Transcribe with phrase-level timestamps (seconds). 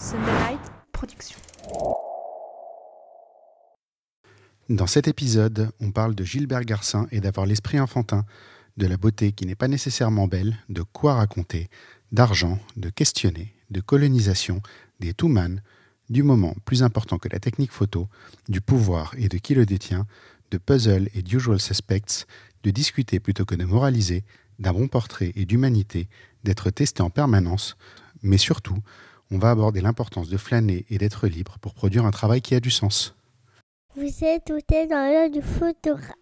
[0.00, 0.60] Sunderlight
[0.92, 1.36] Production.
[4.70, 8.24] Dans cet épisode, on parle de Gilbert Garcin et d'avoir l'esprit enfantin,
[8.78, 11.68] de la beauté qui n'est pas nécessairement belle, de quoi raconter,
[12.12, 14.62] d'argent, de questionner, de colonisation,
[15.00, 15.60] des two-man,
[16.08, 18.08] du moment plus important que la technique photo,
[18.48, 20.06] du pouvoir et de qui le détient,
[20.50, 22.26] de puzzle et d'usual suspects,
[22.62, 24.24] de discuter plutôt que de moraliser,
[24.60, 26.08] d'un bon portrait et d'humanité,
[26.42, 27.76] d'être testé en permanence,
[28.22, 28.78] mais surtout,
[29.30, 32.60] on va aborder l'importance de flâner et d'être libre pour produire un travail qui a
[32.60, 33.14] du sens.
[33.96, 36.14] Vous êtes tout dans l'œil du photographe.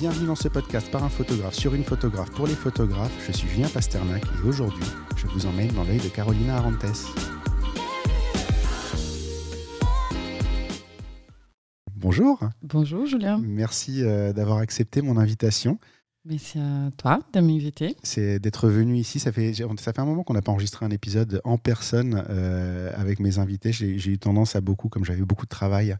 [0.00, 3.12] Bienvenue dans ce podcast par un photographe sur une photographe pour les photographes.
[3.26, 6.86] Je suis Julien Pasternak et aujourd'hui, je vous emmène dans l'œil de Carolina Arantes.
[12.00, 15.78] Bonjour, Bonjour Julien, merci euh, d'avoir accepté mon invitation.
[16.24, 17.94] merci à toi de m'inviter.
[18.02, 19.18] C'est d'être venu ici.
[19.20, 22.90] Ça fait, ça fait un moment qu'on n'a pas enregistré un épisode en personne euh,
[22.96, 23.70] avec mes invités.
[23.72, 25.94] J'ai eu tendance à beaucoup, comme j'avais beaucoup de travail,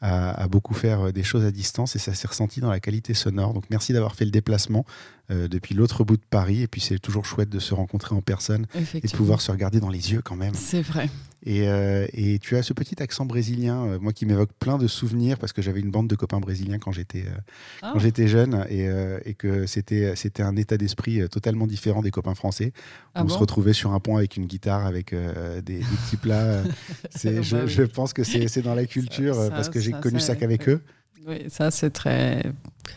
[0.00, 2.80] à, à beaucoup faire euh, des choses à distance et ça s'est ressenti dans la
[2.80, 3.52] qualité sonore.
[3.54, 4.84] Donc merci d'avoir fait le déplacement
[5.30, 6.62] euh, depuis l'autre bout de Paris.
[6.62, 9.78] Et puis c'est toujours chouette de se rencontrer en personne et de pouvoir se regarder
[9.80, 10.54] dans les yeux quand même.
[10.54, 11.08] C'est vrai.
[11.46, 14.86] Et, euh, et tu as ce petit accent brésilien, euh, moi qui m'évoque plein de
[14.86, 17.30] souvenirs parce que j'avais une bande de copains brésiliens quand j'étais euh,
[17.80, 17.90] Ah.
[17.94, 18.88] quand j'étais jeune et,
[19.24, 22.72] et que c'était c'était un état d'esprit totalement différent des copains français.
[23.14, 23.32] Ah on bon?
[23.34, 26.34] se retrouvait sur un pont avec une guitare, avec des, des petits plats.
[26.42, 26.64] euh,
[27.10, 30.00] c'est- Bah je, je pense que c'est dans la culture ça, parce que j'ai ça,
[30.00, 30.82] connu ça qu'avec eux.
[31.26, 32.42] Oui, ça c'est très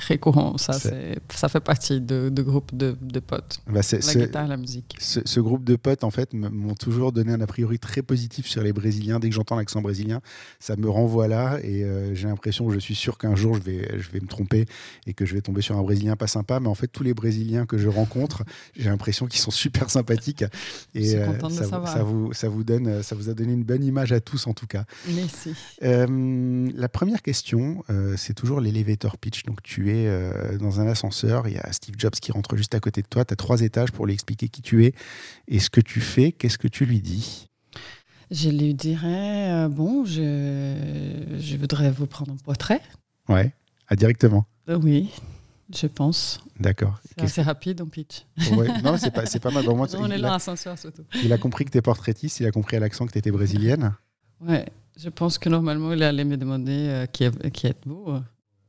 [0.07, 0.57] récurrent.
[0.57, 3.59] Ça, c'est- ça fait partie de, de groupes de, de potes.
[3.67, 4.95] Bah, La guitare, la musique.
[4.99, 8.47] ce- ce groupe de potes en fait m'ont toujours donné un a priori très positif
[8.47, 9.19] sur les Brésiliens.
[9.19, 10.21] Dès que j'entends l'accent brésilien,
[10.59, 13.99] ça me renvoie là et euh, j'ai l'impression, je suis sûr qu'un jour je vais,
[13.99, 14.65] je vais me tromper
[15.07, 16.59] et que je vais tomber sur un Brésilien pas sympa.
[16.59, 18.43] Mais en fait, tous les Brésiliens que je rencontre,
[18.75, 20.43] j'ai l'impression qu'ils sont super sympathiques
[20.95, 21.87] Je et suis euh, de ça, vous- savoir.
[21.93, 24.53] ça vous, ça vous donne, ça vous a donné une bonne image à tous en
[24.53, 24.85] tout cas.
[25.15, 25.53] Merci.
[25.83, 29.43] Euh, la première question, euh, c'est toujours l'elevator pitch.
[29.43, 32.75] Donc, tu es euh, dans un ascenseur, il y a Steve Jobs qui rentre juste
[32.75, 34.93] à côté de toi, tu as trois étages pour lui expliquer qui tu es
[35.47, 37.47] et ce que tu fais, qu'est-ce que tu lui dis?
[38.31, 42.81] Je lui dirais, euh, bon, je, je voudrais vous prendre un portrait.
[43.29, 43.53] Ouais,
[43.87, 44.45] ah, directement.
[44.69, 45.11] Euh, oui,
[45.73, 46.39] je pense.
[46.59, 46.99] D'accord.
[47.05, 48.25] C'est assez rapide en pitch.
[48.55, 49.65] ouais, Non, c'est pas, pas mal.
[49.65, 51.03] Bon, moi, On est là, ascenseur surtout.
[51.23, 53.31] il a compris que tu es portraitiste, il a compris à l'accent que tu étais
[53.31, 53.93] brésilienne.
[54.41, 54.65] Ouais,
[54.97, 58.19] je pense que normalement, il allait me demander euh, qui, est- qui êtes-vous.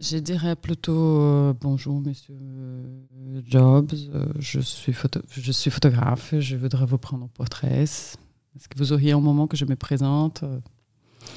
[0.07, 3.91] Je dirais plutôt euh, bonjour, monsieur euh, Jobs.
[4.15, 6.35] euh, je, suis photo- je suis photographe.
[6.39, 7.83] Je voudrais vous prendre en portrait.
[7.85, 8.17] Est-ce
[8.69, 10.45] que vous auriez un moment que je me présente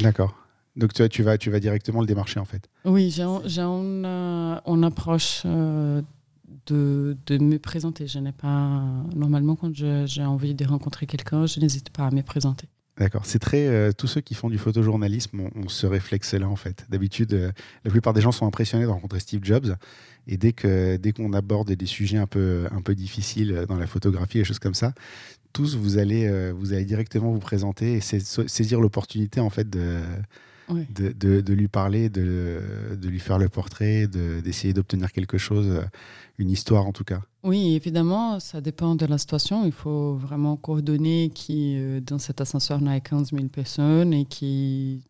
[0.02, 0.36] D'accord.
[0.76, 2.68] Donc, toi, tu vas, tu vas directement le démarcher en fait.
[2.84, 6.02] Oui, j'ai un- j'ai une, euh, une approche euh,
[6.66, 8.06] de, de me présenter.
[8.08, 8.84] Je n'ai pas.
[9.16, 12.68] Normalement, quand j'ai envie de rencontrer quelqu'un, je n'hésite pas à me présenter.
[12.98, 13.26] D'accord.
[13.26, 13.68] C'est très.
[13.68, 16.86] euh, tous ceux qui font du photojournalisme ont, ce réflexe-là, en fait.
[16.90, 17.52] D'habitude, euh,
[17.86, 19.76] la plupart des gens sont impressionnés de rencontrer Steve Jobs.
[20.28, 23.78] Et dès que dès qu'on aborde des sujets un peu, un peu difficiles euh, dans
[23.78, 24.94] la photographie et choses comme ça,
[25.54, 29.70] tous, vous allez, euh, vous allez directement vous présenter et sais- saisir l'opportunité, en fait,
[29.70, 30.00] de,
[30.70, 32.62] De, de- de lui parler, de,
[33.02, 35.82] de lui faire le portrait, de- d'essayer d'obtenir quelque chose,
[36.38, 37.22] une histoire en tout cas.
[37.44, 39.66] Oui, évidemment, ça dépend de la situation.
[39.66, 45.02] Il faut vraiment coordonner qui, euh, dans cet ascenseur, n'a 15 000 personnes et qu'il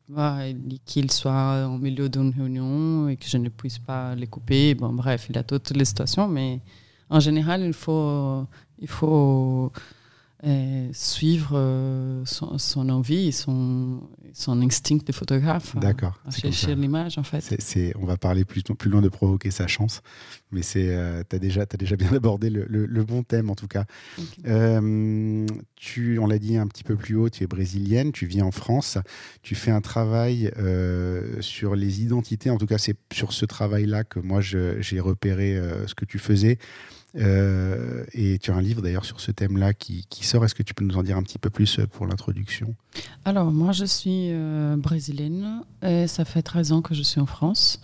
[1.11, 4.75] soit en milieu d'une réunion et que je ne puisse pas les couper.
[4.75, 6.61] Bon, bref, il y a toutes les situations, mais
[7.09, 8.45] en général, il faut,
[8.79, 9.71] il faut
[10.45, 14.01] euh, suivre euh, son, son envie et son,
[14.33, 15.75] son instinct de photographe.
[15.75, 16.19] à- D'accord.
[16.29, 16.39] Ça.
[16.41, 17.41] chercher l'image, en fait.
[17.99, 20.01] On va parler plus, plus loin de provoquer sa chance,
[20.51, 23.55] mais c'est, euh, t'as déjà, as déjà bien abordé le, le- le bon thème en
[23.55, 23.85] tout cas.
[24.47, 25.45] Euh,
[25.75, 28.51] tu, on l'a dit un petit peu plus haut, tu es brésilienne, tu vis en
[28.51, 28.97] France,
[29.41, 30.51] tu fais un travail
[31.41, 32.49] sur les identités.
[32.49, 36.57] En tout cas, c'est sur ce travail-là que moi j'ai repéré ce que tu faisais.
[37.17, 40.45] Euh, et tu as un livre d'ailleurs sur ce thème-là qui, sort.
[40.45, 42.75] Est-ce que tu peux nous en dire un petit peu plus euh, pour l'introduction?
[43.25, 47.25] Alors, moi, je suis euh, brésilienne et ça fait 13 ans que je suis en
[47.25, 47.81] France.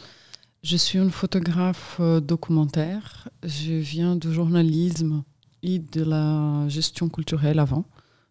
[0.61, 3.27] Je suis une photographe documentaire.
[3.43, 5.23] Je viens du journalisme
[5.61, 7.83] et de la gestion culturelle avant.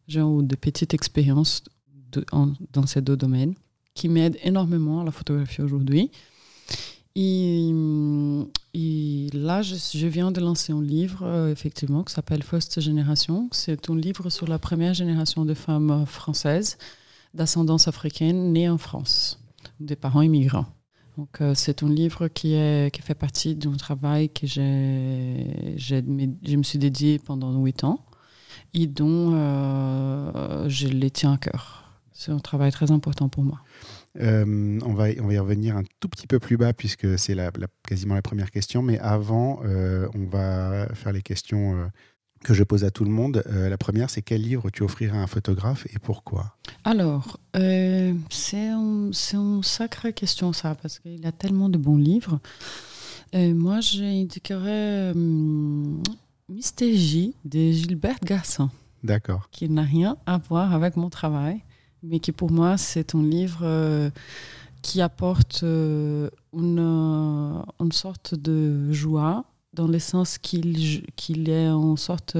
[0.08, 1.62] J'ai eu de petites expériences
[2.72, 3.54] dans ces deux domaines
[3.94, 6.10] qui m'aident énormément à la photographie aujourd'hui.
[7.14, 12.80] Et, hum, et là, je, viens de lancer un livre, euh, effectivement, qui s'appelle First
[12.80, 13.48] Génération.
[13.52, 16.78] C'est un livre sur la première génération de femmes françaises
[17.34, 19.38] d'ascendance africaine nées en France.
[19.80, 20.66] des parents immigrants.
[21.18, 26.56] Donc, euh, c'est un livre qui, est, qui fait partie d'un travail que j'ai- je
[26.56, 28.00] me suis dédié pendant huit ans
[28.74, 31.84] et dont euh, je les tiens à cœur.
[32.12, 33.60] C'est un travail très important pour moi.
[34.20, 37.34] Euh, on, va, on va y revenir un tout petit peu plus bas puisque c'est
[37.34, 38.82] la, la- quasiment la première question.
[38.82, 41.86] Mais avant, euh, on va faire les questions euh,
[42.44, 43.42] que je pose à tout le monde.
[43.46, 46.56] La première, c'est quel livre tu offrirais à un photographe et pourquoi?
[46.84, 51.96] Alors, c'est un- c'est une sacrée question ça, parce qu'il y a tellement de bons
[51.96, 52.40] livres.
[53.32, 56.02] Moi, j'indiquerais hum,
[56.48, 58.70] Mystère J de Gilbert Gasson.
[59.04, 59.48] D'accord.
[59.50, 61.60] qui n'a rien à voir avec mon travail,
[62.02, 64.10] mais qui pour moi c'est un livre euh,
[64.82, 71.68] qui apporte euh, une, euh, une sorte de joie dans le sens qu'il qu'il est
[71.68, 72.36] en sorte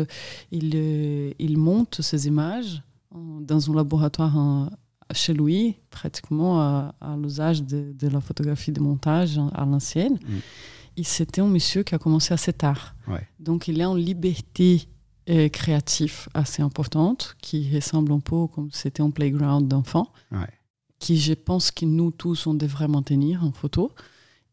[0.50, 0.74] il,
[1.38, 2.82] il monte ces images
[3.14, 4.68] dans un laboratoire en-
[5.14, 10.38] chez lui pratiquement à, à l'usage de, de la photographie de montage à l'ancienne Mm.
[10.96, 13.26] et c'était un monsieur qui a commencé assez tard Ouais.
[13.38, 14.88] donc il est en liberté
[15.28, 20.48] euh, créative assez importante, qui ressemble un peu comme c'était un playground d'enfants, Ouais.
[20.98, 23.92] qui je pense que nous tous, on devrait maintenir en photo.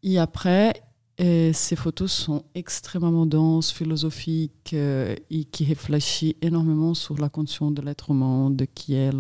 [0.04, 0.82] Et après,
[1.22, 7.72] euh, ces photos sont extrêmement denses, philosophiques, euh, et qui réfléchissent énormément sur la condition
[7.72, 9.12] de l'être humain, de qui est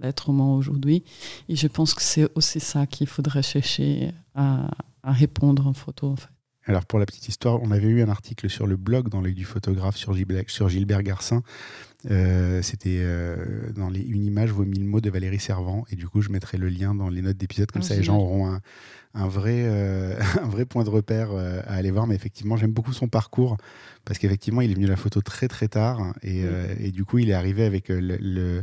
[0.00, 1.02] l'être humain aujourd'hui.
[1.48, 4.70] Et je pense que c'est aussi ça qu'il faudrait chercher à,
[5.02, 6.28] à répondre en photo, en fait.
[6.68, 9.34] Alors pour la petite histoire, on avait eu un article sur le blog dans l'œil
[9.34, 11.42] du photographe sur Gilbert, sur Gilbert Garcin.
[12.10, 15.84] Euh, C'était euh, dans les, une image vaut mille mots de Valérie Servant.
[15.90, 17.70] Et du coup, je mettrai le lien dans les notes d'épisode.
[17.70, 18.60] Comme Ah, ça, les gens auront un,
[19.14, 22.08] un vrai, euh, un vrai point de repère à aller voir.
[22.08, 23.56] Mais effectivement, j'aime beaucoup son parcours
[24.04, 26.14] parce qu'effectivement, il est venu à la photo très très tard.
[26.22, 26.48] Et, Oui.
[26.80, 28.62] et du coup, il est arrivé avec le- le-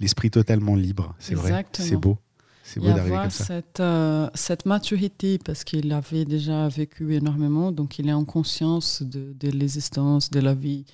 [0.00, 1.14] l'esprit totalement libre.
[1.20, 1.64] C'est vrai.
[1.78, 2.18] C'est beau.
[2.66, 3.44] C'est beau d'arriver comme ça.
[3.44, 9.02] cette, euh, cette maturité, parce qu'il avait déjà vécu énormément, donc il est en conscience
[9.02, 10.84] de, de l'existence, de la vie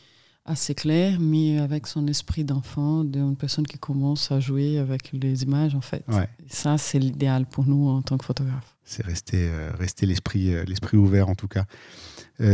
[0.45, 5.45] assez claire, mais avec son esprit d'enfant, d'une personne qui commence à jouer avec les
[5.45, 6.05] images, en fait.
[6.09, 6.29] Ouais.
[6.45, 8.77] Et ça, c'est l'idéal pour nous en tant que photographe.
[8.85, 11.65] C'est rester, euh, rester l'esprit euh, l'esprit ouvert en tout cas.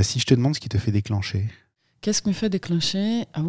[0.02, 1.48] Si je te demande ce qui te fait déclencher,
[2.00, 3.24] Qu'est-ce qui me fait déclencher?
[3.34, 3.42] Ah,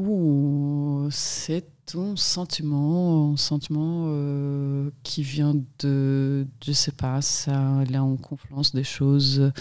[1.11, 1.65] C'est
[1.95, 7.99] un sentiment, un sentiment euh, qui vient de, je sais pas, ça, il y a
[7.99, 9.51] une confluence des choses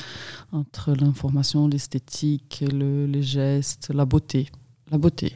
[0.53, 4.49] entre l'information, l'esthétique, le, les gestes, la beauté.
[4.91, 5.35] La beauté.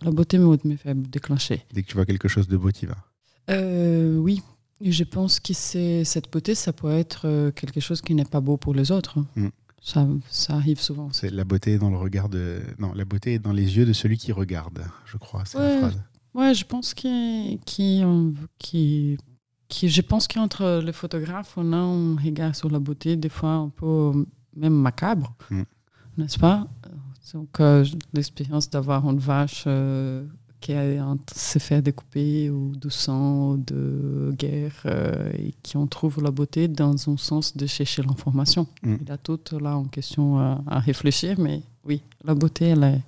[0.00, 1.64] La beauté me, me fait déclencher.
[1.72, 2.96] dès que tu vois quelque chose de beau, tu vas?
[3.50, 4.42] Euh, oui,
[4.80, 8.56] je pense que cette beauté, ça peut être euh, quelque chose qui n'est pas beau
[8.56, 9.18] pour les autres.
[9.36, 9.48] Mm.
[9.80, 11.08] Ça, ça arrive souvent.
[11.12, 12.60] C'est la beauté est dans le regard de.
[12.78, 15.44] Non, la beauté est dans les yeux de celui qui regarde, je crois.
[15.44, 15.68] C'est Ouais.
[15.74, 16.02] la phrase.
[16.34, 18.02] Ouais, je pense qu'il qui,
[18.58, 19.16] qui,
[19.68, 23.50] qui, je pense qu'entre les photographes, on a un regard sur la beauté, des fois
[23.54, 24.12] un peu
[24.56, 25.62] même macabre, Mm.
[26.18, 26.66] n'est-ce pas?
[27.34, 27.84] Donc, euh,
[28.14, 30.24] l'expérience d'avoir une vache euh,
[30.60, 35.76] qui a en- se fait découper ou de sang, ou de guerre, euh, et qui
[35.76, 38.66] on trouve la beauté dans un sens de chercher l'information.
[38.82, 38.96] Mm.
[39.06, 43.00] Il a tout là en question à, à réfléchir, mais oui, la beauté, elle est,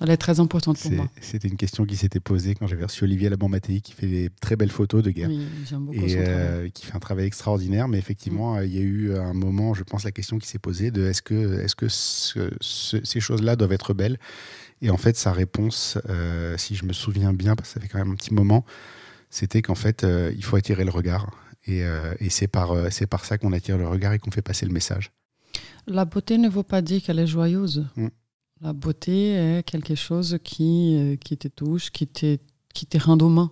[0.00, 1.08] elle est très importante pour moi.
[1.20, 4.56] C'était une question qui s'était posée quand j'avais reçu Olivier Laban-Mattei, qui fait des très
[4.56, 5.28] belles photos de guerre.
[5.28, 7.86] Oui, j'aime beaucoup et euh, qui fait un travail extraordinaire.
[7.88, 10.58] Mais effectivement, euh, il y a eu un moment, je pense, la question qui s'est
[10.58, 14.18] posée de est-ce que, que ce- ce- ces choses-là doivent être belles?
[14.82, 17.88] Et en fait, sa réponse, euh, si je me souviens bien, parce que ça fait
[17.88, 18.64] quand même un petit moment,
[19.30, 21.30] c'était qu'en fait, euh, il faut attirer le regard.
[21.66, 24.32] Et, euh, et c'est par, euh, c'est par ça qu'on attire le regard et qu'on
[24.32, 25.12] fait passer le message.
[25.86, 27.86] La beauté ne veut pas dire qu'elle est joyeuse.
[27.96, 28.08] Mm.
[28.60, 32.38] La beauté est quelque chose qui, qui te touche, qui te,
[32.74, 33.50] qui te rend humain.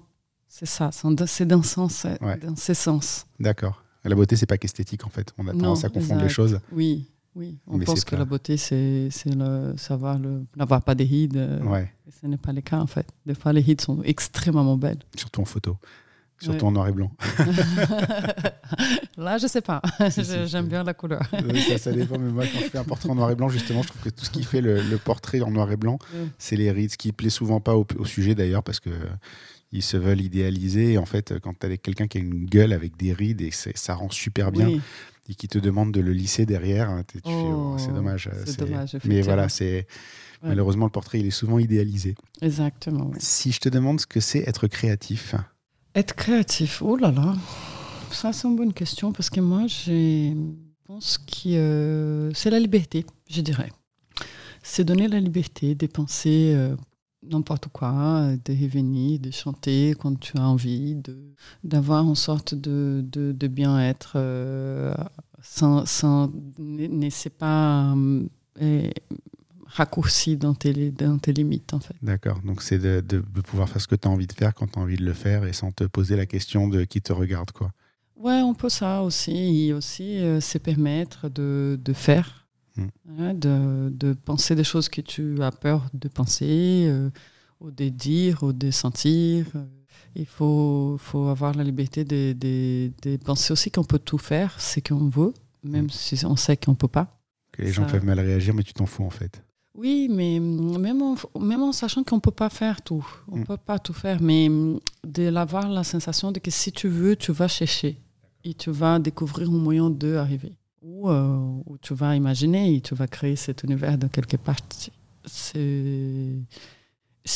[0.48, 2.36] C'est ça, c'est ce sens, Ouais.
[2.38, 3.26] dans ce sens.
[3.38, 3.84] D'accord.
[4.04, 5.32] La beauté, c'est pas qu'esthétique, en fait.
[5.38, 6.60] On a Non, tendance à confondre les choses.
[6.72, 7.06] Oui,
[7.36, 7.58] oui.
[7.66, 11.36] On Mais pense que pas- la beauté, c'est le savoir le, n'avoir pas de rides.
[11.36, 13.06] euh, Ouais, et Ce n'est pas le cas, en fait.
[13.26, 14.98] Des fois, les rides sont extrêmement belles.
[15.16, 15.76] surtout en photo.
[16.42, 16.68] Surtout Ouais.
[16.68, 17.12] en noir et blanc.
[19.18, 19.82] Là, je sais pas.
[20.46, 21.22] J'aime bien la couleur.
[21.34, 23.48] Euh, ça, ça dépend, mais moi, quand je fais un portrait en noir et blanc,
[23.48, 25.98] justement, je trouve que tout ce qui fait le, le portrait en noir et blanc,
[26.38, 28.94] c'est les rides, ce qui plaît souvent pas au, au sujet d'ailleurs, parce que euh,
[29.72, 30.94] ils se veulent idéaliser.
[30.94, 33.50] Et en fait, quand tu as quelqu'un qui a une gueule avec des rides et
[33.52, 34.80] ça rend super bien, Oui,
[35.28, 37.30] et qui te demande de le lisser derrière, hein, tu Oh,
[37.74, 38.30] oh, c'est dommage.
[38.46, 39.86] c'est dommage, Mais voilà, c'est
[40.42, 40.48] Ouais.
[40.48, 42.14] malheureusement le portrait, il est souvent idéalisé.
[42.40, 43.10] exactement.
[43.18, 45.34] Si je te demande ce que c'est être créatif,
[45.94, 47.36] Être créatif, oh là là,
[48.10, 50.32] ça c'est une bonne question parce que moi je
[50.86, 53.70] pense que euh, c'est la liberté, je dirais.
[54.62, 56.74] C'est donner la liberté de penser euh,
[57.22, 60.96] n'importe quoi, de revenir, de chanter quand tu as envie,
[61.64, 64.94] d'avoir une sorte de, de, de bien-être euh,
[65.42, 67.94] sans, sans n'est pas
[68.62, 68.90] euh,
[69.66, 71.94] raccourci dans tes, dans tes limites en fait.
[72.02, 74.66] D'accord, donc c'est de, de, pouvoir faire ce que tu as envie de faire quand
[74.66, 77.12] tu as envie de le faire et sans te poser la question de qui te
[77.12, 77.70] regarde quoi.
[78.16, 82.39] Ouais, on peut ça aussi, et aussi euh, se permettre de, de faire
[82.78, 87.10] Hein, de, de, penser des choses que tu as peur de penser, euh,
[87.60, 89.46] ou de dire, ou de sentir.
[90.14, 94.60] Il faut, faut avoir la liberté de, de, de penser aussi qu'on peut tout faire,
[94.60, 95.90] ce qu'on veut, même mm.
[95.90, 97.20] si on sait qu'on ne peut pas.
[97.52, 99.42] Que les gens peuvent mal réagir, mais tu t'en fous en fait.
[99.76, 103.42] Oui, mais même en, même en sachant qu'on ne peut pas faire tout, on ne
[103.42, 103.46] mm.
[103.46, 104.48] peut pas tout faire, mais
[105.04, 108.00] de avoir la sensation de que si tu veux, tu vas chercher
[108.42, 112.94] et tu vas découvrir un moyen d'arriver où, euh, où, tu vas imaginer et tu
[112.94, 114.56] vas créer cet univers de quelque part.
[115.24, 116.36] C'est,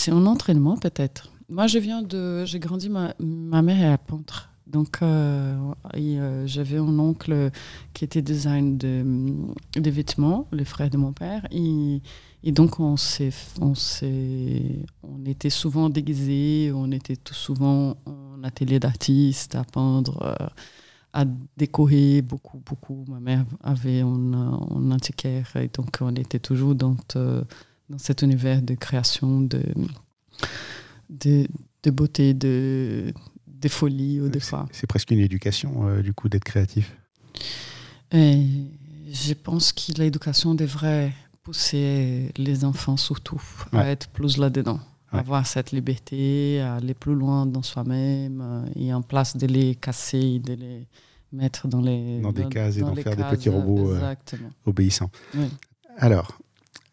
[0.08, 1.30] un entraînement peut-être.
[1.48, 4.50] Moi, je viens de, j'ai grandi, ma, ma mère est peintre.
[4.66, 5.56] Donc, euh,
[5.94, 7.50] euh, j'avais un oncle
[7.92, 11.46] qui était design de, vêtements, le frère de mon père.
[11.50, 12.00] Et,
[12.46, 13.74] donc, on, s'est, on,
[15.02, 20.34] on était souvent déguisés, on était tout souvent en atelier d'artiste à peindre
[21.14, 21.24] à
[21.56, 23.04] décorer beaucoup, beaucoup.
[23.08, 28.74] Ma mère avait un, antiquaire et donc on était toujours dans, dans cet univers de
[28.74, 29.62] création, de,
[31.08, 31.46] de,
[31.84, 33.14] de beauté, de,
[33.46, 34.66] de folie ou de fois.
[34.72, 36.96] C'est presque une éducation, euh, du coup, d'être créatif.
[38.10, 38.44] Et
[39.10, 41.12] je pense que l'éducation devrait
[41.44, 43.40] pousser les enfants surtout
[43.72, 44.80] à être plus là-dedans.
[45.18, 50.38] Avoir cette liberté, aller plus loin dans soi-même, euh, et en place de les casser,
[50.40, 50.86] de les
[51.32, 54.14] mettre dans les dans des cases et d'en faire des petits robots euh,
[54.66, 55.10] obéissants.
[55.96, 56.38] Alors,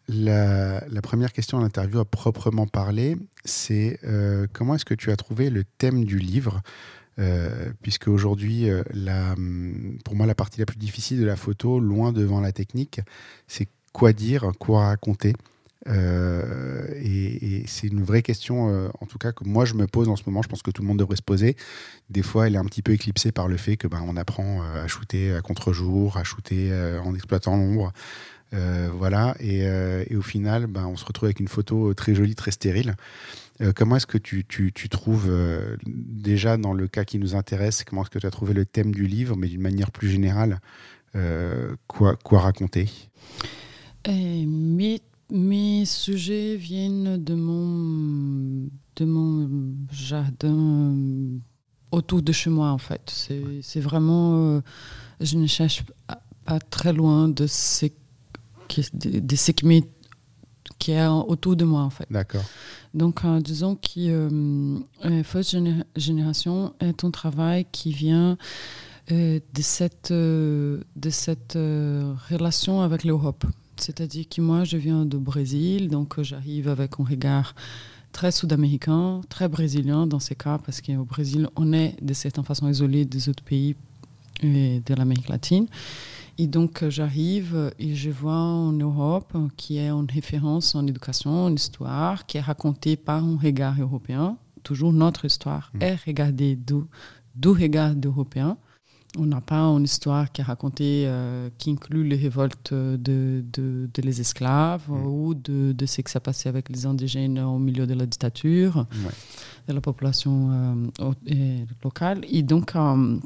[0.08, 5.10] la, la, première question à l'interview à proprement parler, c'est euh, comment est-ce que tu
[5.10, 6.60] as trouvé le thème du livre
[7.18, 8.82] euh, puisque aujourd'hui, euh,
[10.04, 13.00] pour moi, la partie la plus difficile de la photo, loin devant la technique,
[13.46, 15.34] c'est quoi dire, quoi raconter?
[15.88, 20.08] Euh, et, c'est une vraie question, euh, en tout cas, que moi je me pose
[20.08, 20.42] en ce moment.
[20.42, 21.56] Je pense que tout le monde devrait se poser.
[22.10, 24.62] Des fois, elle est un petit peu éclipsée par le fait que ben, on apprend
[24.62, 26.72] euh, à shooter à contre-jour, à shooter
[27.04, 27.92] en exploitant l'ombre.
[28.52, 29.66] voilà, et,
[30.14, 32.94] au final, ben, on se retrouve avec une photo très jolie, très stérile.
[33.74, 35.30] comment est-ce que tu, tu, tu trouves,
[35.86, 38.92] déjà dans le cas qui nous intéresse, comment est-ce que tu as trouvé le thème
[38.92, 40.60] du livre, mais d'une manière plus générale,
[41.86, 42.88] quoi, quoi raconter?
[44.06, 45.00] Mais
[45.32, 51.38] mes sujets viennent de mon, de mon jardin euh,
[51.90, 53.10] autour de chez moi, en fait.
[53.62, 54.56] C'est vraiment.
[54.56, 54.60] Euh,
[55.20, 55.84] je ne cherche
[56.44, 57.86] pas, très loin de ce
[58.68, 59.84] qui, de, ce qui,
[60.78, 62.06] qui est autour de moi, en fait.
[62.10, 62.44] D'accord.
[62.92, 65.56] Donc, euh, disons que euh, Fausse
[65.96, 68.36] Génération est un travail qui vient
[69.08, 73.44] de cette, de cette relation avec l'Europe.
[73.82, 77.54] C'est-à-dire que moi, je viens du Brésil, donc euh, j'arrive avec un regard
[78.12, 82.68] très sud-américain, très brésilien dans ces cas, parce qu'au Brésil, on est de certaine façon
[82.68, 83.74] isolé des autres pays
[84.44, 85.66] euh, de l'Amérique latine.
[86.38, 91.46] Et donc, euh, j'arrive et je vois en Europe qui est une référence en éducation,
[91.46, 94.36] en histoire, qui est racontée par un regard européen.
[94.62, 95.82] Toujours notre histoire mmh.
[95.82, 96.82] est regardée du,
[97.34, 98.56] du regard européen.
[99.18, 104.02] On n'a pas une histoire qui est racontée, euh, qui inclut les révoltes de, de,
[104.02, 105.06] les esclaves mm.
[105.06, 108.86] ou de, de, ce qui s'est passé avec les indigènes au milieu de la dictature,
[109.68, 112.24] de la population euh, locale.
[112.28, 113.18] Et donc, euh,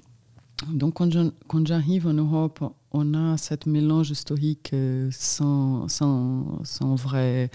[0.68, 4.74] donc quand j'arrive en Europe, on a cette mélange historique
[5.12, 7.50] sans, sans, sans vraie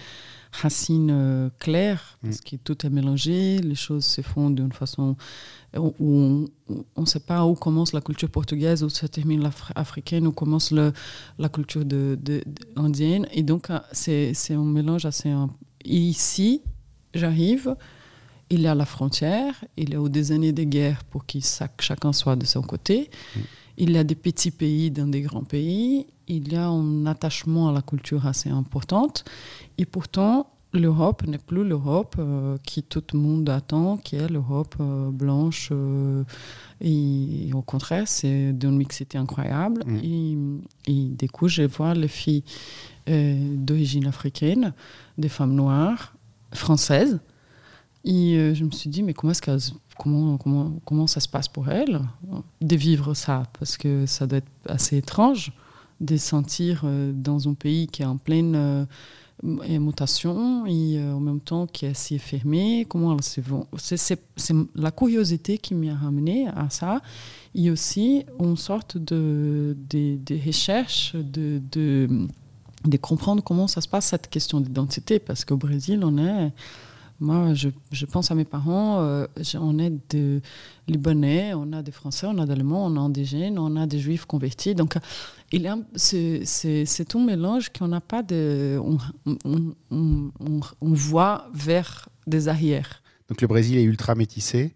[0.52, 2.28] racine claire, mm.
[2.28, 5.16] parce que tout est mélangé, les choses se font d'une façon
[5.78, 6.48] où
[6.96, 9.42] on ne sait pas où commence la culture portugaise, où se termine
[9.76, 10.92] l'africaine, où commence le,
[11.38, 12.18] la culture de,
[12.76, 13.28] indienne.
[13.32, 15.34] Et donc, euh, c'est un mélange assez...
[15.86, 16.62] ici,
[17.14, 17.76] j'arrive,
[18.50, 21.40] il y a la frontière, il y a des années de guerre pour que
[21.80, 23.10] chacun soit de son côté.
[23.36, 23.40] Mm.
[23.78, 26.06] Il y a des petits pays dans des grands pays.
[26.34, 29.26] Il y a un attachement à la culture assez importante.
[29.78, 34.76] Et pourtant, l'Europe n'est plus l'Europe euh, qui tout le monde attend, qui est l'Europe
[34.80, 35.70] euh, blanche.
[35.74, 36.24] Euh,
[36.80, 39.84] et, au contraire, c'est d'une mixité incroyable.
[39.86, 39.98] Mm.
[40.04, 40.38] Et,
[40.88, 42.44] et, du coup, je vois les filles
[43.08, 44.74] d'origine africaine,
[45.18, 46.14] des femmes noires,
[46.54, 47.20] françaises.
[48.06, 51.68] Et je me suis dit, mais comment, est-ce comment, comment, comment ça se passe pour
[51.70, 52.00] elles
[52.62, 53.44] de vivre ça?
[53.60, 55.52] Parce que ça doit être assez étrange
[56.02, 58.88] de sentir dans un pays qui est en pleine
[59.66, 63.68] et mutation et euh, en même temps qui est si fermée, comment elles se vont?
[63.78, 64.18] C'est
[64.76, 67.02] la curiosité qui m'a ramené à ça
[67.56, 72.28] et aussi une sorte de, de, de recherche de, de,
[72.86, 76.52] de comprendre comment ça se passe cette question d'identité parce qu'au Brésil on est
[77.22, 79.28] moi, je, je, pense à mes parents, euh,
[79.60, 80.42] on est des
[80.88, 83.86] Libanais, on a des Français, on a des Allemands, on a des indigènes, on a
[83.86, 84.74] des Juifs convertis.
[84.74, 84.96] Donc,
[85.52, 88.80] il c'est, tout mélange qu'on n'a pas de.
[88.84, 88.98] On,
[89.46, 90.32] on, on,
[90.82, 93.04] on, voit vers des arrières.
[93.30, 94.74] Donc, le Brésil est ultra métissé.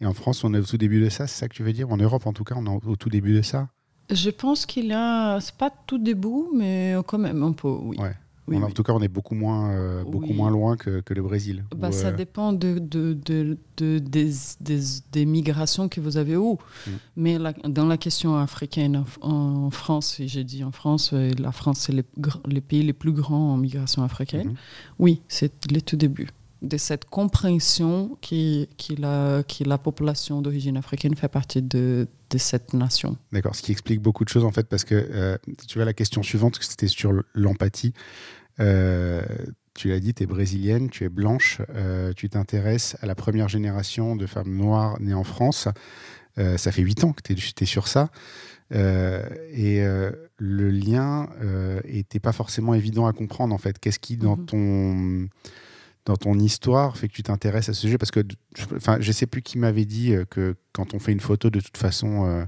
[0.00, 1.72] Et en France, on est au tout début de ça, c'est ça que tu veux
[1.72, 1.90] dire?
[1.90, 3.68] En Europe, en tout cas, on est au tout début de ça?
[4.10, 5.38] Je pense qu'il y a.
[5.40, 7.96] C'est pas tout début, mais quand même un peu, oui.
[7.98, 8.14] Ouais.
[8.48, 8.72] Oui, en oui.
[8.72, 10.34] tout cas, on est beaucoup moins, euh, beaucoup oui.
[10.34, 11.64] moins loin que, que, le Brésil.
[11.74, 12.12] Bah, où, ça euh...
[12.12, 14.80] dépend de, de, de, de des, des,
[15.12, 16.58] des, migrations que vous avez où.
[16.86, 16.90] Mm.
[17.16, 21.52] Mais la, dans la question africaine, en, en France, j'ai dit en France, euh, la
[21.52, 22.04] France, c'est les,
[22.46, 24.48] les, pays les plus grands en migration africaine.
[24.48, 24.96] Mm -hmm.
[25.04, 26.28] Oui, c'est le tout début
[26.62, 32.38] de cette compréhension qui, qui, la, qui la population d'origine africaine fait partie de, de
[32.38, 33.16] cette nation.
[33.32, 35.36] D'accord, ce qui explique beaucoup de choses en fait, parce que euh,
[35.68, 37.92] tu vois, la question suivante, c'était sur l'empathie.
[38.60, 39.22] Euh,
[39.74, 43.48] tu l'as dit, tu es brésilienne, tu es blanche, euh, tu t'intéresses à la première
[43.48, 45.68] génération de femmes noires nées en France.
[46.38, 48.10] Euh, ça fait huit ans que tu es, es, sur ça.
[48.70, 49.82] et
[50.38, 51.28] le lien
[51.84, 53.78] n'était pas forcément évident à comprendre en fait.
[53.78, 54.46] Qu'est-ce qui, dans mm -hmm.
[54.46, 55.28] ton
[56.06, 57.98] dans ton histoire fait que tu t'intéresses à ce sujet?
[57.98, 58.22] Parce que
[58.76, 61.60] enfin, je ne sais plus qui m'avait dit que quand on fait une photo, de
[61.60, 62.46] toute façon,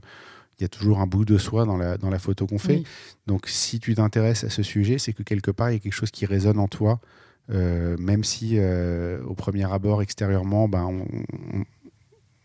[0.59, 2.79] il y a toujours un bout de soi dans la, dans la photo qu'on fait.
[2.79, 2.85] Oui.
[3.27, 5.93] Donc si tu t'intéresses à ce sujet, c'est que quelque part, il y a quelque
[5.93, 7.01] chose qui résonne en toi,
[7.51, 11.05] euh, même si euh, au premier abord, extérieurement, ben,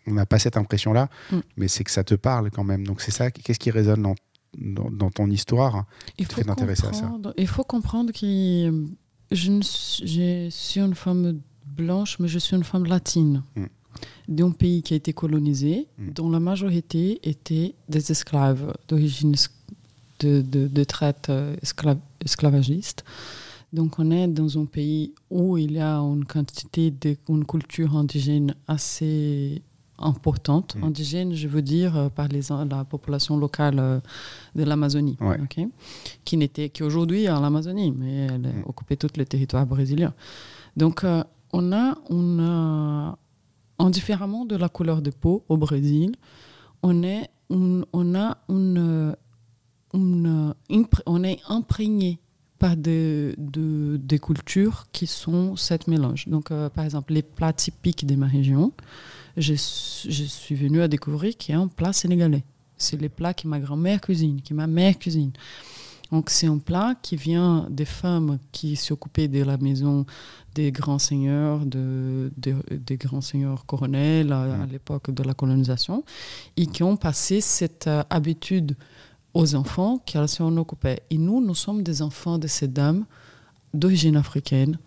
[0.06, 1.40] on n'a pas cette impression-là, mm.
[1.58, 2.86] mais c'est que ça te parle quand même.
[2.86, 4.16] Donc c'est ça, qu'est-ce qui résonne dans,
[4.58, 5.86] dans, dans ton histoire
[6.20, 7.12] il faut, à ça?
[7.38, 8.12] il faut comprendre
[9.32, 13.42] je, ne, je, suis une femme blanche, mais je suis une femme latine.
[13.56, 13.66] Mm.
[14.28, 16.10] D'un pays qui a été colonisé, mm.
[16.12, 19.36] dont la majorité était des esclaves d'origine
[20.20, 21.32] de, de, de, traite
[21.62, 23.04] esclave, esclavagiste.
[23.74, 27.98] Donc on est dans un pays où il y a une quantité de une culture
[27.98, 29.64] indigène assez
[29.98, 30.76] importante.
[30.76, 30.84] Mmh.
[30.84, 34.00] Indigène, je veux dire, euh, par les, la population locale euh,
[34.56, 35.40] de l'Amazonie, ouais.
[35.42, 35.68] okay
[36.26, 38.64] qui n'était qu'aujourd'hui en Amazonie, mais elle mmh.
[38.66, 40.14] occupait tout le territoire brésilien.
[40.78, 43.18] Donc, euh, on a, a,
[43.80, 46.14] indifféremment de la couleur de peau au Brésil,
[46.82, 47.84] on, est, on,
[48.16, 49.04] a on
[51.24, 52.20] est imprégné
[52.60, 56.30] par des, de, des cultures qui sont cette mélange.
[56.30, 58.72] Donc, euh, par exemple, les plats typiques de ma région,
[59.36, 62.46] je, je suis venue à découvrir qu'il y a un plat sénégalais.
[62.78, 65.32] C'est les plats que ma grand-mère cuisine, que ma mère cuisine.
[66.14, 70.06] Donc c'est un plat qui vient des femmes qui s'occupaient de la maison
[70.54, 76.04] des grands seigneurs, de, de, des grands seigneurs colonels à, à l'époque de la colonisation,
[76.56, 78.76] et qui ont passé cette euh, habitude
[79.34, 81.02] aux enfants qu'elles s'en occupaient.
[81.10, 83.06] Et nous, nous sommes des enfants de ces dames
[83.74, 84.78] d'origine africaine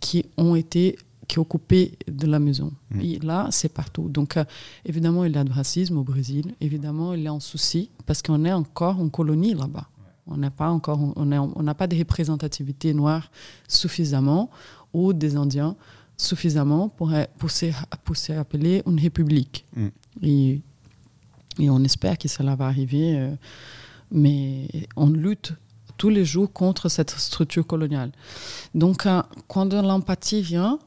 [0.00, 2.70] qui ont été qui occupé de la maison.
[2.90, 3.00] Mmh.
[3.00, 4.10] Et là, c'est partout.
[4.10, 4.44] Donc, euh,
[4.84, 6.54] évidemment, il y a du racisme au Brésil.
[6.60, 9.88] Évidemment, il y a un souci parce qu'on est encore en colonie là-bas.
[10.26, 13.30] On n'a pas encore, on n'a on pas de représentativité noire
[13.68, 14.50] suffisamment
[14.92, 15.76] ou des Indiens
[16.16, 17.66] suffisamment pour, pour, se,
[18.04, 19.66] pour se appeler une république.
[20.22, 20.62] Et,
[21.58, 23.18] et, on espère que cela va arriver.
[23.18, 23.34] Euh,
[24.10, 25.52] mais on lutte
[25.96, 28.12] tous les jours contre cette structure coloniale.
[28.74, 30.78] Donc, euh, quand l'empathie vient,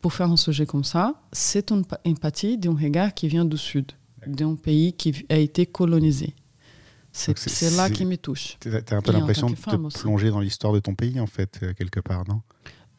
[0.00, 3.92] pour faire un sujet comme ça, c'est une empathie d'un regard qui vient du Sud,
[4.26, 6.34] d'un pays qui a été colonisé.
[7.14, 8.56] C'est là qui me touche.
[8.60, 9.98] Tu as un peu l'impression de te aussi.
[10.00, 12.42] plonger dans l'histoire de ton pays, en fait, euh, quelque part, non?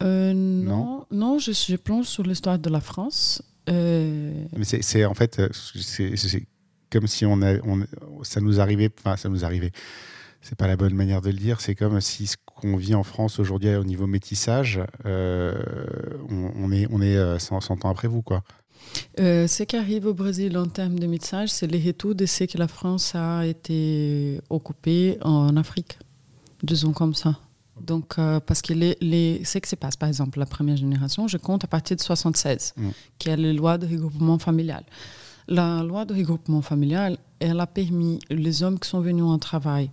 [0.02, 3.42] Euh, non, non, non, je, je plonge sur l'histoire de la France.
[3.68, 4.44] Euh...
[4.56, 6.46] Mais c'est en fait, c'est
[6.90, 7.84] comme si on, a, on
[8.22, 9.72] ça nous arrivait, enfin, ça nous arrivait
[10.46, 11.60] c'est pas la bonne manière de le dire.
[11.60, 15.54] C'est comme si ce qu'on vit en France aujourd'hui au niveau métissage, euh,
[16.30, 18.42] on, on, est, on est 100, euh, 100 ans après vous, quoi.
[19.18, 22.44] Euh, ce qui arrive au Brésil en termes de métissage, c'est le retour de ce
[22.44, 25.98] que la France a été occupée en Afrique,
[26.62, 27.38] disons comme ça.
[27.80, 31.28] Donc, euh, parce que les, les, ce qui se passe, par exemple, la première génération,
[31.28, 32.88] je compte à partir de 76, mm.
[33.18, 34.84] qui est la loi de regroupement familial.
[35.48, 39.90] La loi de regroupement familial, elle a permis les hommes qui sont venus en travail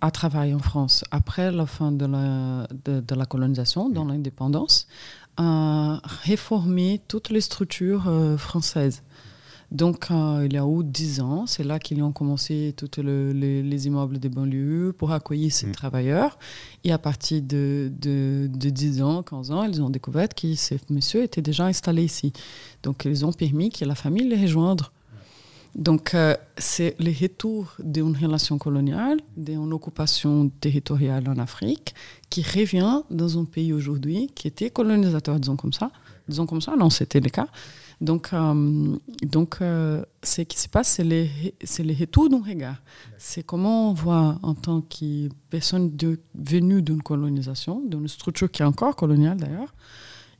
[0.00, 4.86] à travailler en France après la fin de la, de, de la colonisation, dans l'indépendance,
[5.36, 9.02] à réformer toutes les structures euh, françaises.
[9.70, 13.86] Donc, euh, il y a eu 10 ans, c'est là qu'ils ont commencé tous les,
[13.86, 15.72] immeubles des banlieues pour accueillir ces mm.
[15.72, 16.38] travailleurs.
[16.84, 21.24] Et à partir de, de, 10 ans, 15 ans, ils ont découvert que ces messieurs
[21.24, 22.32] étaient déjà installés ici.
[22.84, 24.92] Donc, ils ont permis que la famille les rejoindre.
[25.74, 31.94] Donc, euh, c'est le retour d'une relation coloniale, d'une occupation territoriale en Afrique,
[32.30, 35.90] qui revient dans un pays aujourd'hui qui était colonisateur, disons comme ça.
[36.28, 37.48] Disons comme ça, non, c'était le cas.
[38.00, 41.26] Donc, euh, donc euh, ce qui se passe, c'est le,
[41.78, 42.80] le retour d'un regard.
[43.18, 45.96] C'est comment on voit en tant que personne
[46.34, 49.74] venue d'une colonisation, d'une structure qui est encore coloniale d'ailleurs,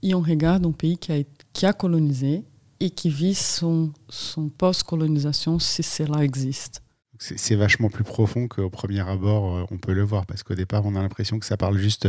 [0.02, 2.44] et on regarde un pays qui a colonisé
[2.80, 6.82] et qui vit son, son post-colonisation si cela existe.
[7.18, 10.84] C'est vachement plus profond qu'au premier abord, euh, on peut le voir, parce qu'au départ,
[10.84, 12.08] on a l'impression que ça parle juste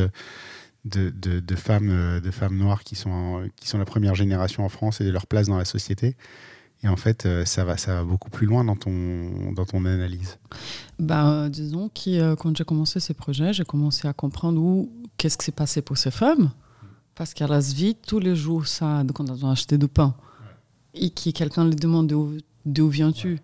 [0.84, 4.70] de, de, femmes, euh, de femmes noires qui sont, qui sont la première génération en
[4.70, 6.18] France et de leur place dans la société.
[6.84, 9.86] Et en fait, euh, ça va, ça va beaucoup plus loin dans ton, dans ton
[9.86, 10.38] analyse.
[11.00, 15.46] Ben, disons que quand j'ai commencé ces projets, j'ai commencé à comprendre où, qu'est-ce qui
[15.46, 16.52] s'est passé pour ces femmes.
[17.14, 20.16] Parce qu'elles vivent tous les jours ça, quand elles ont acheté du pain
[20.96, 22.08] et qui quelqu'un lui demande
[22.66, 23.40] d'où viens-tu?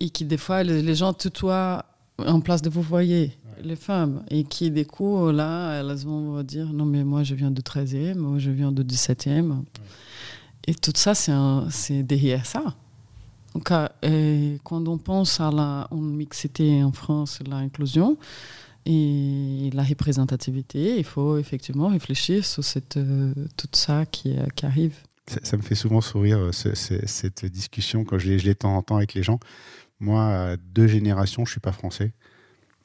[0.00, 1.84] Et qui des fois les, gens tutoient
[2.18, 4.24] en place de vous voyez les femmes.
[4.28, 8.18] Et qui du coup là elles vont dire non mais moi je viens du 13e
[8.18, 9.62] ou je viens du 17e
[10.66, 12.74] et tout ça c'est derrière ça.
[13.54, 18.16] Donc euh, quand on pense à la mixité en France l'inclusion
[18.84, 24.96] et la représentativité il faut effectivement réfléchir sur cette, euh, tout ça qui, qui arrive
[25.26, 28.96] ça, me fait souvent sourire euh, cette discussion quand je l'ai de temps en temps
[28.96, 29.38] avec les gens.
[30.00, 32.12] Moi, deux générations, je suis pas français.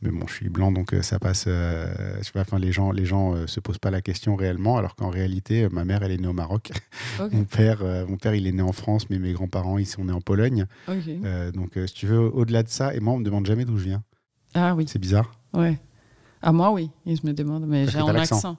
[0.01, 1.43] Mais bon, je suis blanc, donc euh, ça passe.
[1.47, 4.77] Euh, je sais pas, enfin, les gens, les gens se posent pas la question réellement,
[4.77, 6.71] alors qu'en réalité, ma mère, elle est née au Maroc.
[7.31, 10.13] mon père, mon père, il est né en France, mais mes grands-parents, ils sont nés
[10.13, 10.67] en Pologne.
[11.53, 13.85] donc, si tu veux, au-delà de ça, et moi, on me demande jamais d'où je
[13.85, 14.03] viens.
[14.53, 14.85] Ah oui.
[14.87, 15.31] C'est bizarre.
[15.53, 15.77] Ouais.
[16.41, 16.89] À moi, oui.
[17.05, 18.57] Ils me demandent, mais j'ai un accent.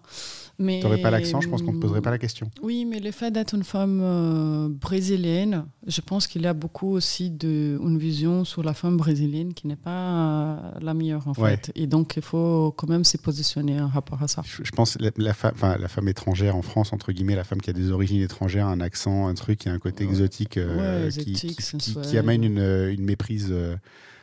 [0.61, 2.51] Tu n'aurais pas l'accent, je pense qu'on ne te poserait pas la question.
[2.63, 6.91] Oui, mais le fait d'être une femme euh, brésilienne, je pense qu'il y a beaucoup
[6.91, 11.35] aussi de, une vision sur la femme brésilienne qui n'est pas euh, la meilleure en
[11.35, 11.73] fait.
[11.75, 14.43] Et donc il faut quand même se positionner en rapport à ça.
[14.45, 15.33] Je, pense la, la,
[15.79, 18.81] la, femme étrangère en France, entre guillemets, la femme qui a des origines étrangères, un
[18.81, 23.55] accent, un truc, qui a un côté exotique, euh, qui, qui, amène une, une méprise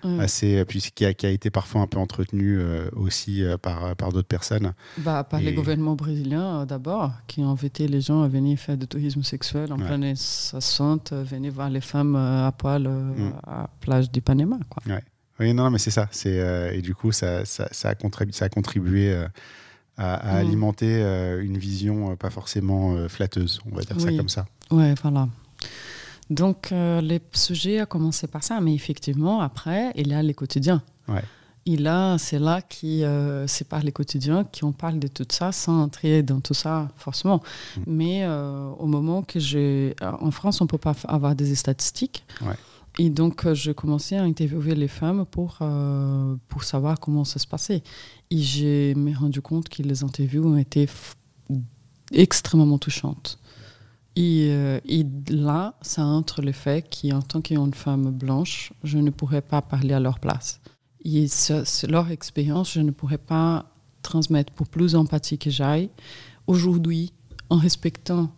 [0.03, 3.95] assez, puis qui a, qui a, été parfois un peu entretenu euh, aussi euh, par,
[3.95, 4.73] par d'autres personnes.
[4.97, 8.77] Bah, par les gouvernements brésiliens euh, d'abord, qui ont invité les gens à venir faire
[8.77, 13.33] du tourisme sexuel en pleine 60, venir voir les femmes à poil mm.
[13.45, 14.59] à la plage du Panama.
[14.69, 14.83] Quoi.
[14.93, 15.03] Ouais.
[15.39, 16.07] Oui, non, mais c'est ça.
[16.11, 19.13] C'est, et du coup, ça, ça, ça, a, contribué, ça a contribué
[19.97, 20.37] à, mm.
[20.37, 21.01] alimenter
[21.41, 24.45] une vision pas forcément flatteuse, on va dire ça comme ça.
[24.71, 25.27] Ouais, voilà.
[26.29, 30.33] Donc, euh, les sujets a commencé par ça, mais effectivement, après, il y a les
[30.33, 30.81] quotidiens.
[31.07, 31.23] Ouais.
[31.65, 35.51] Et là, c'est là qui euh, c'est par les quotidiens qu'on parle de tout ça
[35.51, 37.41] sans entrer dans tout ça forcément.
[37.75, 37.81] Mm.
[37.87, 42.23] Mais euh, au moment que j'ai, en France, on peut pas avoir des statistiques.
[42.41, 42.55] Ouais.
[42.99, 45.59] Et donc, j'ai commencé à interviewer les femmes pour,
[46.47, 47.83] pour savoir comment ça se passait.
[48.31, 50.89] Et je me rendu compte que les interviews ont été
[52.11, 53.37] extrêmement touchantes.
[54.17, 59.41] Euh, et, là, ça entre le fait qu'en tant qu'une femme blanche, je ne pourrais
[59.41, 60.59] pas parler à leur place.
[61.05, 61.27] Et
[61.87, 63.65] leur expérience, je ne pourrais pas
[64.01, 65.89] transmettre pour plus d'empathie que j'aille.
[66.47, 67.13] Aujourd'hui,
[67.49, 68.31] en respectant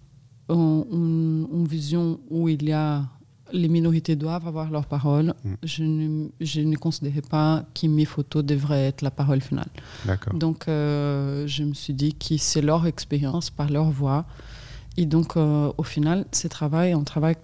[0.50, 3.06] une, vision où il y a
[3.52, 5.54] les minorités doivent avoir leur parole, mm.
[5.64, 9.70] je, ne, je ne considérais pas que mes photos devraient être la parole finale.
[10.34, 14.26] Donc, euh, je me suis dit que c'est leur expérience, par leur voix,
[15.00, 17.38] et donc, euh, au final, c'est travail, un travail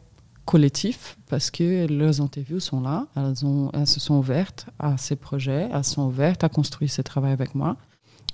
[0.43, 5.15] collectif parce que leurs interviews sont là, elles, ont, elles se sont ouvertes à ces
[5.15, 7.77] projets, elles sont ouvertes à construire ce travail avec moi.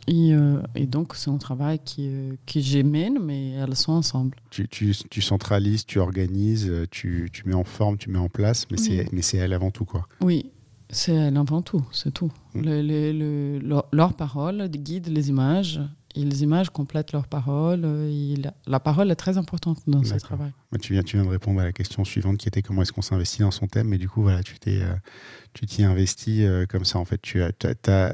[0.08, 4.38] Et, euh, et donc, c'est un travail qui, euh, que j'émène, mais elles sont ensemble.
[4.50, 8.66] Tu, tu, tu, centralises, tu organises, tu, tu, mets en forme, tu mets en place,
[8.72, 10.08] mais c'est mais c'est elle avant tout, quoi.
[10.22, 10.50] Oui,
[10.90, 12.32] c'est elle avant tout, c'est tout.
[12.56, 12.62] Mm.
[12.64, 15.80] Le, leur, leur, parole guide les images,
[16.16, 17.82] et les images complètent leurs paroles.
[17.84, 18.36] Euh,
[18.68, 20.52] la parole est très importante dans ce travail.
[20.82, 23.02] Tu viens, tu viens de répondre à la question suivante qui était comment est-ce qu'on
[23.02, 23.88] s'investit dans son thème.
[23.88, 24.94] Mais du coup, voilà, tu t'es, euh,
[25.54, 27.00] tu t'y investi euh, comme ça.
[27.00, 27.52] En fait, tu as,
[27.88, 28.14] as,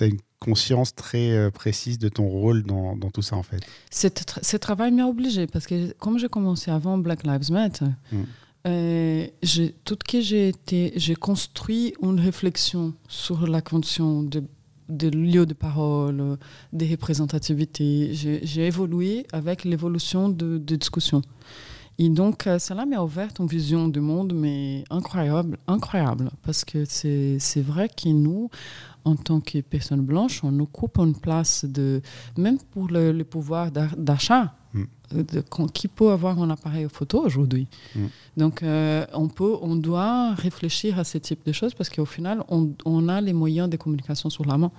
[0.00, 3.64] as une conscience très précise de ton rôle dans, dans tout ça, en fait.
[3.90, 9.68] Ce travail m'a obligé parce que comme j'ai commencé avant Black Lives Matter, mmh.
[9.84, 14.42] tout que j'ai été, j'ai construit une réflexion sur la condition de
[14.88, 16.38] des lieux de parole,
[16.72, 18.10] des représentativités.
[18.12, 21.22] J'ai évolué avec l'évolution de, de discussion.
[21.98, 26.30] Et donc, euh, cela m'a ouvert une vision du monde, mais incroyable, incroyable.
[26.42, 28.50] Parce que c'est vrai que nous,
[29.04, 32.00] en tant que personnes blanches, on occupe une place de,
[32.36, 34.82] même pour le, le pouvoir d'achat, mm.
[35.14, 37.68] euh, qui peut avoir un appareil photo aujourd'hui.
[37.94, 38.06] Mm.
[38.36, 42.42] Donc, euh, on, peut, on doit réfléchir à ce type de choses parce qu'au final,
[42.48, 44.72] on, on, a les moyens de communication sur la main.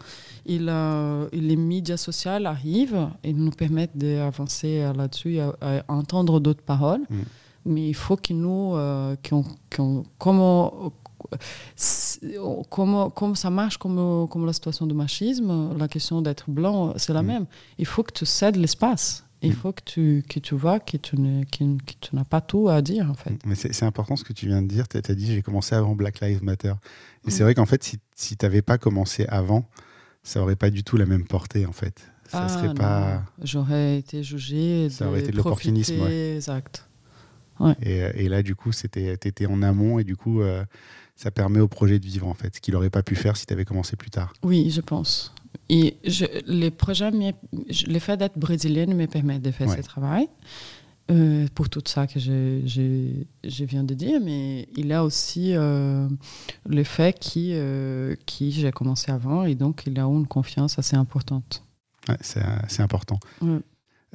[0.46, 7.02] Et, les médias sociaux arrivent et nous permettent d'avancer là-dessus, à, à, entendre d'autres paroles.
[7.10, 7.16] Mm.
[7.66, 9.16] Mais il faut que nous, euh,
[10.20, 10.94] comment,
[12.70, 17.14] comment, comment ça marche comme, comme la situation de machisme, la question d'être blanc, c'est
[17.14, 17.28] la mm.
[17.28, 17.46] même.
[17.78, 19.26] Il faut que tu cèdes l'espace.
[19.42, 19.56] Il mm.
[19.56, 23.32] faut que tu, que tu vois que tu, n'as pas tout à dire, en fait.
[23.32, 23.40] Mm.
[23.46, 24.88] Mais c'est important ce que tu viens de dire.
[24.88, 26.74] Tu as dit, j'ai commencé avant Black Lives Matter.
[27.28, 29.66] Et c'est vrai qu'en fait, si, si tu n'avais pas commencé avant,
[30.24, 32.08] ça aurait pas du tout la même portée, en fait.
[32.28, 33.24] Ça ah, serait pas...
[33.44, 34.90] J'aurais été jugé.
[34.90, 36.08] Ça aurait été de l'opportunisme.
[36.08, 36.88] Exact.
[37.82, 40.66] Et, et, là, du coup, tu étais en amont et du coup, euh,
[41.16, 43.46] ça permet au projet de vivre en fait, ce qu'il n'aurait pas pu faire si
[43.46, 44.34] tu avais commencé plus tard.
[44.44, 45.34] Oui, je pense.
[45.70, 50.28] Et je, les projets, le fait d'être brésilienne me permet de faire ce travail.
[51.12, 53.12] Euh, pour tout ça que je, je,
[53.44, 56.10] je, viens de dire, mais il a aussi euh,
[56.68, 60.96] le fait qui, euh, qui j'ai commencé avant et donc il a une confiance assez
[60.96, 61.64] importante.
[62.10, 63.20] Ouais, c'est important.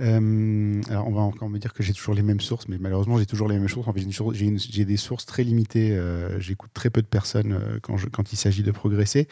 [0.01, 3.19] Euh, alors, on va encore me dire que j'ai toujours les mêmes sources, mais malheureusement,
[3.19, 3.89] j'ai toujours les mêmes sources.
[3.89, 4.03] En fait,
[4.35, 5.93] j'ai des sources très limitées.
[5.93, 9.29] Euh, j'écoute très peu de personnes euh, quand, il s'agit de progresser.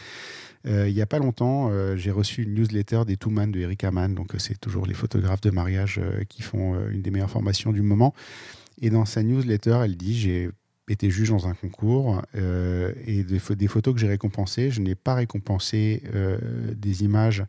[0.65, 4.15] il n'y a pas longtemps, j'ai reçu une newsletter des Touman de Eric Hamann.
[4.15, 8.13] Donc, c'est toujours les photographes de mariage qui font une des meilleures formations du moment.
[8.81, 10.51] Et dans sa newsletter, elle dit J'ai
[10.89, 16.03] été juge dans un concours et des, photos que j'ai récompensées, je n'ai pas récompensé
[16.77, 17.45] des images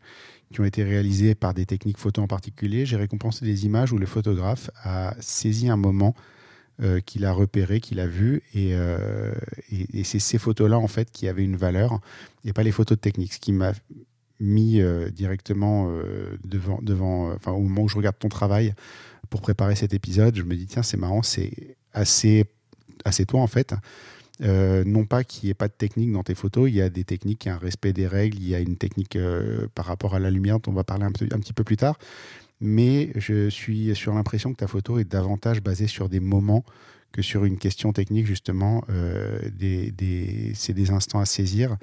[0.52, 2.84] qui ont été réalisées par des techniques photo en particulier.
[2.84, 6.14] J'ai récompensé des images où le photographe a saisi un moment
[6.82, 9.32] euh, qu'il a repéré, qu'il a vu, et, euh,
[9.70, 12.00] et, c'est ces photos-là en fait qui avaient une valeur,
[12.44, 13.34] et pas les photos de technique.
[13.34, 13.72] Ce qui m'a
[14.40, 15.92] mis euh, directement
[16.42, 18.74] devant, devant au moment où je regarde ton travail
[19.28, 22.46] pour préparer cet épisode, je me dis tiens c'est marrant, c'est assez,
[23.04, 23.74] assez toi en fait.
[24.42, 26.88] Euh, non pas qu'il n'y ait pas de technique dans tes photos, il y a
[26.88, 29.66] des techniques, il y a un respect des règles, il y a une technique euh,
[29.74, 31.98] par rapport à la lumière dont on va parler un, petit peu plus tard.
[32.60, 36.64] Mais je suis sur l'impression que ta photo est davantage basée sur des moments
[37.12, 38.84] que sur une question technique, justement.
[38.90, 39.40] Euh,
[40.54, 41.76] c'est des instants à saisir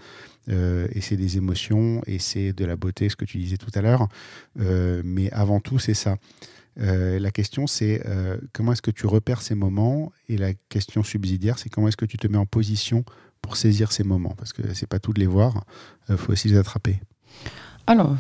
[0.48, 3.82] et c'est des émotions et c'est de la beauté, ce que tu disais tout à
[3.82, 4.08] l'heure.
[4.56, 6.18] mais avant tout, c'est ça.
[6.80, 10.12] Euh, la question, c'est euh, comment est-ce que tu repères ces moments?
[10.30, 13.04] Et la question subsidiaire, c'est comment est-ce que tu te mets en position
[13.42, 14.36] pour saisir ces moments?
[14.38, 15.64] Parce que c'est pas tout de les voir,
[16.08, 17.00] il euh, faut aussi les attraper.
[17.88, 18.16] Alors,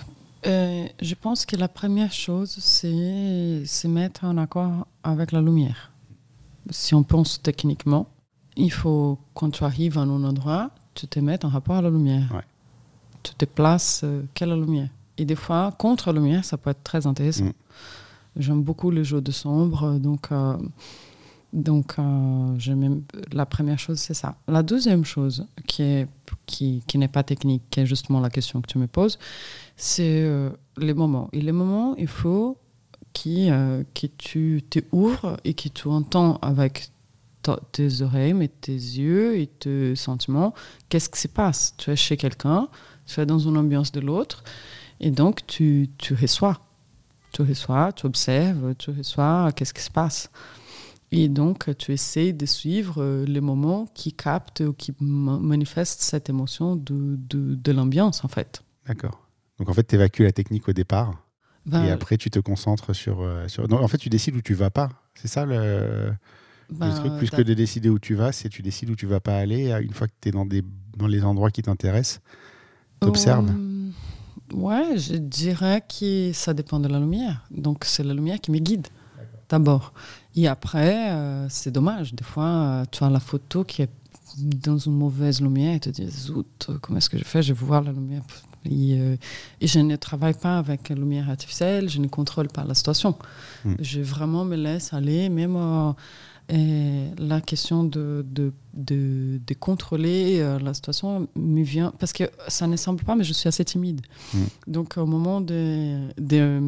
[0.45, 5.91] je pense que la première chose, c'est se mettre en accord avec la lumière.
[6.69, 8.07] Si on pense techniquement,
[8.55, 11.89] il faut, quand tu arrives à un endroit, tu te mets en rapport à la
[11.89, 12.41] lumière.
[13.23, 14.87] Tu te places quelle lumière?
[15.17, 17.45] Et des fois, contre la lumière, ça peut être très intéressant.
[17.45, 17.53] Mm.
[18.37, 20.57] J'aime beaucoup les jeux de sombre, donc, euh,
[21.53, 22.57] donc euh,
[23.31, 24.37] la première chose, c'est ça.
[24.47, 26.07] La deuxième chose, qui n'est
[26.45, 29.17] qui, qui pas technique, qui est justement la question que tu me poses,
[29.75, 31.29] c'est euh, les moments.
[31.33, 32.57] Et les moments, il faut
[33.13, 36.91] que, que tu t'ouvres et que tu entends avec
[37.71, 40.53] tes oreilles, mais tes yeux et tes sentiments,
[40.89, 41.73] qu'est-ce qui se passe?
[41.77, 42.67] Tu es chez quelqu'un,
[43.05, 44.43] tu es dans une ambiance de l'autre,
[44.99, 46.59] et donc tu, tu reçois
[47.37, 50.31] tu reçois, tu observes, tu reçois, qu'est-ce qui se passe.
[51.11, 56.29] Et donc, tu essaies de suivre euh, les moments qui captent ou qui manifestent cette
[56.29, 58.63] émotion de, de, de l'ambiance, en fait.
[58.87, 59.27] D'accord.
[59.59, 61.13] Donc, en fait, tu évacues la technique au départ.
[61.65, 63.21] Ben, et après, tu te concentres sur.
[63.21, 63.71] Euh, sur...
[63.71, 64.89] en fait, tu décides où tu vas pas.
[65.15, 66.11] C'est ça le,
[66.71, 67.13] ben, truc.
[67.17, 69.71] Plus que de décider où tu vas, c'est tu décides où tu vas pas aller.
[69.81, 70.63] Une fois que tu es dans, des,
[70.97, 72.19] dans les endroits qui t'intéressent,
[73.01, 73.49] tu observes.
[73.49, 73.76] Euh,
[74.53, 77.45] Ouais, je dirais que ça dépend de la lumière.
[77.51, 78.87] Donc, c'est la lumière qui me guide,
[79.49, 79.93] d'abord.
[80.35, 82.13] Et après, euh, c'est dommage.
[82.13, 83.89] Des fois, euh, tu as la photo qui est
[84.37, 87.41] dans une mauvaise lumière et tu te dis, zut, comment est-ce que je fais?
[87.41, 88.21] Je vais voir la lumière.
[88.65, 89.15] Euh,
[89.61, 93.15] et, je ne travaille pas avec la lumière artificielle, je ne contrôle pas la situation.
[93.65, 93.75] Hmm.
[93.79, 95.55] Je vraiment me laisse aller, même
[96.49, 102.23] et la question de, de, de, de contrôler euh, la situation me vient parce que
[102.47, 104.01] ça ne semble pas, mais je suis assez timide.
[104.33, 104.37] Mm.
[104.67, 106.61] Donc, au moment de, de,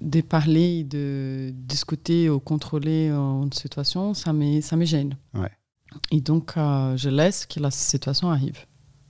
[0.00, 5.16] de, parler, de discuter ou contrôler une situation, ça me, ça me gêne.
[5.34, 5.50] Ouais.
[6.12, 8.58] Et donc, euh, je laisse que la situation arrive.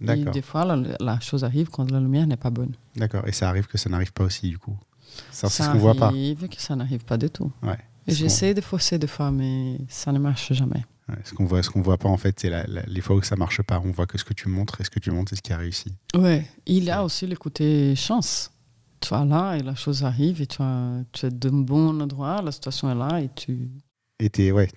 [0.01, 2.75] Et des fois, la, la, chose arrive quand la lumière n'est pas bonne.
[2.97, 3.27] D'accord.
[3.27, 4.77] Et ça arrive que ça n'arrive pas aussi, du coup.
[5.31, 6.07] Ça, ça ce qu'on voit pas.
[6.07, 7.51] arrive que ça n'arrive pas du tout.
[7.63, 7.79] Ouais.
[8.07, 10.85] J'essaie de forcer des fois, mais ça ne marche jamais.
[11.25, 12.53] ce qu'on voit, ce qu'on voit pas en fait, c'est
[12.87, 13.81] les fois où ça marche pas.
[13.85, 15.53] On voit que ce que tu montres et ce que tu montres, c'est ce qui
[15.53, 15.93] a réussi.
[16.15, 16.47] Ouais.
[16.67, 18.51] Il y a aussi le côté chance.
[19.01, 22.41] Tu es là et la chose arrive et tu, as, tu es d'un bon endroit,
[22.41, 23.71] la situation est là et tu,
[24.21, 24.69] et tu es, ouais,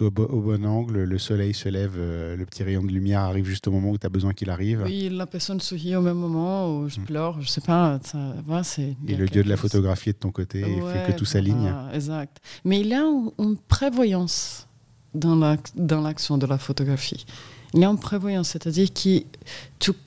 [0.00, 3.66] au, bon angle, le soleil se lève, euh, le petit rayon de lumière arrive juste
[3.66, 4.82] au moment où tu as besoin qu'il arrive.
[4.84, 7.04] Oui, la personne sourit au même moment, ou je mm.
[7.04, 7.98] pleure, je sais pas.
[8.04, 11.18] Ça, c'est, et le dieu de la photographie est de ton côté et fait que
[11.18, 11.72] tout s'aligne.
[11.92, 12.38] exact.
[12.64, 14.68] Mais il y a une prévoyance
[15.14, 17.26] dans, la, dans l'action de la photographie.
[17.72, 19.24] Il y a une prévoyance, c'est-à-dire que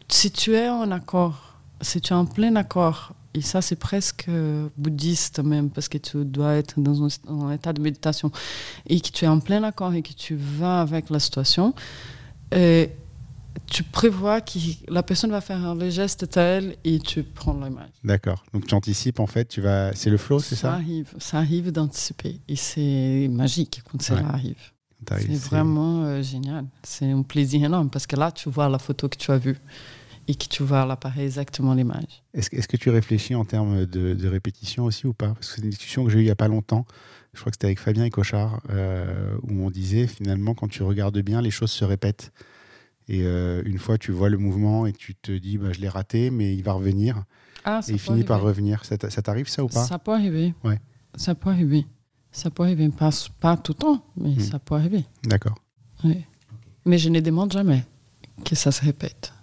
[0.08, 4.26] si tu es en accord, si tu es en plein accord et ça, c'est presque
[4.30, 8.32] euh, bouddhiste même, parce que tu dois être dans un, état de méditation
[8.88, 11.74] et que tu es en plein accord et que tu vas avec la situation.
[12.52, 12.92] Et
[13.66, 17.90] tu prévois que la personne va faire le geste tel et tu prends l'image.
[18.04, 18.44] D'accord.
[18.54, 19.94] Donc tu anticipes en fait, tu vas.
[19.94, 24.18] C'est le flow, c'est ça, ça arrive, Ça arrive d'anticiper et c'est magique quand ça
[24.18, 24.72] arrive.
[25.10, 26.66] C'est vraiment euh, génial.
[26.84, 29.58] C'est un plaisir énorme parce que là, tu vois la photo que tu as vue
[30.28, 32.24] et que tu vois l'appareil exactement l'image.
[32.34, 35.30] Est-ce, est que tu réfléchis en termes de, répétition aussi ou pas?
[35.30, 36.86] Parce que c'est une discussion que j'ai eue il n'y a pas longtemps.
[37.34, 40.84] Je crois que c'était avec Fabien et Cochard, euh, où on disait finalement, quand tu
[40.84, 42.32] regardes bien, les choses se répètent.
[43.08, 45.88] Et euh, une fois, tu vois le mouvement et tu te dis, bah, je l'ai
[45.88, 47.24] raté, mais il va revenir.
[47.64, 48.84] Ah, et il finit par revenir.
[48.84, 49.86] Ça, t'arrive ça ou pas?
[49.86, 50.54] Ça peut arriver.
[50.64, 50.80] Ouais.
[51.16, 51.86] Ça peut arriver.
[52.32, 52.90] Ça peut arriver.
[52.90, 54.40] Pas, pas tout le temps, mais hmm.
[54.40, 55.06] ça peut arriver.
[55.24, 55.56] D'accord.
[56.04, 56.24] Oui.
[56.86, 57.86] Mais je ne demande jamais
[58.44, 59.34] que ça se répète.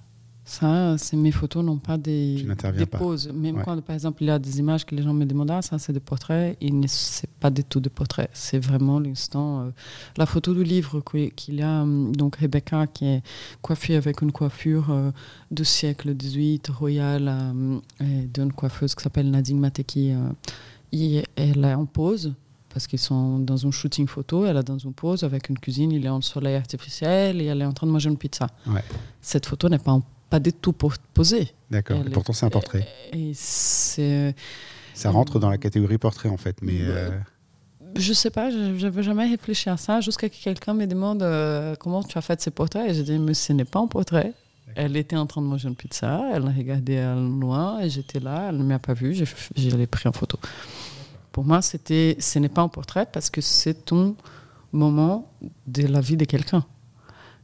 [0.61, 3.29] Ça, c'est mes photos n'ont pas des, des poses.
[3.35, 5.63] Même quand, par exemple, il y a des images que les gens me demandent, ah,
[5.63, 8.31] ça c'est des portraits, et c'est pas du tout des portraits.
[8.33, 9.63] C'est vraiment l'instant.
[9.63, 9.71] Euh,
[10.17, 13.23] la photo du livre qu'il y a, hum, donc Rebecca qui est
[13.63, 15.11] coiffée avec une coiffure euh,
[15.51, 17.81] du siècle XVIII, royale, euh,
[18.33, 20.13] d'une coiffeuse qui s'appelle Nadine Mateki.
[20.93, 22.33] et elle est en pose
[22.73, 25.91] parce qu'ils sont dans un shooting photo, elle est dans une pose avec une cuisine,
[25.91, 28.49] il est en soleil artificiel et elle est en train de manger une pizza.
[29.21, 31.49] Cette photo n'est pas en pas du tout posé.
[31.71, 32.03] D'accord.
[32.07, 32.87] Et pourtant, c'est un portrait.
[33.13, 34.35] Et, c'est.
[34.95, 36.57] Ça rentre dans la catégorie portrait, en fait.
[36.63, 36.79] Mais.
[36.81, 37.11] Euh,
[37.97, 41.23] je sais pas, je n'avais jamais réfléchi à ça jusqu'à ce que quelqu'un me demande
[41.23, 42.91] euh, comment tu as fait ces portraits.
[42.91, 44.33] Et j'ai dit, mais ce n'est pas un portrait.
[44.77, 48.19] Elle était en train de manger une pizza, elle a regardé à loin et j'étais
[48.19, 50.39] là, elle ne m'a pas vu, je, l'ai pris en photo.
[51.31, 54.15] Pour moi, c'était, ce n'est pas un portrait parce que c'est un
[54.73, 55.31] moment
[55.67, 56.65] de la vie de quelqu'un.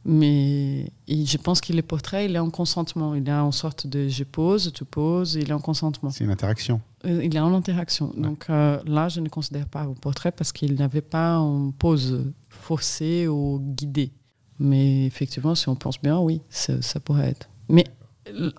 [0.03, 3.13] Mais je pense qu'il est portrait, il est en consentement.
[3.13, 6.09] Il est en sorte de je pose, tu poses, il est en consentement.
[6.09, 6.81] C'est une interaction.
[7.05, 8.11] Euh, il est en interaction.
[8.17, 12.33] Donc euh, là, je ne considère pas un portrait parce qu'il n'avait pas une pose
[12.49, 14.11] forcée ou guidée.
[14.59, 17.49] Mais effectivement, si on pense bien, oui, ça, pourrait être.
[17.67, 17.85] Mais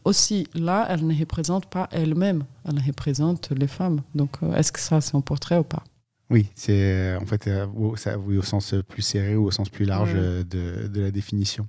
[0.05, 4.01] aussi, là, elle ne représente pas elle-même, elle représente les femmes.
[4.15, 5.85] Donc, euh, est-ce que ça, c'est un portrait ou pas?
[6.31, 9.85] Oui, c'est en fait au, ça, oui, au sens plus serré ou au sens plus
[9.85, 10.43] large de,
[10.89, 11.69] de, la définition.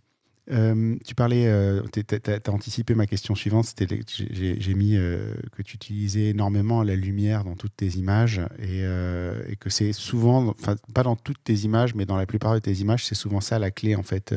[0.52, 3.66] Euh, tu parlais, euh, tu as, anticipé ma question suivante.
[3.66, 8.82] C'était, j'ai, mis euh, que tu utilisais énormément la lumière dans toutes tes images et,
[8.82, 12.60] et que c'est souvent, enfin pas dans toutes tes images, mais dans la plupart de
[12.60, 14.34] tes images, c'est souvent ça la clé en fait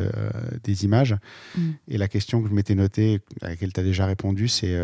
[0.63, 1.17] des images.
[1.57, 1.71] Mm.
[1.89, 4.77] Et la question que je m'étais notée, à laquelle tu as déjà répondu, c'est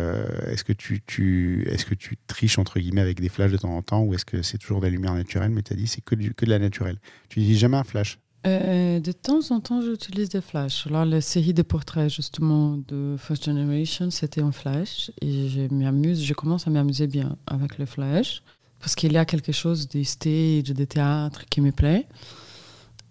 [0.47, 3.75] est-ce que tu, tu, est-ce que tu triches entre guillemets avec des flashs de temps
[3.75, 5.51] en temps ou est-ce que c'est toujours de la lumière naturelle?
[5.51, 6.97] Mais tu as dit c'est que, que de la naturelle.
[7.29, 10.85] Tu dis jamais un flash euh, de temps en temps, j'utilise des flashs.
[10.87, 15.11] Là, la série de portraits, justement, de First Generation, c'était en flash.
[15.21, 18.43] Et je m'amuse, je commence à m'amuser bien avec le flash.
[18.79, 22.07] Parce qu'il y a quelque chose de stage, de théâtre qui me plaît.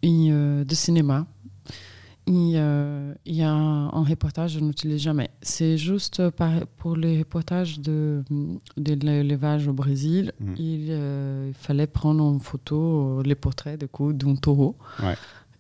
[0.03, 1.27] Et euh, de cinéma.
[2.27, 2.51] Il,
[3.27, 5.31] y a un, reportage, je n'utilise jamais.
[5.43, 6.23] C'est juste
[6.79, 8.23] pour les reportages de,
[8.77, 10.33] de l'élevage au Brésil.
[10.41, 10.55] Mm.
[10.61, 14.77] Euh, il, fallait prendre en photo les portraits d'un taureau.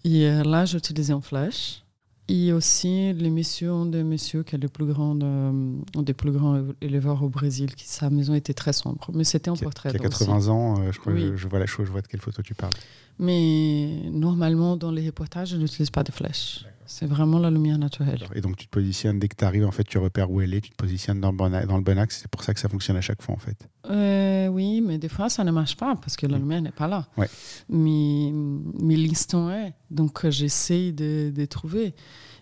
[0.04, 1.81] Et euh, là, j'utilisais un flash.
[2.28, 7.22] Et aussi l'émission de monsieur qui est le plus grand, un des plus grands éleveurs
[7.22, 9.10] au Brésil, qui sa maison était très sombre.
[9.12, 9.90] Mais c'était un portrait.
[9.90, 12.40] Qui a 80 ans, je crois je, vois la chose, je vois de quelle photo
[12.42, 12.72] tu parles.
[13.18, 16.64] Mais normalement, dans les reportages, je n'utilise pas de flèches.
[16.86, 18.24] C'est vraiment la lumière naturelle.
[18.34, 20.54] Et donc, tu te positionnes, dès que tu arrives, en fait, tu repères où elle
[20.54, 22.20] est, tu te positionnes dans le bon, dans le bon axe.
[22.22, 23.68] C'est pour ça que ça fonctionne à chaque fois, en fait.
[23.90, 26.40] Euh, oui, mais des fois, ça ne marche pas parce que la mm.
[26.40, 27.06] lumière n'est pas là.
[27.16, 27.28] Ouais.
[27.68, 28.32] Mais,
[28.80, 29.74] mais l'instant est.
[29.90, 31.94] Donc, j'essaie de, de, trouver.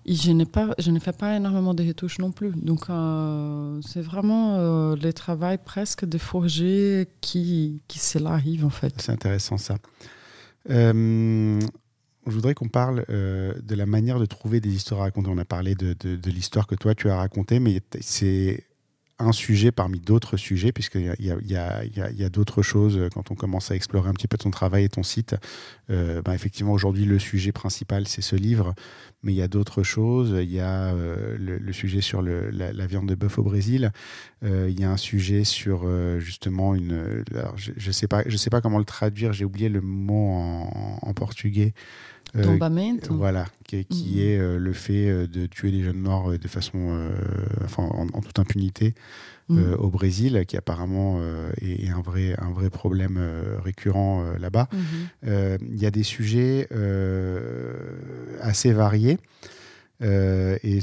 [0.06, 2.52] Et je, n'ai pas, je ne fais pas énormément de retouches non plus.
[2.52, 8.70] Donc, euh, c'est vraiment euh, le travail presque de forger qui, qui cela arrive, en
[8.70, 8.94] fait.
[8.98, 9.76] C'est intéressant, ça.
[10.68, 11.58] Euh,
[12.26, 15.30] je voudrais qu'on parle euh, de la manière de trouver des histoires à raconter.
[15.30, 18.64] On a parlé de, de, l'histoire que toi tu as racontée, mais c'est
[19.20, 23.34] un sujet parmi d'autres sujets, puisqu'il y a, y a, d'autres choses euh, quand on
[23.34, 25.36] commence à explorer un petit peu ton travail et ton site.
[25.90, 28.74] Euh, ben, effectivement, aujourd'hui, le sujet principal, c'est ce livre,
[29.22, 30.34] mais il y a d'autres choses.
[30.40, 33.92] Il y a euh, le, sujet sur la, viande de bœuf au Brésil.
[34.42, 35.86] Il y a un sujet sur
[36.18, 37.24] justement une.
[37.56, 40.66] je ne sais, pas- sais pas comment le traduire, j'ai oublié le mot
[41.02, 41.74] en portugais.
[42.36, 42.42] Euh,
[43.16, 44.18] voilà, qui, qui Mhm.
[44.20, 47.10] est euh, le fait euh, de tuer des jeunes noirs de façon,
[47.64, 48.94] enfin, en, en toute impunité
[49.48, 49.74] Mm.
[49.80, 51.20] au Brésil, qui apparemment
[51.60, 53.18] est, est un vrai, un vrai problème
[53.64, 54.68] récurrent là-bas.
[54.72, 54.78] Mhm.
[55.26, 56.68] Euh, Il y a des sujets
[58.40, 59.18] assez variés.
[60.02, 60.80] Euh, et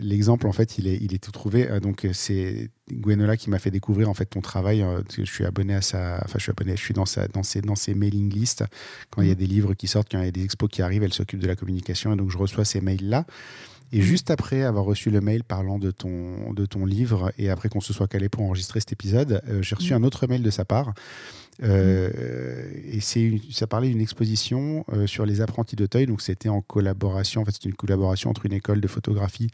[0.00, 1.68] l'exemple, en fait, il est, il est tout trouvé.
[1.70, 4.82] Euh, donc, c'est Gwenola qui m'a fait découvrir en fait ton travail.
[4.82, 7.42] euh, je suis abonné à sa, enfin, je suis abonné, je suis dans sa, dans
[7.42, 8.64] ses, dans ses mailing lists.
[9.10, 10.82] Quand il y a des livres qui sortent, quand il y a des expos qui
[10.82, 13.24] arrivent, elle s'occupe de la communication et donc je reçois ces mails là.
[13.94, 14.04] Et Mhm.
[14.04, 17.82] juste après avoir reçu le mail parlant de ton, de ton livre et après qu'on
[17.82, 20.02] se soit calé pour enregistrer cet épisode, euh, j'ai reçu Mhm.
[20.02, 20.94] un autre mail de sa part.
[21.62, 22.10] Euh,
[22.92, 26.06] Et c'est ça parlait d'une exposition euh, sur les apprentis d'Auteuil.
[26.06, 29.48] Donc c'était en collaboration, en fait c'était une collaboration entre une école de photographie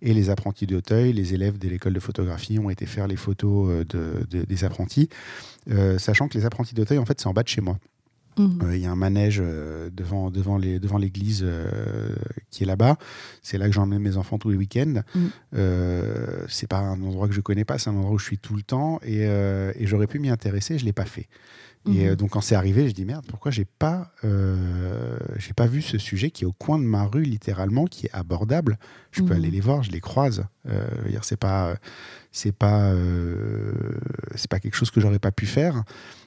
[0.00, 1.12] et les apprentis d'Auteuil.
[1.12, 4.64] Les élèves de l'école de photographie ont été faire les photos euh, de, de- des
[4.64, 5.08] apprentis,
[5.98, 7.78] sachant que les apprentis d'Auteuil, en fait, c'est en bas de chez moi.
[8.38, 8.58] Mhm.
[8.64, 12.14] Euh, Il y a un manège euh, devant, devant, les, devant l'église euh,
[12.50, 12.96] qui est là-bas.
[13.42, 15.02] C'est là que j'emmène mes enfants tous les week-ends.
[15.14, 15.26] Mm.
[15.54, 18.38] Euh, c'est pas un endroit que je connais pas, c'est un endroit où je suis
[18.38, 21.28] tout le temps et, et j'aurais pu m'y intéresser, je l'ai pas fait.
[21.88, 22.14] Et Mhm.
[22.14, 24.12] donc quand c'est arrivé, j'ai dit merde, pourquoi j'ai pas,
[25.36, 28.12] j'ai pas vu ce sujet qui est au coin de ma rue littéralement, qui est
[28.12, 28.78] abordable.
[29.10, 29.40] Je peux Mhm.
[29.40, 30.44] aller les voir, je les croise.
[30.64, 31.74] Je c'est pas,
[32.30, 32.94] c'est pas,
[34.36, 35.82] c'est pas quelque chose que j'aurais pas pu faire.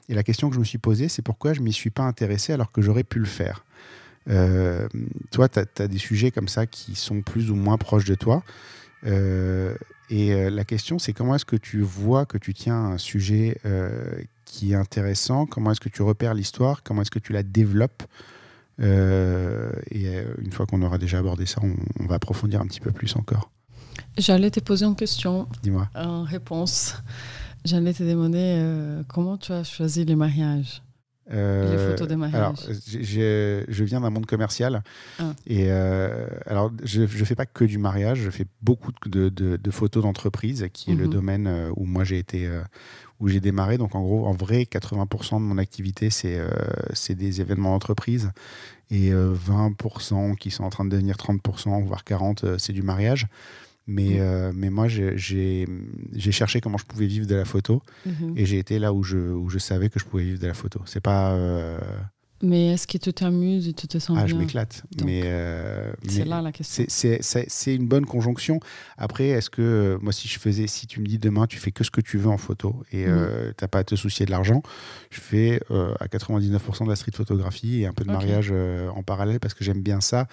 [0.08, 2.52] Et la question que je me suis posée, c'est pourquoi je m'y suis pas intéressé
[2.52, 3.64] alors que j'aurais pu le faire.
[4.28, 4.88] Euh,
[5.30, 8.42] toi, tu as, des sujets comme ça qui sont plus ou moins proches de toi.
[9.06, 9.74] Euh,
[10.10, 13.58] et euh, la question, c'est comment est-ce que tu vois que tu tiens un sujet
[13.64, 14.10] euh,
[14.44, 15.46] qui est intéressant?
[15.46, 16.82] Comment est-ce que tu repères l'histoire?
[16.82, 18.02] Comment est-ce que tu la développes?
[18.78, 20.04] Et
[20.38, 23.16] une fois qu'on aura déjà abordé ça, on, on va approfondir un petit peu plus
[23.16, 23.50] encore.
[24.18, 25.88] J'allais te poser une question Dis-moi.
[25.94, 26.96] en réponse.
[27.66, 30.82] J'allais te demander euh, comment tu as choisi les mariages.
[31.32, 32.36] Euh, Les photos de mariage.
[32.40, 34.84] Alors, je viens d'un monde commercial.
[35.18, 35.32] Ah.
[35.48, 39.56] Et euh, alors, je ne fais pas que du mariage, je fais beaucoup de, de-
[39.56, 41.10] de photos d'entreprise, qui est le Mhm.
[41.10, 42.62] domaine euh, où moi j'ai été, euh,
[43.18, 43.76] où j'ai démarré.
[43.78, 46.48] Donc, en gros, en vrai, 80% de mon activité, c'est euh,
[47.08, 48.30] des événements d'entreprise.
[48.92, 52.82] Et euh, 20% qui sont en train de devenir 30%, voire 40%, euh, c'est du
[52.82, 53.26] mariage.
[53.88, 54.16] Mais, Mhm.
[54.20, 55.16] euh, mais moi, j'ai-
[56.32, 57.82] cherché comment je pouvais vivre de la photo.
[58.04, 58.34] Mhm.
[58.36, 60.54] Et j'ai été là où je, où je savais que je pouvais vivre de la
[60.54, 60.80] photo.
[60.86, 61.32] C'est pas.
[61.32, 61.78] euh,
[62.42, 64.82] Mais est-ce que tu t'amuses et tu te sens ah, je bien m'éclate.
[64.94, 66.84] Donc, Mais, euh, C'est là la question.
[66.88, 68.60] c'est- une bonne conjonction.
[68.98, 71.70] Après, est-ce que euh, moi, si je faisais, si tu me dis demain, tu fais
[71.72, 73.10] que ce que tu veux en photo et Mhm.
[73.16, 74.62] euh, t'as pas à te soucier de l'argent,
[75.10, 75.60] je fais
[75.98, 79.64] à 99% de la street photographie et un peu de mariage en parallèle parce que
[79.64, 80.26] j'aime bien ça.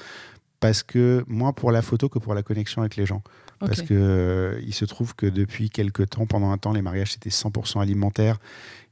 [0.60, 3.22] Parce que moins pour la photo que pour la connexion avec les gens.
[3.60, 7.14] Parce que euh, il se trouve que depuis quelques temps, pendant un temps, les mariages
[7.14, 8.38] c'était 100% alimentaire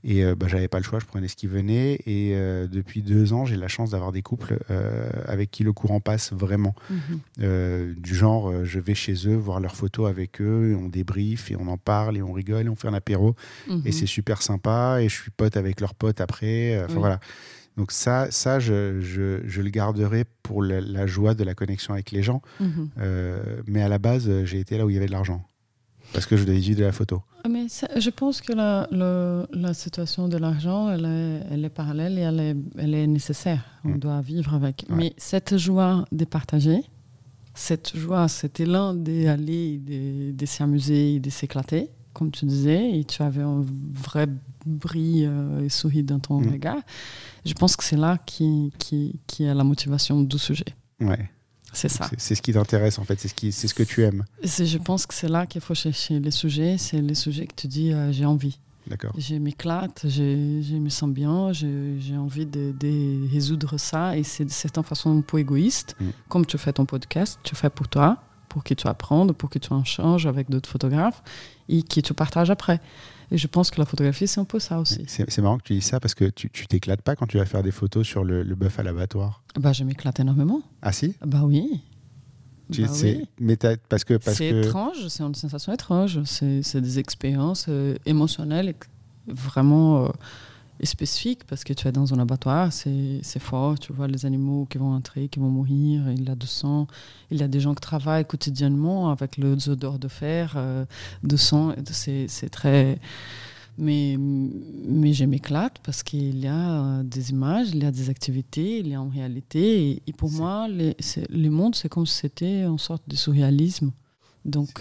[0.03, 1.99] et euh, bah, j'avais pas le choix, je prenais ce qui venait.
[2.07, 5.73] Et euh, depuis deux ans, j'ai la chance d'avoir des couples euh, avec qui le
[5.73, 6.73] courant passe vraiment.
[6.89, 7.93] Mhm.
[7.97, 11.55] Du genre, je vais chez eux voir leurs photos avec eux, et on débrief et
[11.55, 13.35] on en parle et on rigole et on fait un apéro
[13.67, 13.81] Mhm.
[13.85, 16.79] et c'est super sympa et je suis pote avec leurs potes après.
[16.83, 16.99] Enfin Oui.
[16.99, 17.19] voilà.
[17.81, 21.93] Donc ça, ça je, je, je le garderai pour la, la joie de la connexion
[21.95, 22.43] avec les gens.
[22.59, 22.89] Mhm.
[22.99, 25.41] Euh, mais à la base, euh, j'ai été là où il y avait de l'argent.
[26.13, 27.23] Parce que je devais vivre de la photo.
[27.43, 31.65] Ah, Mais ça- je pense que la, le- la situation de l'argent, elle est, elle
[31.65, 33.63] est parallèle et elle est, elle est nécessaire.
[33.83, 33.97] On Mm.
[33.99, 34.85] doit vivre avec.
[34.89, 34.95] Ouais.
[34.95, 36.81] Mais cette joie de partager,
[37.55, 41.89] cette joie, cet élan d'aller, de, de s'amuser, de s'éclater,
[42.21, 43.63] comme tu disais, et tu avais un
[43.93, 44.27] vrai
[44.63, 46.51] bris euh, et sourire dans ton Mm.
[46.51, 46.81] regard,
[47.43, 50.65] je pense que c'est là qui, qui, qui est la motivation du sujet.
[50.99, 51.27] Ouais.
[51.73, 52.07] C'est ça.
[52.19, 54.23] C'est- ce qui t'intéresse en fait, c'est ce, qui- ce que tu aimes.
[54.43, 56.77] C'est- Je pense que c'est là qu'il faut chercher les sujets.
[56.77, 58.59] C'est les sujets que tu dis, euh, j'ai envie.
[58.85, 59.13] D'accord.
[59.17, 64.15] Je m'éclate, je, je me sens bien, j'ai envie de, de résoudre ça.
[64.15, 65.95] Et c'est de certaine façon un peu égoïste.
[65.99, 66.05] Mm.
[66.29, 68.21] Comme tu fais ton podcast, tu fais pour toi,
[68.51, 71.23] pour que tu apprennes, pour que tu en changes avec d'autres photographes
[71.69, 72.81] et que tu partages après.
[73.31, 75.05] Et je pense que la photographie, c'est un peu ça aussi.
[75.07, 77.63] C'est marrant que tu dis ça parce que tu t'éclates pas quand tu vas faire
[77.63, 79.41] des photos sur le, le bœuf à l'abattoir.
[79.57, 80.61] Bah, je m'éclate énormément.
[80.81, 81.15] Ah si?
[81.25, 81.81] Bah oui.
[82.73, 83.23] Tu- Bah oui.
[83.39, 83.55] Mais
[83.89, 86.19] parce que parce C'est que étrange, c'est une sensation étrange.
[86.25, 88.75] C'est des expériences euh, émotionnelles
[89.27, 90.09] vraiment euh,
[90.85, 94.77] spécifique parce que tu es dans un abattoir, c'est fort, tu vois les animaux qui
[94.77, 96.87] vont entrer, qui vont mourir, il y a du sang,
[97.29, 100.85] il y a des gens qui travaillent quotidiennement avec les odeurs de fer, euh,
[101.23, 102.99] de sang, c'est très...
[103.77, 108.09] Mais, mais je m'éclate parce qu'il y a euh, des images, il y a des
[108.09, 110.03] activités, il y a une réalité.
[110.05, 110.95] Et, pour moi, les,
[111.29, 113.91] le monde, c'est comme si c'était une sorte de surréalisme.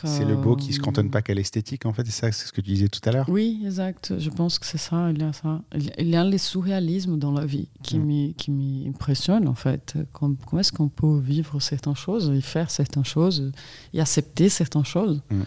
[0.04, 2.52] C'est le beau qui se cantonne pas qu'à l'esthétique, en fait, c'est ça, c'est ce
[2.52, 4.18] que tu disais tout à l'heure Oui, exact.
[4.18, 5.10] Je pense que c'est ça.
[5.10, 5.60] Il y a ça.
[5.98, 8.32] Il y a les surréalismes dans la vie qui mm.
[8.48, 9.98] m'impressionnent, en fait.
[10.12, 13.52] Comment, est-ce qu'on peut vivre certaines choses et faire certaines choses
[13.92, 15.20] et accepter certaines choses?
[15.30, 15.42] Mm.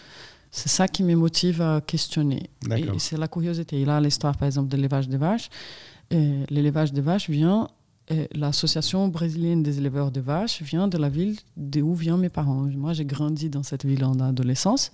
[0.52, 2.52] C'est ça qui me motive à questionner.
[2.70, 3.82] Et c'est la curiosité.
[3.82, 5.50] Il a l'histoire, par exemple, de l'élevage des vaches.
[6.12, 7.68] L'élevage des vaches vient
[8.36, 12.68] l'association brésilienne des éleveurs de vaches vient de la ville d'où viennent mes parents.
[12.76, 14.92] Moi, j'ai grandi dans cette ville en adolescence,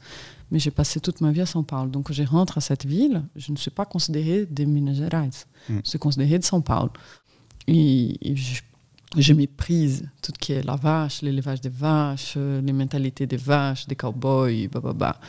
[0.51, 1.89] mais j'ai passé toute ma vie à São Paulo.
[1.89, 5.29] Donc, je rentre à cette ville, je ne suis pas considérée de Minas Gerais,
[5.69, 5.79] mm.
[5.83, 6.91] je suis considérée de São Paulo.
[7.67, 8.35] Et,
[9.17, 13.87] je, méprise tout ce qui est la vache, l'élevage des vaches, les mentalités des vaches,
[13.87, 15.19] des cowboys, bah,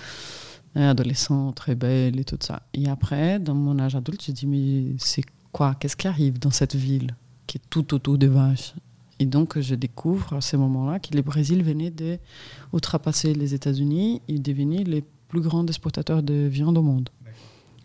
[0.74, 2.62] adolescent, très belle et tout ça.
[2.74, 5.74] Et après, dans mon âge adulte, je dis, mais c'est quoi?
[5.74, 7.14] Qu'est-ce qui arrive dans cette ville?
[7.50, 8.74] Qui est tout autour des vaches.
[9.18, 14.38] Et donc, je découvre à ce moment-là que le Brésil venait d'outrepasser les États-Unis et
[14.38, 17.08] devenir les plus grands exportateurs de viande au monde.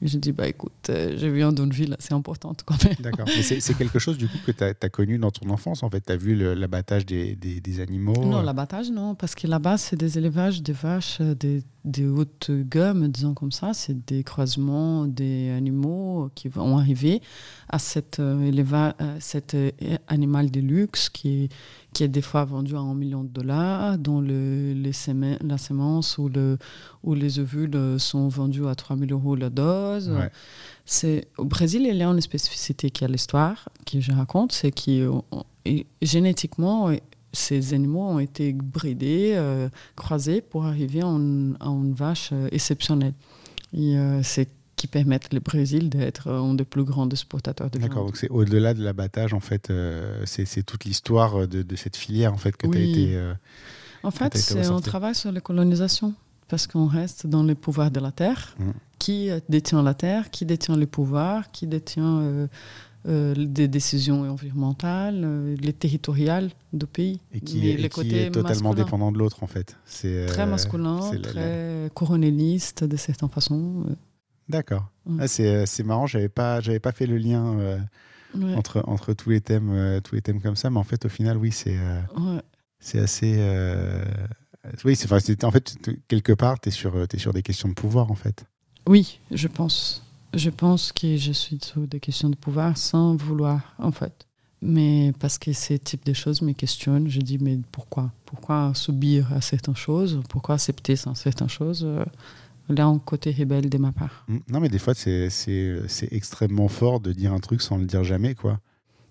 [0.06, 2.96] Je dis, bah écoute, euh, je viens d'une ville assez importante quand même.
[3.00, 3.26] D'accord.
[3.28, 6.02] Mais c'est quelque chose du coup que tu as, connu dans ton enfance en fait
[6.06, 8.14] Tu as vu l'abattage des, des, des, animaux?
[8.24, 12.52] Non, l'abattage non, parce que là-bas c'est des élevages de vaches, euh, des, des hautes
[12.52, 13.74] gammes, disons comme ça.
[13.74, 17.22] C'est des croisements des animaux qui vont arriver
[17.68, 19.58] à cet, euh, cet
[20.08, 21.50] animal de luxe qui
[21.96, 24.92] qui est des fois vendu à un million de dollars, dont le, les
[25.42, 26.58] la sémence ou, le,
[27.04, 30.12] ou les ovules sont vendus à 3000 euros la dose.
[30.86, 34.72] C'est, au Brésil, il y a une spécificité qui a l'histoire, que je raconte, c'est
[34.72, 35.10] que
[36.02, 36.92] génétiquement,
[37.36, 43.14] ces animaux ont été bridés, euh, croisés pour arriver à une, vache euh, exceptionnelle.
[43.74, 44.50] Et euh, c'est
[44.86, 48.76] qui permettent le Brésil d'être un des plus grands exportateurs de D'accord, donc c'est au-delà
[48.76, 52.68] de l'abattage, en fait, euh, c'est toute l'histoire de, de, cette filière en fait, que
[52.68, 53.16] tu as été.
[53.16, 53.34] Euh,
[54.04, 56.14] en fait, c'est un travail sur la colonisation,
[56.48, 58.56] parce qu'on reste dans le pouvoir de la terre.
[58.60, 58.64] Mmh.
[59.00, 62.48] Qui détient la terre Qui détient le pouvoir Qui détient
[63.08, 69.12] euh, des décisions environnementales, les territoriales du pays Et qui, est, qui est totalement dépendant
[69.12, 69.76] de l'autre, en fait.
[69.86, 73.86] C'est très masculin, très coroneliste de certaines façons.
[74.50, 74.90] D'accord.
[75.06, 75.20] Mm.
[75.22, 77.80] Ah, euh, c'est marrant, j'avais pas, pas fait le lien euh,
[78.56, 81.10] entre, entre tous, les thèmes, euh, tous les thèmes comme ça, mais en fait, au
[81.10, 81.78] final, oui, c'est
[82.80, 83.36] c'est assez.
[84.84, 85.78] oui, c'est en fait,
[86.08, 88.46] quelque part, tu es, sur, es sur des questions de pouvoir, en fait.
[88.88, 90.04] Oui, je pense.
[90.34, 94.28] Je pense que je suis sur des questions de pouvoir sans vouloir, en fait.
[94.62, 98.12] Mais parce que ces types de choses me questionnent, je dis, mais pourquoi?
[98.26, 100.22] Pourquoi subir à certaines choses?
[100.30, 101.88] Pourquoi accepter certaines choses?
[102.70, 104.26] Là un côté rebelle de ma part.
[104.28, 104.38] Mm.
[104.50, 105.30] Non, mais des fois, c'est
[106.12, 108.60] extrêmement fort de dire un truc sans le dire jamais, quoi.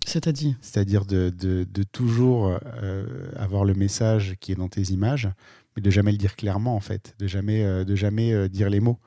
[0.05, 0.55] C'est-à-dire?
[0.61, 5.29] C'est-à-dire de, de, de, toujours euh, avoir le message qui est dans tes images,
[5.75, 8.69] mais de jamais le dire clairement, en fait, de jamais, euh, de jamais euh, dire
[8.69, 8.99] les mots.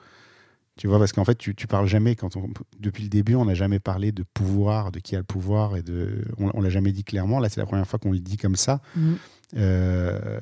[0.77, 3.45] Tu vois, parce qu'en fait, tu, tu parles jamais, quand on, depuis le début, on
[3.45, 6.71] n'a jamais parlé de pouvoir, de qui a le pouvoir, et de, on, on l'a
[6.71, 7.39] jamais dit clairement.
[7.39, 8.81] Là, c'est la première fois qu'on le dit comme ça.
[8.97, 9.15] Mm.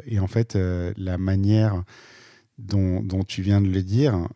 [0.07, 0.59] et en fait,
[0.97, 1.85] la manière
[2.59, 4.29] dont, dont, tu viens de le dire,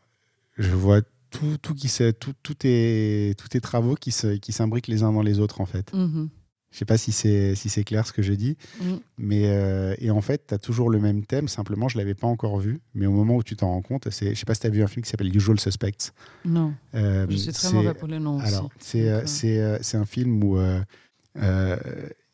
[0.56, 1.00] je vois
[1.30, 5.22] tout, tout, qui tout, tout tes, tous tes travaux qui s'imbriquent qui les uns dans
[5.22, 5.92] les autres, en fait.
[5.92, 6.28] Mm-hmm.
[6.70, 8.84] Je sais pas si c'est si clair ce que je dis, mm.
[9.18, 12.28] mais euh, et en fait, tu as toujours le même thème, simplement je l'avais pas
[12.28, 14.60] encore vu, mais au moment où tu t'en rends compte, c'est je sais pas si
[14.60, 16.12] tu as vu un film qui s'appelle Usual Suspects.
[16.44, 16.72] Non.
[16.94, 20.58] Euh, je suis très mauvais pour les noms Alors, c'est euh, c'est un film où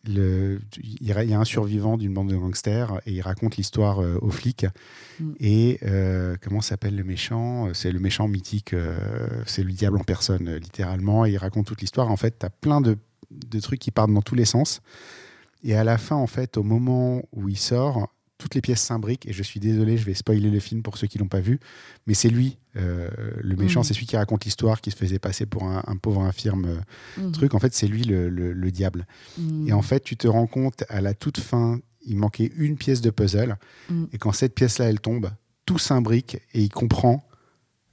[0.09, 4.19] le, il y a un survivant d'une bande de gangsters et il raconte l'histoire euh,
[4.21, 4.67] aux flics.
[5.21, 5.33] Mm.
[5.41, 7.73] Et euh, comment s'appelle le méchant?
[7.75, 8.99] C'est le méchant mythique, euh,
[9.47, 11.27] c'est le diable en personne, littéralement.
[11.27, 12.11] Et il raconte toute l'histoire.
[12.11, 12.97] En fait, tu as plein de,
[13.31, 14.81] de, trucs qui partent dans tous les sens.
[15.63, 18.09] Et à la fin, en fait, au moment où il sort,
[18.39, 19.27] toutes les pièces s'imbriquent.
[19.27, 21.61] Et je suis désolé, je vais spoiler le film pour ceux qui l'ont pas vu.
[22.07, 23.09] Mais c'est lui, euh,
[23.39, 23.85] le méchant, mm.
[23.85, 26.67] c'est celui qui raconte l'histoire, qui se faisait passer pour un, pauvre infirme
[27.19, 27.33] euh, mm.
[27.33, 27.55] truc.
[27.55, 29.07] En fait, c'est lui le, diable.
[29.39, 29.69] Mm.
[29.69, 33.01] Et en fait, tu te rends compte à la toute fin, il manquait une pièce
[33.01, 33.57] de puzzle.
[34.13, 35.31] Et quand cette pièce-là, elle tombe,
[35.65, 37.27] tout s'imbrique et il comprend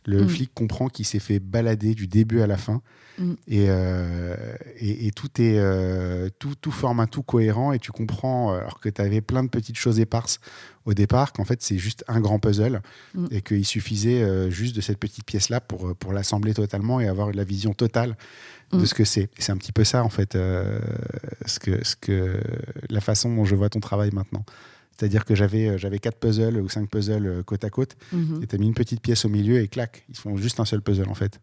[0.06, 0.30] Le Mm.
[0.30, 2.82] flic comprend qu'il s'est fait balader du début à la fin.
[3.18, 3.34] Mm.
[3.47, 4.36] Et, euh,
[4.78, 7.72] et, et tout, est, euh, tout, tout forme un tout cohérent.
[7.72, 10.39] Et tu comprends, euh, alors que tu avais plein de petites choses éparses
[10.86, 12.82] au départ, qu'en fait, c'est juste un grand puzzle.
[13.14, 13.28] Mm.
[13.32, 17.32] Et qu'il suffisait euh, juste de cette petite pièce-là pour, pour l'assembler totalement et avoir
[17.32, 18.18] la vision totale
[18.74, 19.30] de ce que c'est.
[19.38, 22.39] Et c'est un petit peu ça, en fait, ce que, ce que,
[22.89, 24.43] la façon dont je vois ton travail maintenant.
[24.98, 28.41] C'est-à-dire que j'avais euh, j'avais quatre puzzles ou cinq puzzles euh, côte à côte, Mhm.
[28.44, 30.66] et tu as mis une petite pièce au milieu et clac, ils font juste un
[30.66, 31.39] seul puzzle en fait.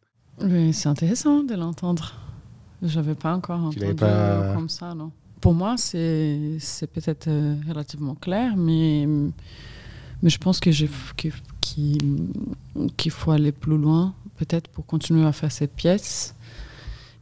[0.72, 2.14] C'est intéressant de l'entendre.
[2.82, 5.10] J'avais pas encore entendu pas- comme ça, non.
[5.40, 9.06] Pour moi, c'est c'est peut-être euh, relativement clair, mais,
[10.22, 10.70] mais je pense que
[11.16, 11.28] que-
[11.60, 12.28] qu'il
[12.96, 16.34] qu'il faut aller plus loin, peut-être pour continuer à faire cette pièce.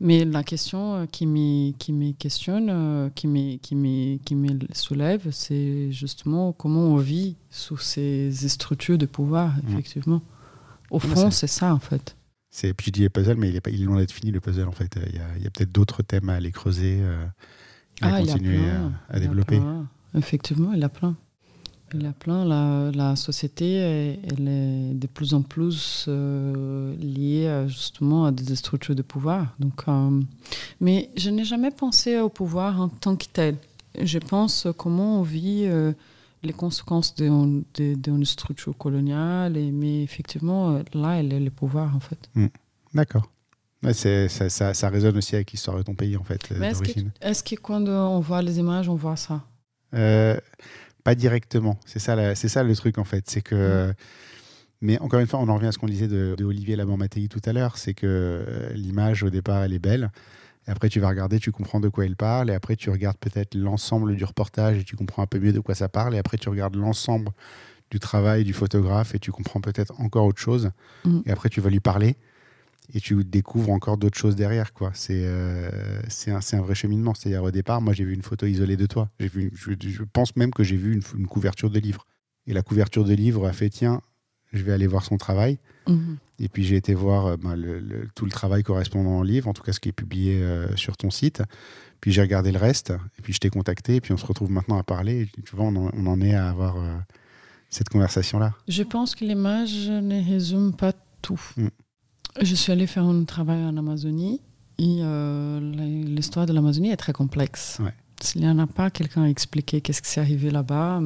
[0.00, 4.34] Mais la question euh, qui me, qui me questionne, euh, qui me, qui me, qui
[4.36, 9.72] me soulève, c'est justement comment on vit sous ces structures de pouvoir, Mm.
[9.72, 10.22] effectivement.
[10.90, 12.14] Au fond, c'est- ça, en fait.
[12.50, 14.30] C'est, puis je dis les puzzles, mais il est, pas, il est loin d'être fini
[14.30, 14.98] le puzzle en fait.
[15.12, 17.26] Il y a, a peut-être d'autres thèmes à aller creuser, euh,
[18.00, 19.58] à Ah, continuer plein, à, à il y a développer.
[19.58, 19.86] plein.
[20.14, 21.14] Effectivement, il y a plein.
[21.94, 22.44] Il y a plein.
[22.44, 28.56] La, la société, elle est de plus en plus euh, liée à, justement à des
[28.56, 29.54] structures de pouvoir.
[29.58, 30.20] Donc, euh,
[30.80, 33.56] mais je n'ai jamais pensé au pouvoir en tant que tel.
[34.00, 35.92] Je pense comment on vit euh,
[36.42, 39.56] les conséquences d'une structure coloniale.
[39.56, 42.30] Et, mais effectivement, euh, là, elle est le pouvoir, en fait.
[42.94, 43.30] D'accord.
[43.84, 46.60] Ouais, c'est, ça, ça, ça résonne aussi avec l'histoire de ton pays en fait, euh,
[46.62, 49.44] est-ce que, est-ce que quand on voit les images, on voit ça?
[49.94, 50.36] Euh,
[51.08, 51.78] pas directement.
[51.86, 53.24] C'est ça, c'est ça le truc en fait.
[53.30, 53.94] C'est que.
[54.82, 57.28] Mais encore une fois, on en revient à ce qu'on disait de, de Olivier Laban-Mattei
[57.28, 57.78] tout à l'heure.
[57.78, 60.10] C'est que euh, l'image au départ, elle est belle.
[60.66, 62.50] Et après, tu vas regarder, tu comprends de quoi il parle.
[62.50, 65.60] Et après, tu regardes peut-être l'ensemble du reportage et tu comprends un peu mieux de
[65.60, 66.14] quoi ça parle.
[66.14, 67.30] Et après, tu regardes l'ensemble
[67.90, 70.70] du travail du photographe et tu comprends peut-être encore autre chose.
[71.04, 71.20] Mm.
[71.24, 72.16] Et après, tu vas lui parler
[72.94, 74.72] et tu découvres encore d'autres choses derrière.
[74.72, 74.90] quoi.
[74.94, 75.70] C'est euh,
[76.08, 77.14] c'est un, c'est un vrai cheminement.
[77.14, 79.10] C'est-à-dire, au départ, moi, j'ai vu une photo isolée de toi.
[79.20, 82.06] J'ai vu, je, je pense même que j'ai vu une, une couverture de livre.
[82.46, 84.00] Et la couverture de livre a fait tiens,
[84.54, 85.58] je vais aller voir son travail.
[85.86, 86.16] Mhm.
[86.40, 89.48] Et puis j'ai été voir euh, ben, le- le- tout le travail correspondant au livre,
[89.48, 91.42] en tout cas ce qui est publié euh, sur ton site.
[92.00, 94.50] Puis j'ai regardé le reste, et puis je t'ai contacté, et puis on se retrouve
[94.50, 95.22] maintenant à parler.
[95.36, 96.96] Et tu vois, on en, on en est à avoir euh,
[97.70, 98.54] cette conversation-là.
[98.68, 101.40] Je pense que l'image ne résume pas tout.
[101.56, 101.66] Mm.
[102.40, 104.40] Je suis allée faire un travail en Amazonie
[104.78, 105.60] et euh,
[106.04, 107.78] l'histoire de l'Amazonie est très complexe.
[107.80, 107.94] Ouais.
[108.20, 111.00] S'il n'y en a pas quelqu'un à expliquer qu'est-ce qui s'est arrivé là-bas,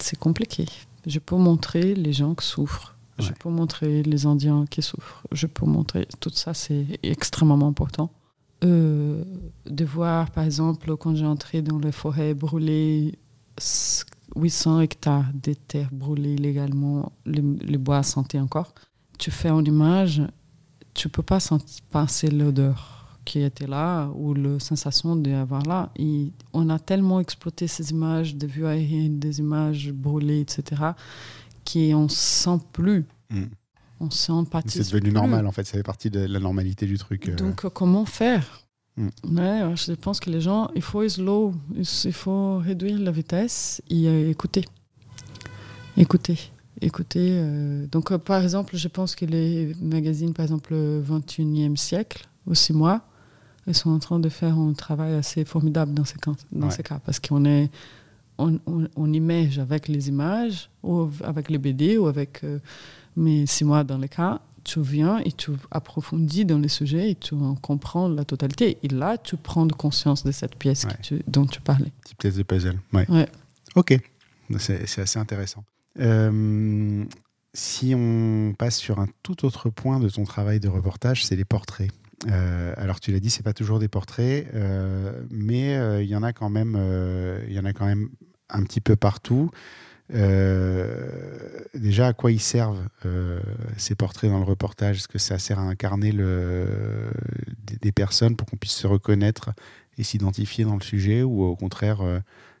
[0.00, 0.66] c'est compliqué.
[1.06, 2.96] Je peux montrer les gens qui souffrent.
[3.18, 5.22] Je peux montrer les Indiens qui souffrent.
[5.32, 8.10] Je peux montrer tout ça, c'est extrêmement important.
[8.64, 9.24] Euh,
[9.64, 13.18] de voir, par exemple, quand j'ai entré dans les forêts brûlées,
[14.36, 18.74] 800 hectares de terres brûlées illégalement, les, les bois sentaient encore.
[19.18, 20.22] Tu fais une image,
[20.96, 22.92] tu peux pas sentir passer l'odeur
[23.24, 25.90] qui était là ou la sensation d'avoir là.
[25.96, 30.82] Et on a tellement exploité ces images de vues aériennes, des images brûlées, etc.,
[31.70, 33.04] qu'on ne sent plus.
[33.30, 33.42] Mm.
[33.98, 35.12] On sympathise C'est devenu plus.
[35.12, 35.64] normal, en fait.
[35.64, 37.28] Ça fait partie de la normalité du truc.
[37.28, 37.34] euh.
[37.34, 38.62] Donc, euh, comment faire?
[38.96, 39.38] Mm.
[39.38, 43.82] Ouais, je pense que les gens, il faut slow, il il faut réduire la vitesse
[43.90, 44.64] et euh, écouter.
[45.96, 46.38] Écouter.
[46.80, 47.28] Écouter.
[47.32, 52.26] euh, Donc, euh, par exemple, je pense que les magazines, par exemple, le 21e siècle,
[52.46, 53.02] aussi moi,
[53.66, 56.72] ils sont en train de faire un travail assez formidable dans ces cas, dans Ouais.
[56.72, 57.70] ces cas parce qu'on est.
[58.38, 62.44] On, on, on image avec les images, ou avec les BD, ou avec.
[62.44, 62.58] euh,
[63.16, 67.14] mais c'est moi, dans les cas, tu viens et tu approfondis dans les sujets et
[67.14, 68.76] tu en comprends la totalité.
[68.82, 70.98] Et là, tu prends conscience de cette pièce que Ouais.
[71.02, 71.90] tu- dont tu parlais.
[72.02, 72.78] Petite pièce de puzzle.
[72.92, 73.10] Ouais.
[73.10, 73.28] Ouais.
[73.74, 73.98] Ok.
[74.58, 75.64] C'est assez intéressant.
[76.00, 77.04] Euh,
[77.54, 81.44] si on passe sur un tout autre point de ton travail de reportage, c'est les
[81.44, 81.90] portraits.
[82.28, 86.22] Euh, alors tu l'as dit, c'est pas toujours des portraits, euh, mais il y en
[86.22, 86.78] a quand même,
[87.46, 88.08] il y en a quand même
[88.48, 89.50] un petit peu partout.
[90.10, 92.86] Déjà, à quoi ils servent
[93.76, 94.98] ces portraits dans le reportage?
[94.98, 99.50] Est-ce que ça sert à incarner des, personnes pour qu'on puisse se reconnaître
[99.98, 102.02] et s'identifier dans le sujet, ou au contraire,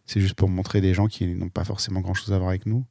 [0.06, 2.84] c'est juste pour montrer des gens qui n'ont pas forcément grand-chose à voir avec nous?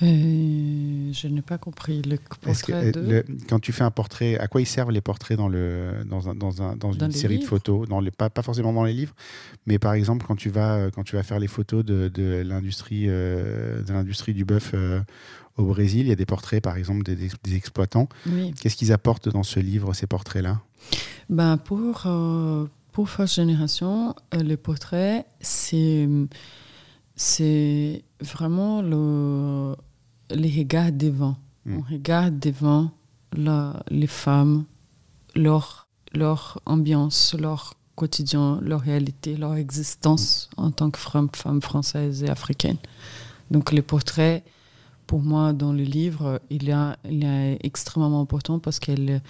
[0.00, 3.00] Je n'ai pas compris le que, portrait de...
[3.00, 6.04] euh, le- quand tu fais un portrait, à quoi ils servent les portraits dans, le,
[6.04, 8.72] dans, un, dans, un, dans, Dans une série de photos dans les, pas, pas forcément
[8.72, 9.14] dans les livres,
[9.66, 12.42] mais par exemple quand tu vas, euh, quand tu vas faire les photos de, de
[12.44, 13.82] l'industrie euh,
[14.28, 15.00] du bœuf euh,
[15.56, 18.08] au Brésil, il y a des portraits par exemple des, exploitants.
[18.26, 18.52] Oui.
[18.60, 20.60] Qu'est-ce qu'ils apportent dans ce livre, ces portraits-là?
[21.30, 26.08] Ben, pour, euh, pour First Generation, euh, les portraits, c'est,
[27.14, 29.74] c'est vraiment le,
[30.30, 31.36] les regards devant.
[31.64, 31.78] Mm.
[31.78, 32.90] On regarde devant
[33.32, 34.64] la, les femmes,
[35.34, 42.22] leur, leur ambiance, leur quotidien, leur réalité, leur existence en tant que femme, femme française
[42.22, 42.76] et africaine.
[43.50, 44.44] Donc les portraits,
[45.06, 46.74] pour moi, dans le livre, il est,
[47.08, 49.22] il est extrêmement important parce qu'elle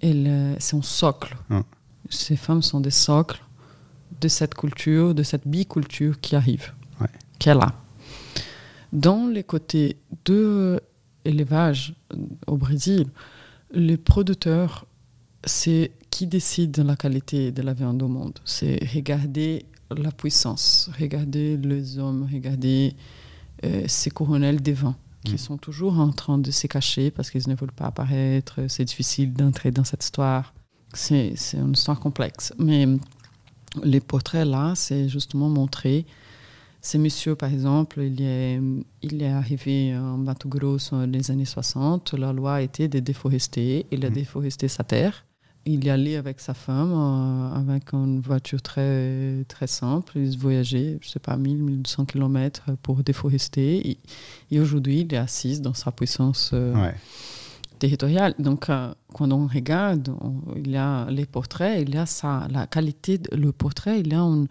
[0.00, 1.36] elle, c'est un socle.
[1.50, 1.62] Ah.
[2.08, 3.42] Ces femmes sont des socles
[4.20, 7.06] de cette culture, de cette biculture qui arrive, Ouais.
[7.38, 7.74] qui est là.
[8.92, 10.80] Dans les côtés de
[11.24, 11.94] élevage
[12.46, 13.06] au Brésil,
[13.72, 14.86] les producteurs,
[15.44, 18.38] c'est qui décide de la qualité de la viande au monde.
[18.44, 22.94] C'est regarder la puissance, regarder les hommes, regarder
[23.64, 25.38] euh, ces coronels des vents qui Mm.
[25.38, 28.60] sont toujours en train de se cacher parce qu'ils ne veulent pas apparaître.
[28.68, 30.54] C'est difficile d'entrer dans cette histoire.
[30.94, 32.52] C'est c'est une histoire complexe.
[32.58, 32.86] Mais
[33.84, 36.06] les portraits là, c'est justement montrer.
[36.82, 38.58] Ce monsieur, par exemple, il est,
[39.02, 42.14] il est arrivé en Mato Grosso dans les années 60.
[42.14, 43.86] La loi était de déforester.
[43.90, 44.14] Il a Mhm.
[44.14, 45.26] déforesté sa terre.
[45.66, 50.12] Il y allait avec sa femme, euh, avec une voiture très, très simple.
[50.16, 53.90] Ils voyageaient, je sais pas, 1000, 1200 km pour déforester.
[53.90, 53.98] Et,
[54.50, 56.94] et aujourd'hui, il est assis dans sa puissance euh, Ouais.
[57.78, 58.34] territoriale.
[58.38, 62.48] Donc, euh, quand on regarde, on- il y a les portraits, il y a ça,
[62.50, 64.46] la qualité, de- le portrait, il y a une,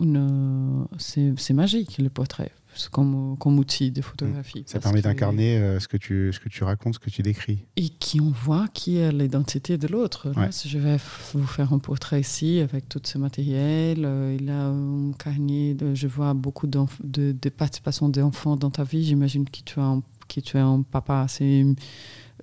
[0.00, 2.52] une, euh, c'est c'est magique le portrait,
[2.90, 4.60] comme, comme outil de photographie.
[4.60, 4.64] Mm.
[4.66, 7.64] Ça permet d'incarner euh, ce, que tu, ce que tu racontes, ce que tu décris.
[7.76, 10.30] et qui on voit qui est l'identité de l'autre.
[10.30, 10.52] Là, Ouais.
[10.52, 10.96] Si je vais
[11.34, 15.94] vous faire un portrait ici avec tout ce matériel, euh, il a un carnet, de,
[15.94, 19.04] je vois beaucoup de, de participation d'enfants dans ta vie.
[19.04, 21.66] J'imagine que tu, as un, que tu es un papa assez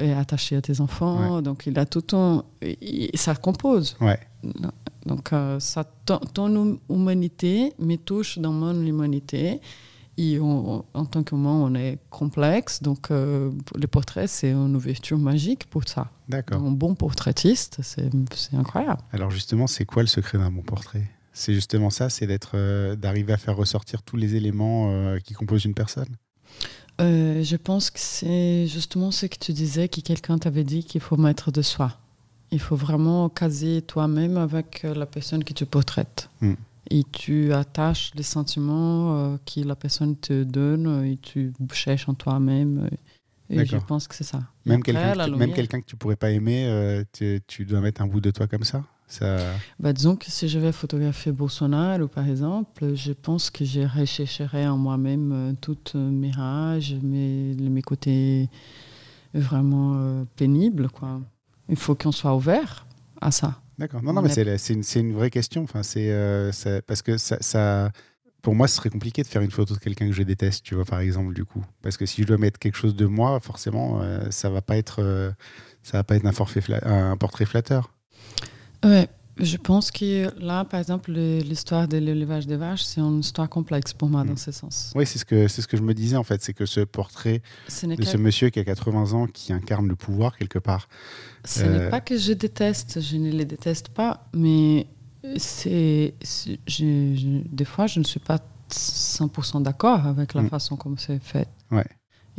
[0.01, 1.41] euh, attaché à tes enfants.
[1.41, 2.43] Donc il a tout ton...
[2.61, 3.97] et ça compose.
[4.01, 4.19] Ouais.
[5.05, 9.61] Donc euh, ça, ton, ton hum- humanité me touche dans mon humanité.
[10.19, 12.81] Et on- en tant qu'humain, on est complexe.
[12.81, 16.09] Donc euh, le portrait, c'est une ouverture magique pour ça.
[16.27, 16.61] D'accord.
[16.63, 19.01] Un bon portraitiste, c'est c'est incroyable.
[19.13, 21.09] Alors justement, c'est quoi le secret d'un bon portrait?
[21.33, 25.35] C'est justement ça, c'est d'être, euh, d'arriver à faire ressortir tous les éléments euh, qui
[25.35, 26.07] composent une personne?
[26.99, 31.01] Euh, je pense que c'est justement ce que tu disais, que quelqu'un t'avait dit qu'il
[31.01, 31.97] faut mettre de soi.
[32.51, 36.29] Il faut vraiment caser toi-même avec euh, la personne que tu portraites.
[36.41, 36.53] Mm.
[36.89, 42.13] Et tu attaches les sentiments euh, que la personne te donne et tu cherches en
[42.13, 42.89] toi-même.
[43.49, 44.43] Et je pense que c'est ça.
[44.65, 45.55] Même quelqu'un, même lumière.
[45.55, 48.47] quelqu'un que tu pourrais pas aimer, euh, tu, tu dois mettre un bout de toi
[48.47, 48.83] comme ça?
[49.07, 49.37] Ça...
[49.79, 54.67] Bah, disons que si je vais photographier Bolsonaro, par exemple, je pense que je rechercherai
[54.67, 58.49] en moi-même euh, toutes mes rages, mes, mes côtés
[59.33, 60.89] vraiment euh, pénibles.
[60.89, 61.21] Quoi.
[61.69, 62.85] Il faut qu'on soit ouvert
[63.21, 63.61] à ça.
[63.77, 64.01] D'accord.
[64.03, 65.63] Non, non, On mais est- c'est, une, vraie question.
[65.63, 66.51] Enfin, c'est, euh,
[66.87, 67.91] parce que ça, ça-
[68.41, 70.75] pour moi, ce serait compliqué de faire une photo de quelqu'un que je déteste, tu
[70.75, 71.63] vois, par exemple, du coup.
[71.81, 74.77] Parce que si je dois mettre quelque chose de moi, forcément, euh, ça va pas
[74.77, 75.31] être, euh,
[75.83, 77.93] ça va pas être un, forfait fla- un portrait flatteur.
[78.83, 79.07] Ouais,
[79.39, 83.49] je pense que là, par exemple, le- l'histoire de l'élevage des vaches, c'est une histoire
[83.49, 84.27] complexe pour moi Mm.
[84.29, 84.91] dans ce sens.
[84.95, 87.41] Oui, c'est ce que ce que je me disais en fait, c'est que ce portrait
[87.67, 90.87] Ce de ce monsieur qui a 80 ans, qui incarne le pouvoir quelque part.
[91.45, 94.87] Ce Euh, n'est pas que je déteste, je ne les déteste pas, mais
[95.37, 96.13] c'est,
[96.79, 100.49] des fois, je ne suis pas 100% d'accord avec la Mm.
[100.49, 101.47] façon comme c'est fait.
[101.71, 101.85] Ouais.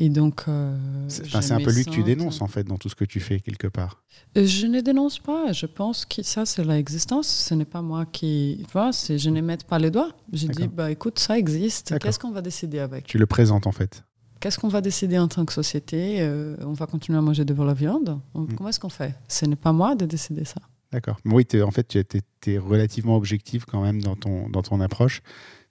[0.00, 0.76] Et donc, euh,
[1.08, 3.40] C'est, un peu lui que tu dénonces en fait dans tout ce que tu fais
[3.40, 4.02] quelque part.
[4.36, 5.52] Euh, Je ne dénonce pas.
[5.52, 7.26] Je pense que ça, c'est l'existence.
[7.26, 8.58] Ce n'est pas moi qui.
[8.66, 10.12] Tu vois, c'est- je ne mets pas les doigts.
[10.32, 11.98] Je dis, bah, écoute, ça existe.
[11.98, 13.06] Qu'est-ce qu'on va décider avec?
[13.06, 14.04] Tu le présentes en fait.
[14.40, 16.18] Qu'est-ce qu'on va décider en tant que société?
[16.20, 18.54] Euh, On va continuer à manger de la viande On- Mm.
[18.54, 19.14] Comment est-ce qu'on fait?
[19.26, 20.60] Ce n'est pas moi de décider ça.
[20.92, 21.18] D'accord.
[21.24, 21.98] Oui, en fait, tu
[22.46, 25.22] es, relativement objectif quand même dans ton, dans ton approche.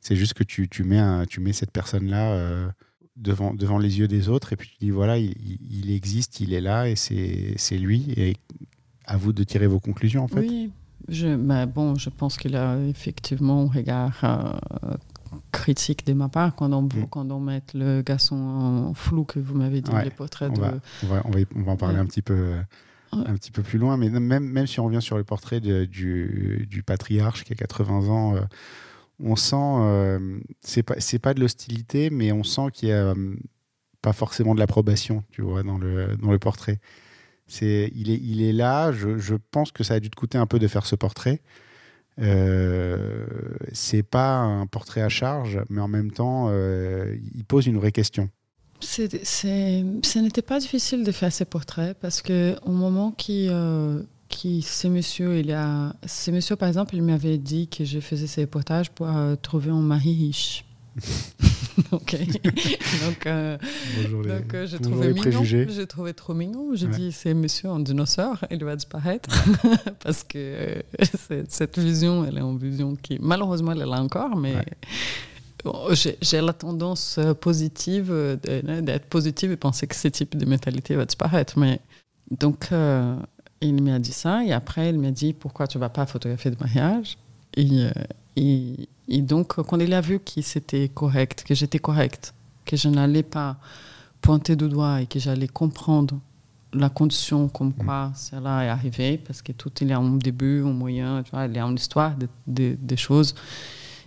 [0.01, 2.67] C'est juste que tu, tu, mets, un- tu mets cette personne-là euh,
[3.17, 5.35] devant, devant les yeux des autres et puis tu dis voilà, il,
[5.69, 8.13] il- existe, il est là et c'est lui.
[8.17, 8.37] Et
[9.05, 10.39] à vous de tirer vos conclusions en fait.
[10.41, 10.71] Oui,
[11.09, 14.93] je, mais bon, je pense qu'il a effectivement un regard euh,
[15.51, 17.07] critique de ma part quand on, Mm.
[17.09, 20.53] quand on met le garçon en flou que vous m'avez dit, Ouais, les portraits On
[20.55, 20.59] de...
[20.61, 22.01] va, on, va, on, va, on va en parler Ouais.
[22.01, 22.51] un, petit peu,
[23.13, 23.23] Ouais.
[23.25, 23.95] un petit peu plus loin.
[23.97, 27.55] Mais même, même si on revient sur le portrait de- du, du patriarche qui a
[27.55, 28.41] 80 ans, euh,
[29.19, 33.35] on sent, euh, c'est pas, pas de l'hostilité, mais on sent qu'il y a euh,
[34.01, 36.79] pas forcément de l'approbation, tu vois, dans le, dans le portrait.
[37.47, 40.37] C'est, il, est, il est là, je, je pense que ça a dû te coûter
[40.37, 41.41] un peu de faire ce portrait.
[42.19, 43.25] Euh,
[43.73, 47.91] c'est pas un portrait à charge, mais en même temps, euh, il pose une vraie
[47.91, 48.29] question.
[48.79, 53.47] C'est- c'est- ce n'était pas difficile de faire ces portraits parce que au moment qui,
[53.49, 57.99] euh, qui ce monsieur, il a, ce monsieur par exemple, il m'avait dit que je
[57.99, 60.63] faisais ces reportages pour euh, trouver un mari riche.
[61.91, 62.17] ok.
[63.05, 63.57] donc, euh,
[64.01, 65.43] Bonjour les, donc euh, j'ai bonjour trouvé mignon.
[65.43, 66.69] J'ai trouvé trop mignon.
[66.73, 66.95] J'ai Ouais.
[66.97, 69.29] dit c'est monsieur un dinosaure, il va disparaître
[70.03, 74.35] parce que euh, cette vision, elle est une vision qui malheureusement elle est là encore,
[74.35, 74.65] mais Ouais.
[75.63, 78.35] bon, j'ai la tendance euh, positive euh,
[78.81, 81.59] d'être positive et penser que ce type de mentalité va disparaître.
[81.59, 81.79] Mais
[82.31, 83.15] donc euh,
[83.61, 86.57] il m'a dit ça et après il m'a dit pourquoi tu vas pas photographier de
[86.59, 87.17] mariage?
[87.55, 87.89] Et, euh,
[88.35, 92.33] et, et donc quand il a vu que c'était correct, que j'étais correcte,
[92.65, 93.57] que je n'allais pas
[94.21, 96.19] pointer du doigt et que j'allais comprendre
[96.73, 100.61] la condition comme quoi cela est arrivé, parce que tout il y a un début,
[100.63, 103.33] un moyen, tu vois, il y a une histoire de- de- des choses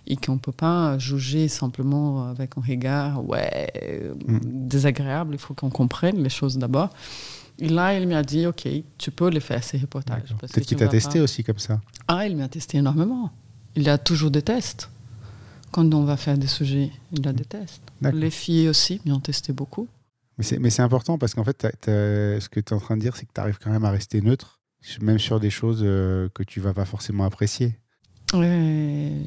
[0.07, 5.53] et qu'on ne peut pas juger simplement avec un regard ouais, euh, désagréable, il faut
[5.53, 6.89] qu'on comprenne les choses d'abord.
[7.63, 10.35] Et là, il m'a dit, OK, tu peux les faire, ces reportages.
[10.39, 11.79] Peut-être qu'il t'a testé pas- aussi comme ça?
[12.07, 13.29] ah, il m'a testé énormément.
[13.75, 14.89] Il a toujours des tests.
[15.71, 17.83] Quand on va faire des sujets, il a des tests.
[18.01, 18.19] D'accord.
[18.19, 19.87] Les filles aussi m'ont testé beaucoup.
[20.39, 23.25] Mais c'est, important parce qu'en fait, ce que tu es en train de dire, c'est
[23.27, 24.59] que tu arrives quand même à rester neutre,
[24.99, 27.75] même sur des choses euh, que tu vas pas forcément apprécier.
[28.33, 29.21] Euh,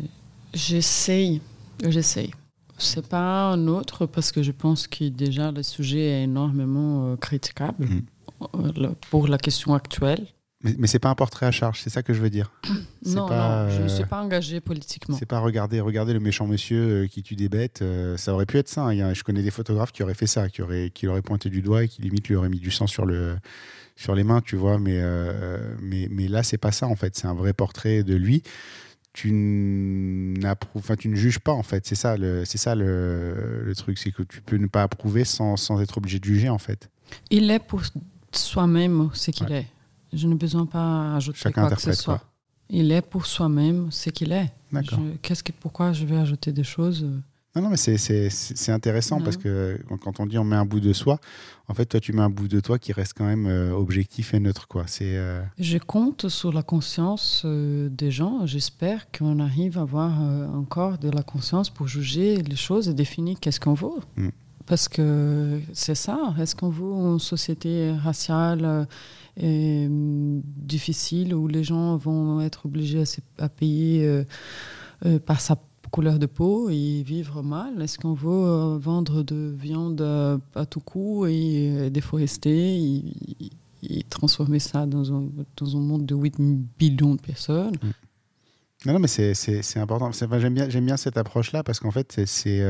[0.53, 1.41] j'essaye,
[1.87, 2.33] j'essaye.
[2.79, 7.17] C'est pas un autre parce que je pense que déjà le sujet est énormément euh,
[7.17, 8.03] critiquable Mhm.
[8.43, 10.27] Euh, pour la question actuelle.
[10.63, 12.51] Mais, mais c'est pas un portrait à charge, c'est ça que je veux dire.
[13.07, 15.15] Non, pas, non, je ne euh, suis pas engagée politiquement.
[15.19, 17.83] C'est pas regarder, regarder le méchant monsieur euh, qui tue des bêtes.
[17.83, 18.85] euh, ça aurait pu être ça.
[18.87, 19.13] hein.
[19.13, 21.85] Je connais des photographes qui auraient fait ça, qui auraient, qui l'auraient pointé du doigt
[21.85, 23.37] et qui limite lui auraient mis du sang sur le,
[23.95, 24.79] sur les mains, tu vois.
[24.79, 27.15] Mais, euh, mais, mais là, c'est pas ça en fait.
[27.15, 28.43] C'est un vrai portrait de lui.
[29.13, 30.35] Tu
[30.75, 31.87] enfin, tu ne juges pas en fait.
[31.87, 35.25] C'est ça le, c'est ça le, le truc, c'est que tu peux ne pas approuver
[35.25, 36.89] sans, sans être obligé de juger en fait.
[37.31, 37.83] Il est pour
[38.37, 39.61] soi-même ce qu'il Ouais.
[39.61, 39.67] est.
[40.13, 42.19] Je n'ai besoin pas ajouter Chacun quoi que ce soit.
[42.19, 42.29] quoi.
[42.71, 44.51] Il est pour soi-même ce qu'il est.
[44.73, 44.99] D'accord.
[45.23, 47.19] Qu'est-ce que, pourquoi je vais ajouter des choses euh,
[47.57, 49.25] Non, non, mais c'est- c'est c'est- c'est intéressant Ouais.
[49.25, 51.21] parce que quand- on dit on met un bout de soi,
[51.69, 54.35] en fait, toi, tu mets un bout de toi qui reste quand même euh, objectif
[54.35, 54.85] et neutre, quoi.
[54.89, 58.45] C'est euh, Je compte sur la conscience euh, des gens.
[58.47, 60.21] J'espère qu'on arrive à avoir
[60.55, 63.89] encore de la conscience pour juger les choses et définir qu'est-ce qu'on veut.
[64.17, 64.29] Mm.
[64.67, 66.35] Parce que c'est ça.
[66.41, 68.87] Est-ce qu'on veut une société raciale
[69.43, 73.03] euh, hum, difficile où les gens vont être obligés
[73.39, 74.25] à, payer euh,
[75.05, 75.57] euh, par sa
[75.91, 77.83] couleur de peau et vivre mal?
[77.83, 80.01] Est-ce qu'on veut vendre de viande
[80.55, 85.27] à tout coup et déforester et, transformer ça dans un,
[85.59, 86.37] dans un monde de 8
[86.79, 87.75] billions de personnes?
[88.87, 90.11] Non, non, mais c'est- important.
[90.13, 92.63] J'aime bien, bien cette approche-là parce qu'en fait, c'est-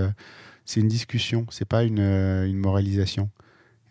[0.64, 3.30] c'est une discussion, c'est pas une, euh, une moralisation.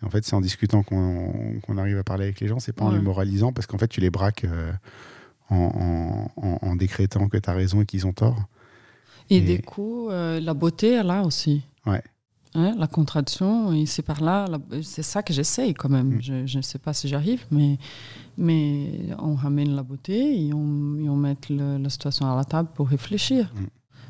[0.02, 2.86] Et en fait, c'est en discutant qu'on arrive à parler avec les gens, c'est pas
[2.86, 4.72] en les moralisant parce qu'en fait, tu les braques euh,
[5.50, 8.38] en, en- en- en décrétant que tu as raison et qu'ils ont tort.
[9.30, 11.64] Et, Et- du coup, euh, la beauté est là aussi.
[11.86, 12.02] Ouais.
[12.56, 14.46] Hein, la contradiction, et c'est par là,
[14.84, 16.18] c'est ça que j'essaye quand même.
[16.18, 16.46] Mm.
[16.46, 17.80] Je ne sais pas si j'arrive, mais,
[18.38, 22.44] mais on ramène la beauté et on, et on met le- la situation à la
[22.44, 23.52] table pour réfléchir.
[23.56, 23.66] Mm.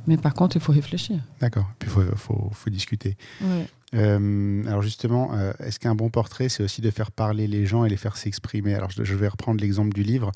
[0.08, 1.20] Mais par contre, il faut réfléchir.
[1.39, 1.70] D'accord.
[1.80, 3.16] Puis il faut, faut, faut discuter.
[3.41, 3.66] Ouais.
[3.95, 7.86] Euh, alors justement, euh, est-ce qu'un bon portrait, c'est aussi de faire parler les gens
[7.86, 8.74] et les faire s'exprimer?
[8.74, 10.32] Alors je, je vais reprendre l'exemple du livre,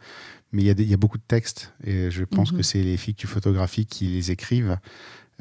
[0.51, 2.57] mais il y, a y beaucoup de textes et je pense Mhm.
[2.57, 4.77] que c'est les filles que tu photographies qui les écrivent.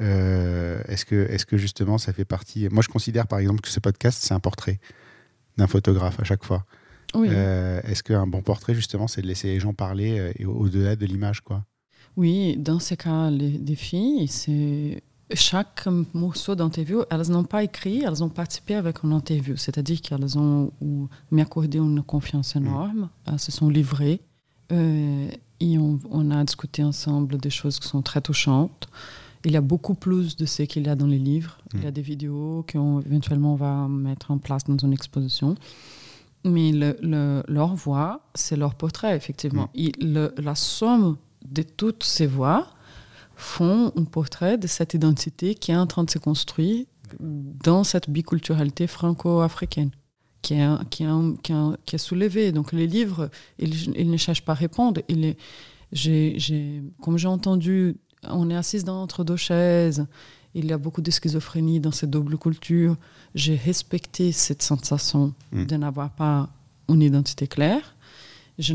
[0.01, 2.67] Euh, est-ce que, est que justement ça fait partie?
[2.69, 4.79] Moi, je considère par exemple que ce podcast, c'est un portrait
[5.57, 6.65] d'un photographe à chaque fois.
[7.15, 7.29] Oui.
[7.29, 11.05] Est-ce qu'un bon portrait, justement, c'est de laisser les gens parler et au- au-delà de
[11.05, 11.63] l'image, quoi?
[12.17, 15.01] Oui, dans ces cas, les, les filles, c'est
[15.33, 19.55] chaque morceau d'interview, elles n'ont pas écrit, elles ont participé avec une interview.
[19.57, 20.71] C'est-à-dire qu'elles ont
[21.31, 24.19] m'accordé une confiance énorme, elles se sont livrées
[24.71, 28.87] euh, et on, on a discuté ensemble des choses qui sont très touchantes.
[29.45, 31.57] Il y a beaucoup plus de ce qu'il y a dans les livres.
[31.73, 35.55] Il y a des vidéos qu'éventuellement on va mettre en place dans une exposition.
[36.43, 39.69] Mais le, le- leur voix, c'est leur portrait, effectivement.
[39.75, 42.67] Et le- la somme de toutes ces voix
[43.35, 46.85] font un portrait de cette identité qui est en train de se construire
[47.19, 49.91] dans cette biculturalité franco-africaine,
[50.41, 52.51] qui est, un- qui, est un- qui est un- qui est soulevée.
[52.51, 53.29] Donc les livres,
[53.59, 55.01] ils, ils ne cherchent pas à répondre.
[55.07, 55.35] Ils
[55.93, 60.05] les- comme j'ai entendu, on est assise dans entre deux chaises.
[60.53, 62.95] Il y a beaucoup de schizophrénie dans cette double culture.
[63.35, 65.65] J'ai respecté cette sensation Mm.
[65.65, 66.49] de n'avoir pas
[66.89, 67.95] une identité claire.
[68.59, 68.73] Je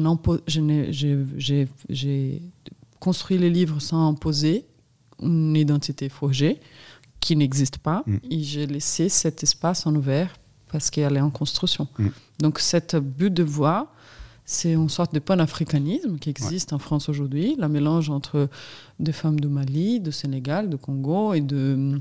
[1.88, 2.42] j'ai-
[3.00, 4.64] construit les livres sans imposer
[5.20, 6.60] une identité forgée
[7.18, 8.04] qui n'existe pas.
[8.06, 8.16] Mm.
[8.30, 10.32] Et j'ai laissé cet espace en ouvert
[10.70, 11.88] parce qu'elle est en construction.
[11.98, 12.08] Mm.
[12.38, 13.92] Donc, cette but de voix,
[14.44, 18.48] c'est une sorte de panafricanisme qui existe en France aujourd'hui, la mélange entre
[19.00, 21.98] des femmes de Mali, de Sénégal, de Congo et de,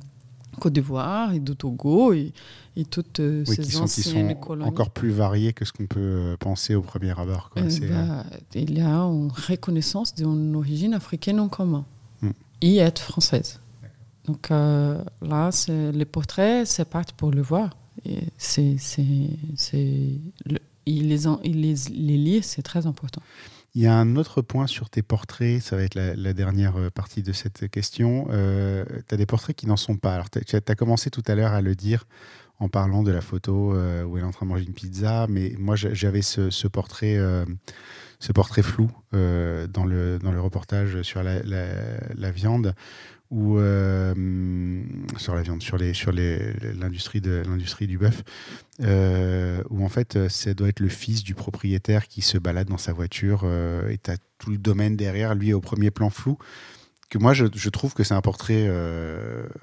[0.59, 2.33] Côte d'Ivoire et du Togo et,
[2.75, 4.67] et toutes euh, Oui, ces qui sont, qui sont colonies.
[4.69, 7.49] encore plus variés que ce qu'on peut euh, penser au premier abord.
[7.49, 7.61] quoi.
[7.63, 11.85] Euh, C'est, euh, bah, il y a une reconnaissance d'une origine africaine en commun
[12.21, 12.31] Hmm.
[12.61, 13.59] et être française.
[14.25, 17.71] Donc euh, là, les portraits, c'est parti pour le voir.
[18.05, 19.05] Et c'est, c'est,
[19.55, 20.11] c'est,
[20.45, 23.21] le- il les, en- il les, les lire, c'est très important.
[23.73, 26.75] Il y a un autre point sur tes portraits, ça va être la, la dernière
[26.77, 28.27] euh, partie de cette question.
[28.29, 30.13] tu as des portraits qui n'en sont pas.
[30.13, 32.05] Alors, tu as, commencé tout à l'heure à le dire
[32.61, 35.25] en parlant de la photo euh, où elle est en train de manger une pizza,
[35.27, 37.43] mais moi j'a- j'avais ce, portrait, euh,
[38.19, 41.41] ce portrait flou euh, dans, le, dans le reportage sur la,
[42.29, 42.75] viande,
[43.31, 43.57] ou
[45.17, 48.21] sur la viande, sur les, sur les, l'industrie de l'industrie du bœuf,
[48.79, 52.93] où en fait ça doit être le fils du propriétaire qui se balade dans sa
[52.93, 53.43] voiture
[53.89, 56.37] et tu as tout le domaine derrière, lui au premier plan flou.
[57.09, 58.69] Que moi je, trouve que c'est un portrait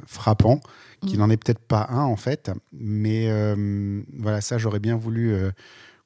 [0.06, 0.60] frappant,
[1.06, 1.20] qui Mm.
[1.20, 5.50] n'en est peut-être pas un en fait, mais euh, voilà, ça j'aurais bien voulu euh,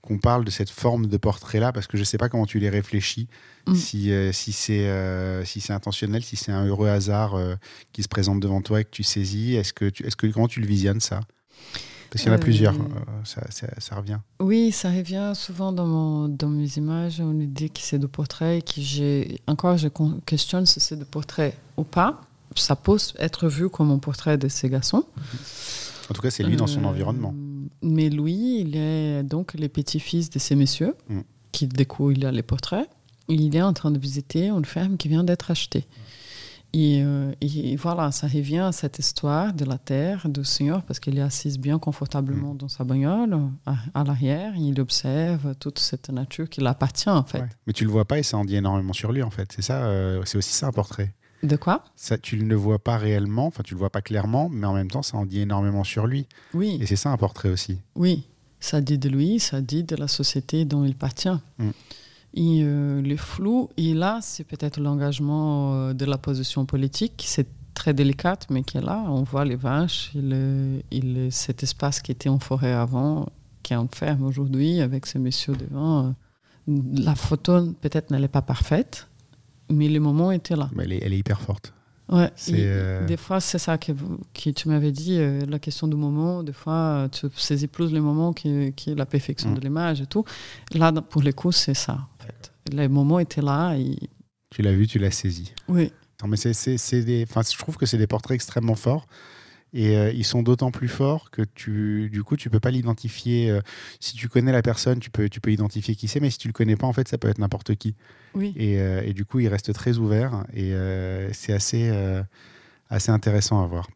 [0.02, 2.58] qu'on parle de cette forme de portrait-là, parce que je ne sais pas comment tu
[2.58, 3.28] les réfléchis,
[3.68, 3.74] Mm.
[3.76, 7.36] si, euh, si c'est euh, si c'est intentionnel, si c'est un heureux hasard
[7.92, 9.54] qui se présente devant toi et que tu saisis.
[9.54, 11.20] Est-ce que, tu, est-ce que comment tu le visionnes ça?
[12.10, 12.74] Parce qu'il y en a plusieurs,
[13.24, 14.18] ça, ça, ça revient.
[14.40, 17.20] Oui, ça revient souvent dans, mon, dans mes images.
[17.20, 19.88] On nous dit que c'est de portraits, que j'ai encore je
[20.26, 22.20] questionne si c'est de portrait ou pas.
[22.56, 25.04] Ça peut être vu comme un portrait de ces garçons.
[26.10, 27.34] En tout cas, c'est lui dans son Euh, environnement.
[27.82, 31.20] Mais lui, il est donc les petits-fils de ces messieurs, Mm.
[31.52, 32.88] qui du coup, il a les portraits.
[33.28, 35.86] Il est en train de visiter une ferme qui vient d'être achetée.
[36.74, 41.00] Et, euh, et voilà, ça revient à cette histoire de la terre, du Seigneur, parce
[41.00, 46.08] qu'il est assis bien confortablement dans sa bagnole, à, à l'arrière, il observe toute cette
[46.08, 47.40] nature qui l'appartient, en fait.
[47.42, 47.48] Ouais.
[47.66, 49.52] Mais tu le vois pas et ça en dit énormément sur lui en fait.
[49.54, 51.12] C'est ça, euh, c'est aussi ça un portrait.
[51.42, 51.84] De quoi?
[51.96, 54.74] Ça, tu ne le vois pas réellement, enfin tu le vois pas clairement, mais en
[54.74, 56.26] même temps ça en dit énormément sur lui.
[56.54, 57.78] Oui, Et c'est ça un portrait aussi.
[57.96, 58.24] oui.
[58.64, 61.28] Ça dit de lui, ça dit de la société dont il appartient.
[61.58, 61.70] Mm.
[62.34, 67.48] Et euh, le flou, et là, c'est peut-être l'engagement euh, de la position politique, c'est
[67.74, 69.04] très délicate, mais qui est là.
[69.08, 70.20] On voit les vaches, et
[71.00, 73.28] le- cet espace qui était en forêt avant,
[73.64, 76.14] qui est en ferme aujourd'hui, avec ces messieurs devant.
[76.68, 79.08] la photo, peut-être, n'elle est pas parfaite,
[79.72, 80.70] mais le moment était là.
[80.74, 81.72] Mais elle, est, elle est hyper forte.
[82.08, 83.92] Ouais, euh, Des fois, c'est ça que,
[84.50, 86.42] tu m'avais dit, euh, la question du moment.
[86.42, 89.54] Des fois, euh, tu saisis plus le moment qui, qui est la perfection Mm.
[89.54, 90.24] de l'image et tout.
[90.74, 91.92] Là, pour le coup, c'est ça.
[92.20, 92.52] En fait.
[92.74, 93.74] Le moment était là.
[93.76, 93.96] Et...
[94.50, 95.54] Tu l'as vu, tu l'as saisi.
[95.68, 95.90] Oui,
[96.22, 99.06] Non, mais c'est des, enfin, je trouve que c'est des portraits extrêmement forts.
[99.74, 103.50] Et euh, ils sont d'autant plus forts que tu, du coup, tu peux pas l'identifier.
[103.50, 103.60] euh,
[104.00, 106.48] si tu connais la personne, tu peux, tu peux identifier qui c'est, mais si tu
[106.48, 107.94] le connais pas, en fait, ça peut être n'importe qui.
[108.34, 108.52] oui.
[108.56, 110.72] Et, euh, et du coup, il reste très ouvert et
[111.32, 111.90] c'est assez,
[112.90, 113.88] assez intéressant à voir.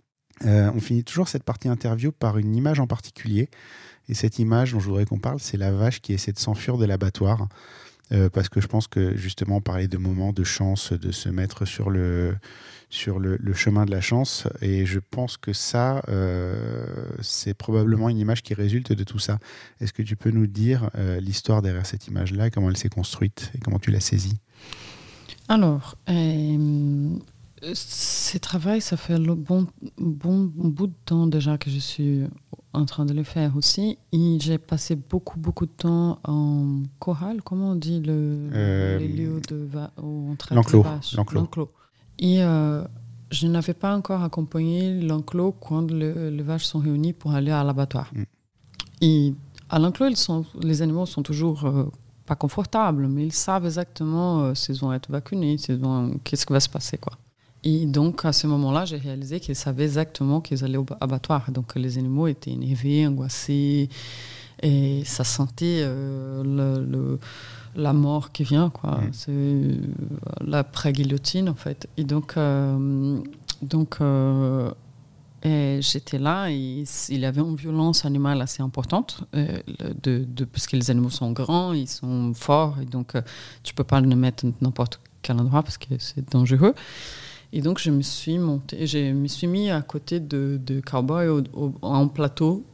[0.45, 3.51] On finit toujours cette partie interview par une image en particulier.
[4.09, 6.79] Et cette image dont je voudrais qu'on parle, c'est la vache qui essaie de s'enfuir
[6.79, 7.49] de l'abattoir.
[8.13, 11.65] Euh, parce que je pense que justement, parler de moments de chance, de se mettre
[11.65, 12.37] sur le,
[12.89, 14.47] sur le, le chemin de la chance.
[14.63, 16.85] Et je pense que ça, euh,
[17.21, 19.39] c'est probablement une image qui résulte de tout ça.
[19.81, 23.51] Est-ce que tu peux nous dire euh, l'histoire derrière cette image-là, comment elle s'est construite
[23.55, 24.39] et comment tu l'as saisie?
[25.49, 27.11] Alors, euh,
[27.75, 29.67] ce travail, ça fait le bon,
[29.99, 32.23] bon bout de temps déjà que je suis
[32.73, 33.99] en train de le faire aussi.
[34.13, 37.43] Et j'ai passé beaucoup, beaucoup de temps en chorale.
[37.43, 40.85] Comment on dit le, Euh, les lieux de va- où on traite l'enclos,
[41.15, 41.71] l'enclos.
[42.19, 42.83] Et euh,
[43.31, 47.63] je n'avais pas encore accompagné l'enclos quand le- les vaches sont réunies pour aller à
[47.65, 48.11] l'abattoir.
[48.15, 48.23] Mm.
[49.03, 49.35] Et
[49.69, 50.09] à l'enclos,
[50.63, 51.91] les animaux sont toujours euh,
[52.25, 55.11] pas confortables, mais ils savent exactement euh, s'ils vont être
[55.77, 56.97] vont, qu'est-ce qui va se passer.
[56.99, 57.13] Quoi.
[57.65, 61.51] Et donc, à ce moment-là, j'ai réalisé qu'ils savaient exactement qu'ils allaient au abattoir.
[61.51, 63.89] Donc, les animaux étaient énervés, angoissés,
[64.63, 67.19] et ça sentait euh, le, le-
[67.77, 68.93] la mort qui vient, quoi.
[69.03, 69.09] Mm.
[69.13, 69.77] C'est euh,
[70.41, 71.89] la pré-guillotine, en fait.
[71.97, 73.21] Et donc, euh,
[73.63, 74.71] donc euh,
[75.45, 79.47] j'étais là et il y avait une violence animale assez importante, euh,
[80.03, 83.23] de, de- parce que les animaux sont grands, ils sont forts, et donc euh,
[83.63, 86.75] tu peux pas les mettre n'importe quel endroit parce que c'est dangereux.
[87.53, 91.29] Et donc je me suis monté, je me suis mis à côté de, de cowboys
[91.29, 92.65] au- au- en plateau.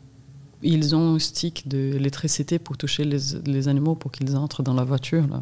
[0.63, 4.85] Ils ont un stick d'électricité pour toucher les, les animaux pour qu'ils entrent dans la
[4.85, 5.27] voiture.
[5.27, 5.41] Là.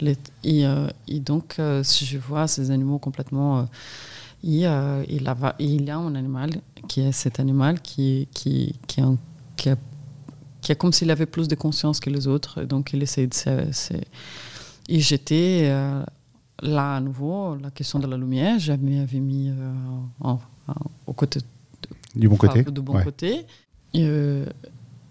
[0.00, 3.58] Les- et, euh, et donc, euh, si je vois ces animaux complètement...
[3.58, 3.62] euh,
[4.44, 4.60] il,
[5.08, 6.50] il, a, il y a un animal
[6.88, 9.18] qui est cet animal qui, qui, qui, est un-
[9.56, 9.76] qui, a,
[10.60, 12.62] qui comme s'il avait plus de conscience que les autres.
[12.62, 13.32] Donc, il essaie de...
[14.88, 15.68] Et j'étais
[16.62, 19.50] là à nouveau, la question de la lumière, j'avais avais mis
[20.20, 20.38] en-
[20.68, 20.74] en-
[21.06, 21.40] au côté,
[22.14, 22.62] Du bon côté.
[22.62, 23.04] De bon Ouais.
[23.04, 23.44] côté.
[23.98, 24.46] Euh,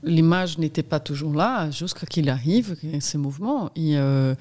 [0.03, 3.71] L'image n'était pas toujours là jusqu'à qu'il arrive, ces mouvements.
[3.75, 4.35] Et, euh,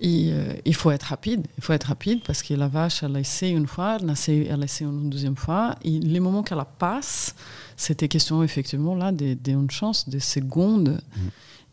[0.00, 1.48] et, euh, il faut être rapide.
[1.58, 4.12] Il faut être rapide parce que la vache, elle a essayé une fois, elle a
[4.12, 4.48] essayé,
[4.82, 5.74] une deuxième fois.
[5.82, 7.34] Et les moments qu'elle passe,
[7.76, 11.00] c'était question effectivement là d'une chance, de secondes.
[11.16, 11.20] Mm.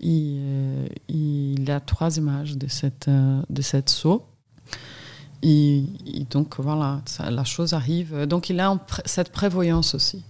[0.01, 4.25] Et, euh, il y a trois images de cette, de cette saut.
[5.43, 8.25] Et, et donc voilà, ça- la chose arrive.
[8.25, 10.23] Donc il a cette prévoyance aussi.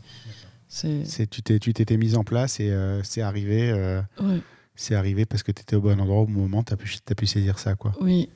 [0.67, 4.41] C'est Tu t'es- tu t'étais mise en place et euh, c'est arrivé, euh, ouais,
[4.75, 6.97] c'est arrivé parce que tu étais au bon endroit au bon moment, tu as pu,
[7.03, 7.75] t'as pu saisir ça.
[7.75, 7.93] quoi.
[8.01, 8.29] oui.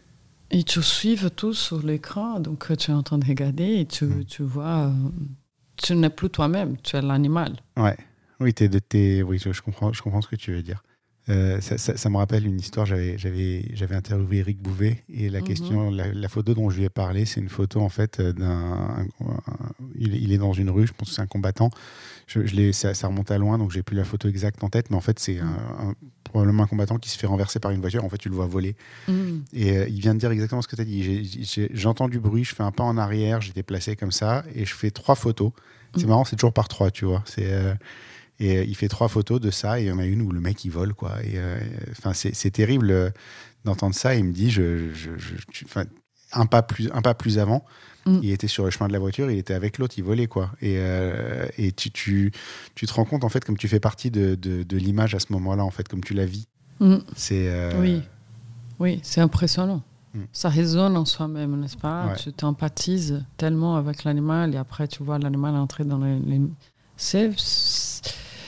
[0.54, 3.86] Et tu suives tout sur l'écran, donc euh, tu es en train de regarder et
[3.86, 4.26] tu, Mm.
[4.26, 4.92] tu vois,
[5.78, 7.56] tu n'es plus toi-même, tu es l'animal.
[7.78, 7.96] Ouais.
[8.42, 9.24] Oui, t'es de tes...
[9.24, 10.84] oui je, je comprends, je comprends ce que tu veux dire.
[11.30, 12.86] Euh, ça, ça- ça me rappelle une histoire.
[12.86, 15.46] J'avais, j'avais, j'avais interviewé Eric Bouvet et la Mhm.
[15.48, 18.50] question, la, la photo dont je lui ai parlé, c'est une photo en fait d'un.
[18.50, 19.40] un- un-
[19.96, 21.70] il, est- il est dans une rue, je pense que c'est un combattant.
[22.34, 24.70] Je, je l'ai, ça, ça remonte à loin, donc j'ai plus la photo exacte en
[24.70, 25.40] tête, mais en fait c'est
[26.24, 28.06] probablement un combattant qui se fait renverser par une voiture.
[28.06, 28.76] En fait, tu le vois voler.
[29.10, 29.40] Mm.
[29.54, 31.70] Et euh, il vient de dire exactement ce que tu as dit.
[31.74, 34.74] J'entends du bruit, je fais un pas en arrière, j'étais placé comme ça, et je
[34.74, 35.52] fais trois photos.
[35.98, 36.08] C'est Mm.
[36.10, 37.22] marrant, c'est toujours par trois, tu vois.
[37.26, 37.74] C'est euh,
[38.40, 40.32] et euh, il fait trois photos de ça, et il y en a une où
[40.32, 41.22] le mec il vole, quoi.
[41.24, 41.38] Et
[41.92, 43.12] enfin, c'est c'est terrible
[43.66, 44.16] d'entendre ça.
[44.16, 45.84] Il me dit, je, je- je- tu- enfin,
[46.32, 47.66] un pas plus, un pas plus avant.
[48.06, 48.20] Mm.
[48.24, 50.52] Il était sur le chemin de la voiture, il était avec l'autre, il volait quoi.
[50.62, 52.32] Et, euh, et tu, tu,
[52.76, 55.20] tu te rends compte en fait comme tu fais partie de, de, de l'image à
[55.20, 56.48] ce moment-là en fait, comme tu la vis.
[56.80, 56.96] Mm.
[57.16, 58.02] C'est euh, Oui,
[58.80, 59.84] oui, c'est impressionnant.
[60.16, 60.20] Mm.
[60.34, 62.08] Ça résonne en soi-même, n'est-ce pas?
[62.08, 62.16] Ouais.
[62.16, 66.18] Tu t'empathises tellement avec l'animal et après tu vois l'animal entrer dans les...
[66.20, 66.42] les-
[66.98, 67.32] C'est,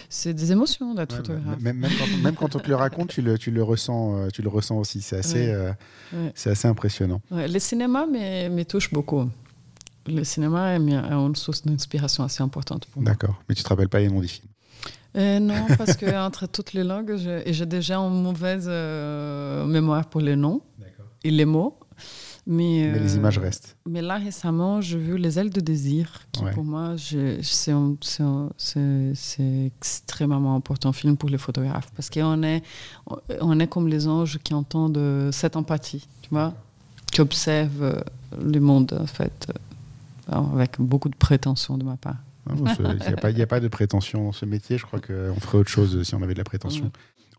[0.09, 1.59] c'est des émotions d'être Ouais, photographe.
[1.59, 4.27] même, même quand, même quand on te le raconte, tu le, tu le ressens, euh,
[4.31, 5.01] tu le ressens aussi.
[5.01, 5.53] C'est assez, Ouais.
[5.53, 5.71] euh,
[6.13, 6.31] Ouais.
[6.35, 7.21] c'est assez impressionnant.
[7.31, 9.27] Ouais, le cinéma me, me touche beaucoup.
[10.07, 13.11] Le cinéma est une source d'inspiration assez importante pour moi.
[13.11, 13.41] D'accord.
[13.47, 14.49] Mais tu te rappelles pas les noms des films.
[15.15, 20.21] Euh, non, parce que entre toutes les langues, j'ai déjà une mauvaise euh, mémoire pour
[20.21, 20.61] les noms
[21.23, 21.77] et les mots.
[22.45, 23.77] Mais, Mais les euh, images restent.
[23.87, 26.51] Mais là, récemment, j'ai vu Les ailes de désir, qui Ouais.
[26.51, 27.39] pour moi, c'est
[29.65, 31.89] extrêmement important film pour les photographes.
[31.95, 32.61] Parce qu'on est,
[33.39, 36.53] on est comme les anges qui entendent cette empathie, tu vois,
[37.13, 38.03] qui observent
[38.37, 39.47] le monde, en fait,
[40.27, 42.17] avec beaucoup de prétention de ma part.
[42.49, 42.69] Il n'y
[43.07, 44.77] a, pas- y a pas de prétention dans ce métier.
[44.77, 46.91] Je crois qu'on ferait autre chose si on avait de la prétention.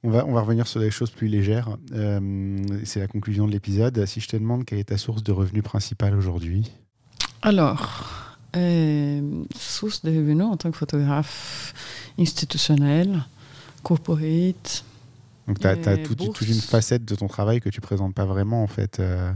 [0.02, 1.76] On va, on va revenir sur des choses plus légères.
[1.92, 4.04] Euh, c'est la conclusion de l'épisode.
[4.06, 6.70] Si je te demande quelle est ta source de revenus principale aujourd'hui
[7.42, 11.74] Alors, euh, source de revenus en tant que photographe
[12.18, 13.24] institutionnel,
[13.82, 14.84] corporate.
[15.46, 16.38] Donc, tu as, bourse.
[16.38, 19.32] toute une facette de ton travail que tu présentes pas vraiment, en fait, euh,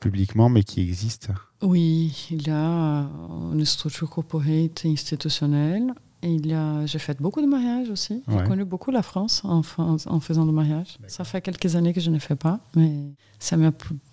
[0.00, 1.30] publiquement, mais qui existe.
[1.64, 3.08] Oui, il y a
[3.52, 5.92] une structure corporate institutionnelle.
[6.22, 8.22] Et il y a, j'ai fait beaucoup de mariages aussi.
[8.28, 8.38] Ouais.
[8.38, 10.96] J'ai connu beaucoup la France en, fa- en faisant des mariages.
[11.06, 12.90] Ça fait quelques années que je ne fais pas, mais
[13.38, 13.72] ça m'a,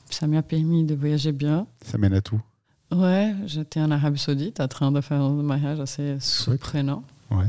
[0.10, 1.68] ça m'a permis de voyager bien.
[1.86, 2.42] Ça mène à tout.
[2.92, 7.04] Ouais, j'étais en Arabie Saoudite en train de faire un mariage assez surprenant.
[7.30, 7.46] Ouais.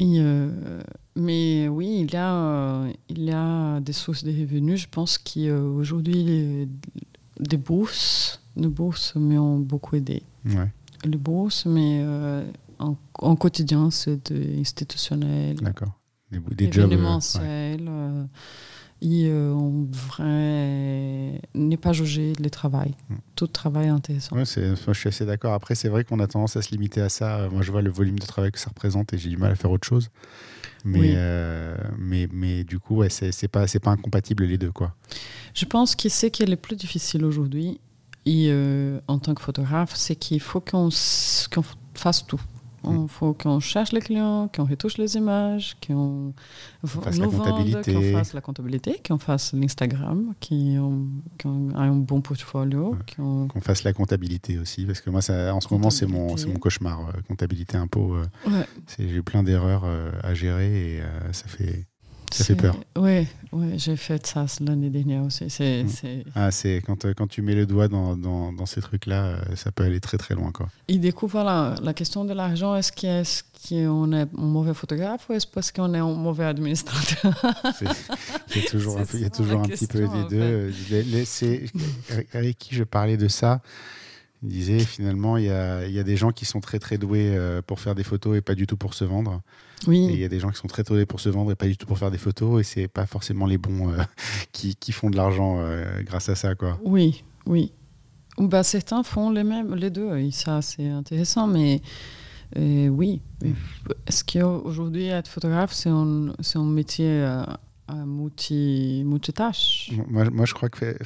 [0.00, 0.80] Et, euh,
[1.14, 4.80] mais oui, il y, a, euh, il y a des sources de revenus.
[4.80, 6.68] Je pense qu'aujourd'hui, les-
[7.40, 10.22] des bourses, des bourses m'ont beaucoup aidé.
[10.46, 10.70] Ouais,
[11.04, 12.44] Les bourses, mais euh,
[12.78, 15.92] en, en quotidien, c'est institutionnel, d'accord.
[16.30, 16.90] Des, des jobs.
[16.92, 17.76] ouais.
[17.80, 18.24] euh,
[19.02, 22.94] et euh, on vrai n'est pas jugé le travail.
[23.08, 23.14] Mm.
[23.34, 24.36] Tout travail est intéressant.
[24.36, 25.54] Ouais, c'est- enfin, je suis assez d'accord.
[25.54, 27.48] Après, c'est vrai qu'on a tendance à se limiter à ça.
[27.50, 29.54] Moi, je vois le volume de travail que ça représente et j'ai du mal à
[29.54, 30.10] faire autre chose.
[30.84, 31.12] Mais, Oui.
[31.14, 34.72] euh, mais, mais du coup, ouais, c'est pas, pas incompatible les deux.
[34.72, 34.94] Quoi.
[35.54, 37.80] Je pense que ce qui est le plus difficile aujourd'hui,
[38.28, 40.88] euh, en tant que photographe, c'est qu'il faut qu'on
[41.52, 41.64] qu'on
[41.94, 42.40] fasse tout.
[42.82, 43.08] Il Mm.
[43.08, 46.32] faut qu'on cherche les clients, qu'on retouche les images, qu'on
[46.86, 47.92] fasse la nous comptabilité.
[47.92, 53.92] qu'on fasse la comptabilité, qu'on fasse l'Instagram, qu'on ait un bon portfolio, qu'on- fasse la
[53.92, 54.86] comptabilité aussi.
[54.86, 57.00] Parce que moi, ça, en ce moment, c'est mon, mon cauchemar.
[57.08, 58.14] euh, comptabilité, impôt.
[58.14, 58.66] euh, Ouais,
[58.98, 61.86] j'ai eu plein d'erreurs euh, à gérer et euh, ça fait.
[62.30, 62.76] Ça fait peur.
[62.96, 65.48] Oui, ouais, j'ai fait ça l'année dernière aussi.
[65.50, 66.22] C'est Mm.
[66.34, 66.50] Ah,
[66.86, 69.84] quand, euh, quand tu mets le doigt dans, dans, dans ces trucs-là, euh, ça peut
[69.84, 70.52] aller très très loin.
[70.52, 70.68] Quoi.
[70.88, 74.28] Et du coup, voilà, la question de l'argent, est-ce qu'on est, -ce qu'on est un
[74.32, 77.32] mauvais photographe ou est-ce parce qu'on est un mauvais administrateur?
[78.54, 80.72] Il y a toujours, un, peu, y a toujours un petit peu des en deux.
[80.90, 81.64] Les- les- c'est-
[82.32, 83.60] avec qui je parlais de ça,
[84.42, 86.96] il disait finalement, il y a, il y a des gens qui sont très très
[86.98, 89.42] doués euh, pour faire des photos et pas du tout pour se vendre.
[89.82, 91.54] Et il Oui, y a des gens qui sont très doués pour se vendre et
[91.54, 92.60] pas du tout pour faire des photos.
[92.60, 93.98] Et c'est pas forcément les bons euh,
[94.52, 96.54] qui, qui font de l'argent euh, grâce à ça.
[96.54, 96.78] Quoi.
[96.84, 97.72] oui, oui.
[98.38, 101.82] Ou bah, certains font les mêmes, les deux, et ça c'est intéressant, mais
[102.56, 103.20] oui.
[104.06, 107.22] Est-ce qu'aujourd'hui, être photographe, c'est un, un métier
[108.06, 110.96] multi, multitâche moi, je crois que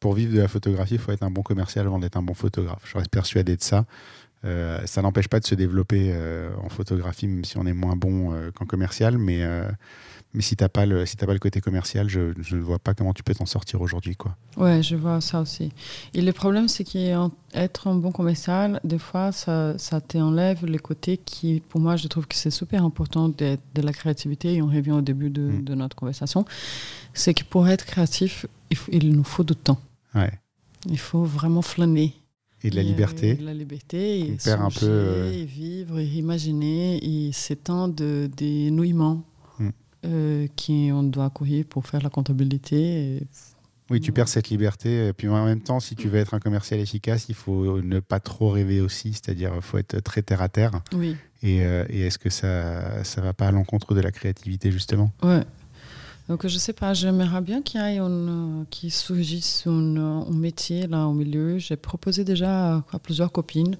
[0.00, 2.34] pour vivre de la photographie, il faut être un bon commercial avant d'être un bon
[2.34, 2.82] photographe.
[2.84, 3.84] Je reste persuadé de ça.
[4.44, 7.96] Euh, ça n'empêche pas de se développer euh, en photographie, même si on est moins
[7.96, 9.18] bon euh, qu'en commercial.
[9.18, 9.42] Mais,
[10.34, 12.92] mais si tu n'as pas, le, si pas le côté commercial, je ne vois pas
[12.92, 14.14] comment tu peux t'en sortir aujourd'hui.
[14.14, 14.36] Quoi.
[14.58, 15.72] Ouais, je vois ça aussi.
[16.12, 21.16] Et le problème, c'est qu'être un bon commercial, des fois, ça, ça t'enlève les côtés
[21.16, 24.54] qui, pour moi, je trouve que c'est super important de, de, la créativité.
[24.54, 25.64] Et on revient au début de, mm.
[25.64, 26.44] de notre conversation.
[27.14, 29.80] C'est que pour être créatif, il, il nous faut du temps.
[30.14, 30.32] Ouais.
[30.86, 32.14] Il faut vraiment flâner.
[32.62, 33.34] Et de la liberté.
[33.34, 34.80] de la liberté, et un peu.
[34.82, 38.28] Euh, et vivre, et imaginer, et c'est temps de,
[40.04, 43.22] euh, qu'on doit courir pour faire la comptabilité.
[43.90, 45.08] Oui, tu perds cette liberté.
[45.08, 48.00] Et puis en même temps, si tu veux être un commercial efficace, il faut ne
[48.00, 50.82] pas trop rêver aussi, c'est-à-dire il faut être très terre à terre.
[50.92, 51.16] Oui.
[51.42, 55.12] Et, euh, et est-ce que ça ne va pas à l'encontre de la créativité, justement?
[55.22, 55.44] Ouais.
[56.28, 61.06] Donc, je sais pas, j'aimerais bien qu'il y ait une, qui surgisse un, métier là
[61.06, 61.58] au milieu.
[61.58, 63.78] J'ai proposé déjà à, plusieurs copines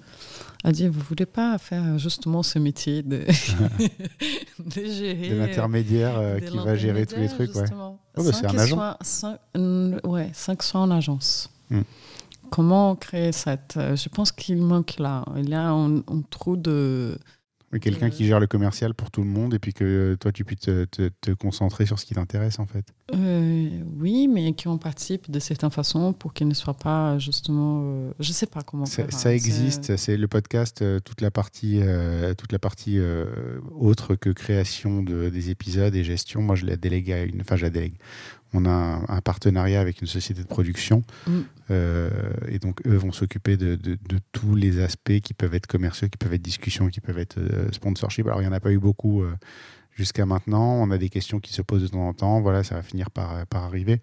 [0.65, 3.25] à dire vous voulez pas faire justement ce métier de,
[4.59, 5.31] de gérer.
[5.31, 7.65] De l'intermédiaire euh, qui va gérer tous les trucs, ouais.
[7.73, 8.97] Oh, bah, c'est un agent.
[9.03, 9.41] Soit,
[10.05, 11.51] ouais, 500 en agence.
[11.71, 11.83] Hmm.
[12.51, 13.77] Comment créer cette.
[13.77, 15.25] Euh, je pense qu'il manque là.
[15.37, 17.19] Il y a un, un trou de
[17.83, 20.61] Quelqu'un qui gère le commercial pour tout le monde et puis que toi, tu puisses
[20.61, 22.87] te, te, concentrer sur ce qui t'intéresse, en fait.
[23.15, 23.69] Euh,
[23.99, 27.81] oui, mais qui en participe de certaines façons pour qu'il ne soit pas justement.
[27.83, 29.97] Euh, je ne sais pas comment ça, Ça existe.
[29.99, 31.81] C'est le podcast, euh, toute la partie,
[32.39, 32.99] toute la partie
[33.79, 36.41] autre que création de, des épisodes et gestion.
[36.41, 37.43] Moi, je la délègue à une.
[37.43, 37.97] Enfin, je la délègue
[38.55, 41.03] on a un, partenariat avec une société de production.
[41.27, 41.39] Mm.
[41.71, 42.11] Euh,
[42.49, 43.79] et donc, eux vont s'occuper de,
[44.33, 47.71] tous les aspects qui peuvent être commerciaux, qui peuvent être discussions, qui peuvent être euh,
[47.73, 48.27] sponsorship.
[48.27, 49.35] Alors, il n'y en a pas eu beaucoup euh,
[49.91, 50.75] jusqu'à maintenant.
[50.81, 52.41] On a des questions qui se posent de temps en temps.
[52.41, 54.01] Voilà, ça va finir par, par arriver.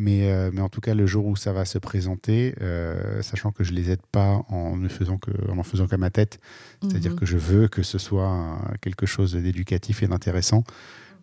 [0.00, 2.54] Mais, mais en tout cas, le jour où ça va se présenter,
[3.20, 6.08] sachant que je ne les aide pas en ne faisant que, en, faisant qu'à ma
[6.08, 6.38] tête,
[6.82, 7.18] c'est-à-dire mm-hmm.
[7.18, 10.62] que je veux que ce soit quelque chose d'éducatif et d'intéressant.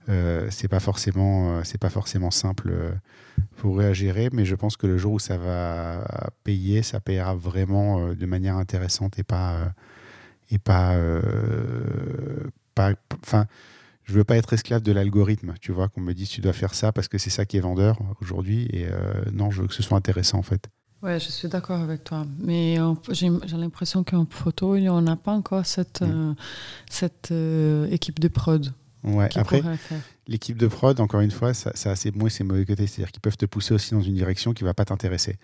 [0.08, 2.92] Euh, c'est pas forcément euh, c'est pas forcément simple euh,
[3.58, 6.06] pour réagir, mais je pense que le jour où ça va
[6.44, 9.74] payer, ça payera vraiment de manière intéressante et pas
[10.52, 10.96] et pas
[12.76, 13.48] pas enfin
[14.04, 16.76] je veux pas être esclave de l'algorithme, tu vois, qu'on me dise tu dois faire
[16.76, 18.88] ça parce que c'est ça qui est vendeur aujourd'hui et
[19.34, 20.70] non, je veux que ce soit intéressant en fait.
[21.02, 22.26] Ouais, je suis d'accord avec toi.
[22.40, 22.78] Mais
[23.10, 26.36] j'ai l'impression qu'en photo, il n'y en a pas encore cette, mm.
[26.90, 27.34] cette
[27.90, 28.74] équipe de prod.
[29.06, 29.30] Ouais.
[29.36, 29.62] Après,
[30.28, 32.88] l'équipe de prod, encore une fois, ça, ça a ses bons et ses mauvais côtés.
[32.88, 35.38] C'est-à-dire qu'ils peuvent te pousser aussi dans une direction qui ne va pas t'intéresser.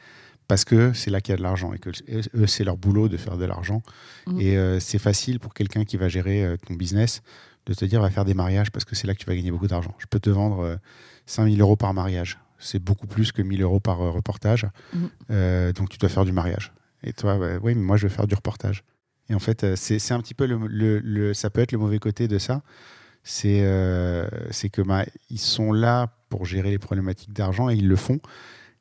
[0.48, 3.08] Parce que c'est là qu'il y a de l'argent et que eux, c'est leur boulot
[3.08, 3.82] de faire de l'argent.
[4.28, 4.42] Mm.
[4.42, 7.22] Et euh, c'est facile pour quelqu'un qui va gérer euh, ton business
[7.68, 9.52] de te dire va faire des mariages parce que c'est là que tu vas gagner
[9.52, 9.96] beaucoup d'argent.
[10.00, 10.78] Je peux te vendre
[11.26, 12.40] 5000 euh, euros par mariage.
[12.58, 14.68] C'est beaucoup plus que 1000 euros par reportage.
[14.94, 15.72] Mm.
[15.72, 16.74] donc tu dois faire du mariage.
[17.04, 18.84] Et toi, bah, oui, mais moi je vais faire du reportage.
[19.30, 22.28] Et en fait, c'est un petit peu le, le, ça peut être le mauvais côté
[22.28, 22.62] de ça
[23.24, 24.28] c'est euh,
[24.72, 28.20] que bah, ils sont là pour gérer les problématiques d'argent et ils le font.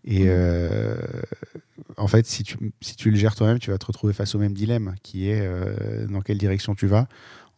[0.05, 0.29] Et mmh.
[0.29, 0.97] euh,
[1.97, 4.39] en fait, si tu, si tu le gères toi-même, tu vas te retrouver face au
[4.39, 7.07] même dilemme qui est euh, dans quelle direction tu vas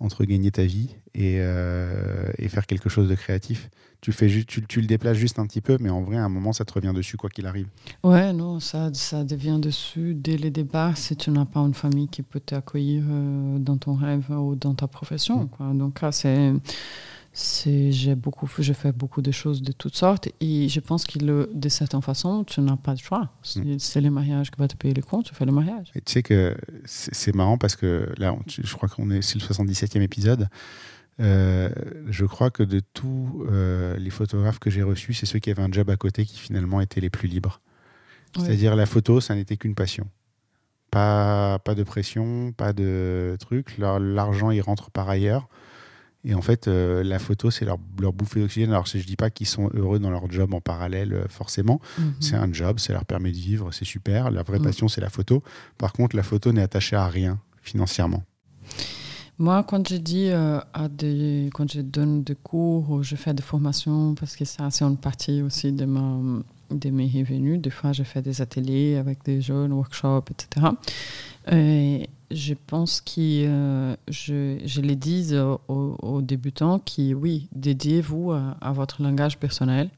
[0.02, 3.70] entre gagner ta vie et, et faire quelque chose de créatif
[4.02, 6.28] tu, fais tu, tu, le déplaces juste un petit peu, mais en vrai, à un
[6.28, 7.68] moment, ça te revient dessus, quoi qu'il arrive.
[8.02, 12.08] Ouais, non, ça, ça devient dessus dès les départs si tu n'as pas une famille
[12.08, 15.44] qui peut t'accueillir euh, dans ton rêve ou dans ta profession.
[15.44, 15.48] Mm.
[15.50, 15.66] Quoi.
[15.74, 16.52] Donc là, c'est.
[17.34, 21.68] J'ai beaucoup, je fais beaucoup de choses de toutes sortes et je pense que de
[21.70, 23.30] certaine façon, tu n'as pas de choix.
[23.56, 23.78] Mm.
[23.78, 25.90] C'est le mariage qui va te payer les comptes, tu fais le mariage.
[25.94, 26.54] Et tu sais que
[26.84, 30.48] c'est marrant parce que là, je crois qu'on est, c'est le 77e épisode.
[31.20, 31.70] Euh,
[32.08, 35.62] je crois que de tous euh, les photographes que j'ai reçus, c'est ceux qui avaient
[35.62, 37.60] un job à côté qui finalement étaient les plus libres.
[38.34, 40.06] C'est-à-dire la photo, ça n'était qu'une passion.
[40.90, 43.76] Pas, pas de pression, pas de truc.
[43.78, 45.48] L'argent, il rentre par ailleurs.
[46.24, 48.70] Et en fait, euh, la photo, c'est leur, leur bouffée d'oxygène.
[48.70, 51.80] Alors, je ne dis pas qu'ils sont heureux dans leur job en parallèle, forcément.
[51.98, 52.14] Mhm.
[52.20, 54.30] C'est un job, ça leur permet de vivre, c'est super.
[54.30, 55.42] La vraie passion, c'est la photo.
[55.78, 58.22] Par contre, la photo n'est attachée à rien financièrement.
[59.38, 63.34] Moi, quand je dis euh, à des, quand je donne des cours ou je fais
[63.34, 66.20] des formations, parce que ça, c'est une partie aussi de, ma,
[66.70, 67.60] de mes revenus.
[67.60, 70.66] Des fois, je fais des ateliers avec des jeunes, workshops, etc.
[71.50, 75.34] Et je pense que euh, je, je les dis
[75.68, 79.90] aux, débutants qui, oui, dédiez-vous à, votre langage personnel.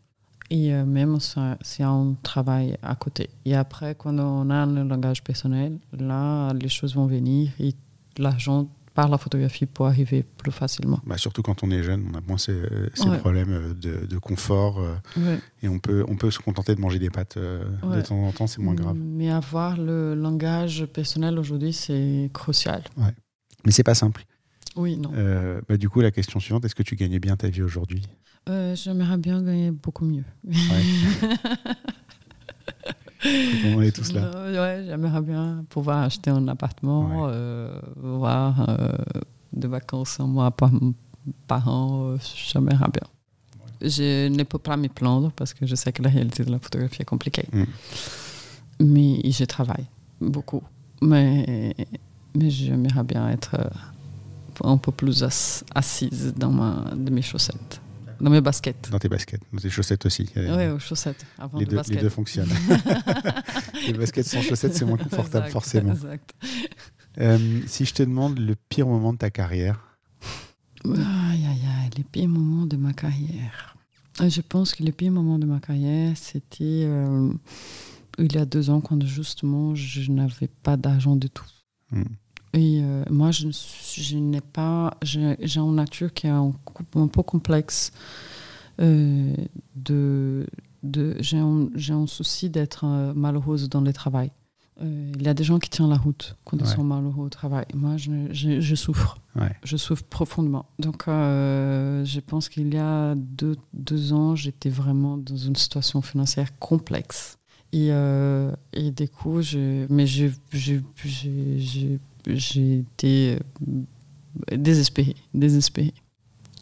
[0.50, 1.18] Et euh, même,
[1.62, 3.30] c'est un travail à côté.
[3.44, 7.74] Et après, quand on a le langage personnel, là, les choses vont venir et
[8.18, 11.00] l'argent par la photographie pour arriver plus facilement.
[11.04, 12.56] Bah, surtout quand on est jeune, on a moins ces,
[12.94, 13.18] ces Ouais.
[13.18, 15.38] problèmes euh, de, de confort euh, Ouais.
[15.62, 18.02] et on peut, on peut se contenter de manger des pâtes euh, de Ouais.
[18.02, 18.96] temps en temps, c'est moins grave.
[18.96, 22.82] Mais avoir le langage personnel aujourd'hui, c'est crucial.
[23.64, 24.24] Mais c'est pas simple.
[24.76, 25.10] Oui, non.
[25.14, 28.02] Euh, bah, du coup, la question suivante, est-ce que tu gagnais bien ta vie aujourd'hui?
[28.48, 30.24] Euh, J'aimerais bien gagner beaucoup mieux.
[33.24, 34.20] On est tous là.
[34.34, 37.30] Euh, ouais, j'aimerais bien pouvoir acheter un appartement, Ouais.
[37.32, 38.88] euh, voir euh,
[39.52, 40.70] des vacances un mois par,
[41.46, 42.10] par an.
[42.10, 43.08] euh, j'aimerais bien.
[43.80, 46.58] Je ne peux pas me plaindre parce que je sais que la réalité de la
[46.58, 47.46] photographie est compliquée.
[47.52, 47.64] Mm.
[48.80, 49.86] Mais je travaille
[50.20, 50.62] beaucoup.
[51.02, 51.74] Mais,
[52.34, 53.56] mais j'aimerais bien être
[54.62, 57.80] un peu plus ass- assise dans, ma, dans mes chaussettes,
[58.24, 58.88] dans mes baskets.
[58.90, 60.28] Dans tes baskets, dans tes chaussettes aussi.
[60.34, 62.00] Oui, aux chaussettes, avant les, de deux, les baskets.
[62.00, 62.48] deux fonctionnent.
[63.86, 65.92] les baskets sans chaussettes, c'est moins confortable, Exact, forcément.
[65.92, 66.34] exact.
[67.18, 69.96] Euh, si je te demande le pire moment de ta carrière,
[70.86, 70.92] Aïe,
[71.46, 73.76] aïe, aïe, les pires moments de ma carrière.
[74.20, 77.32] Euh, Je pense que les pires moments de ma carrière, c'était euh,
[78.18, 81.46] il y a deux ans, quand justement je n'avais pas d'argent du tout.
[81.90, 82.02] Hmm.
[82.54, 83.48] Et euh, moi, je,
[84.16, 84.96] n'ai pas.
[85.02, 86.52] J'ai j'ai une nature qui est un,
[87.12, 87.92] peu complexe.
[88.80, 89.34] euh,
[89.76, 90.46] de,
[90.82, 94.30] de, j'ai un, j'ai un souci d'être euh, malheureuse dans le travail.
[94.82, 97.28] Euh, il y a des gens qui tiennent la route quand ils sont malheureux au
[97.28, 97.64] travail.
[97.74, 99.18] Moi, je, je, je souffre.
[99.36, 99.54] Ouais.
[99.64, 100.66] Je souffre profondément.
[100.80, 106.02] Donc, euh, je pense qu'il y a deux, deux ans, j'étais vraiment dans une situation
[106.02, 107.38] financière complexe.
[107.72, 110.30] Et, euh, et du coup, je, mais je-
[112.26, 113.38] j'ai été
[114.52, 115.16] euh, désespérée.
[115.34, 115.94] désespérée.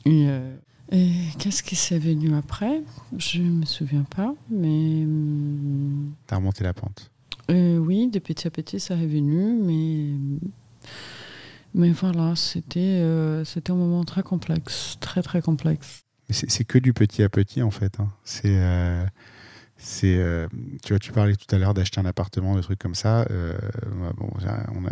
[0.04, 0.54] Et, euh,
[0.90, 2.82] et qu'est-ce qui s'est venu après?
[3.16, 7.10] Je ne me souviens pas, mais hum, t'as remonté la pente.
[7.50, 10.14] euh, oui, de petit à petit, ça est venu, mais,
[11.74, 16.02] mais voilà, c'était euh, c'était un moment très complexe, très très complexe.
[16.30, 18.00] C'est c'est que du petit à petit, en fait.
[18.00, 18.08] hein.
[18.24, 18.56] C'est.
[18.56, 19.04] euh,
[19.84, 20.46] c'est, euh,
[20.82, 23.26] tu vois, tu parlais tout à l'heure d'acheter un appartement, des trucs comme ça.
[23.30, 23.58] Euh,
[24.16, 24.30] bon,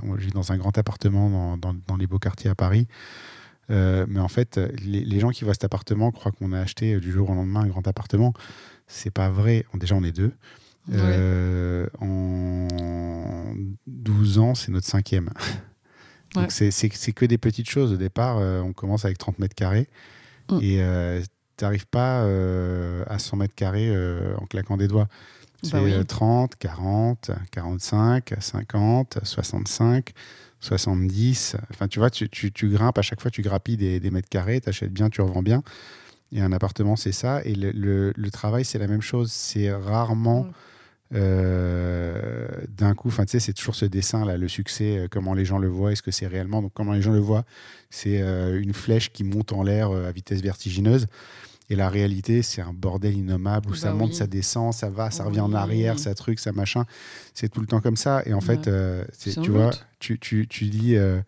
[0.03, 2.87] on, vit dans un grand appartement dans, dans- dans les beaux quartiers à Paris.
[3.71, 6.99] Euh, mais en fait, les, les gens qui voient cet appartement croient qu'on a acheté
[6.99, 8.33] du jour au lendemain un grand appartement.
[8.89, 9.65] C'est pas vrai.
[9.75, 10.33] Déjà, on est deux.
[12.01, 13.55] En
[13.87, 15.31] 12 ans, c'est notre cinquième.
[16.35, 16.71] Donc Ouais.
[16.71, 17.93] c'est- que des petites choses.
[17.93, 19.89] Au départ, on commence avec 30 mètres carrés
[20.51, 20.59] Mm.
[20.62, 21.23] et
[21.61, 25.09] tu n'arrives pas euh, à 100 mètres carrés euh, en claquant des doigts.
[25.62, 25.93] C'est Bah oui.
[25.93, 30.12] euh, 30, 40, 45, 50, 65,
[30.59, 31.57] 70.
[31.70, 34.31] Enfin, tu vois, tu, tu- tu grimpes à chaque fois, tu grappilles des, des mètres
[34.31, 35.62] carrés, tu achètes bien, tu revends bien.
[36.32, 37.43] Et un appartement, c'est ça.
[37.45, 39.31] Et le, le- le travail, c'est la même chose.
[39.31, 40.53] C'est rarement Mm.
[41.16, 45.35] euh, d'un coup, enfin, tu sais, c'est toujours ce dessin là, le succès, euh, comment
[45.35, 47.45] les gens le voient, est-ce que c'est réellement Donc, comment les gens le voient,
[47.91, 51.07] c'est euh, une flèche qui monte en l'air à vitesse vertigineuse.
[51.71, 55.11] Et la réalité, c'est un bordel innommable où Bah ça monte, ça descend, ça va,
[55.11, 56.85] ça revient en arrière, ça truc, ça machin.
[57.33, 58.23] C'est tout le temps comme ça.
[58.27, 59.71] Et en fait, euh, tu vois,
[60.01, 60.97] tu, tu, tu dis.
[60.97, 61.21] euh,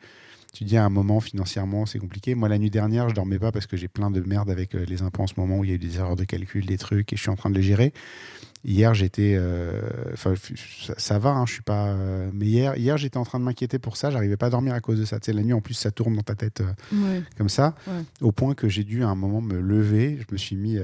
[0.52, 2.34] tu dis à un moment financièrement c'est compliqué.
[2.34, 4.84] Moi la nuit dernière je dormais pas parce que j'ai plein de merde avec euh,
[4.86, 6.76] les impôts en ce moment où il y a eu des erreurs de calcul, des
[6.76, 7.94] trucs et je suis en train de les gérer.
[8.64, 9.80] Hier j'étais, euh,
[10.12, 10.34] enfin
[10.86, 11.88] ça, ça va, hein, je suis pas.
[11.88, 14.10] euh, mais hier, hier j'étais en train de m'inquiéter pour ça.
[14.10, 15.18] J'arrivais pas à dormir à cause de ça.
[15.18, 17.22] Tu sais la nuit en plus ça tourne dans ta tête euh, Ouais.
[17.36, 18.04] comme ça, Ouais.
[18.20, 20.18] au point que j'ai dû à un moment me lever.
[20.20, 20.78] Je me suis mis,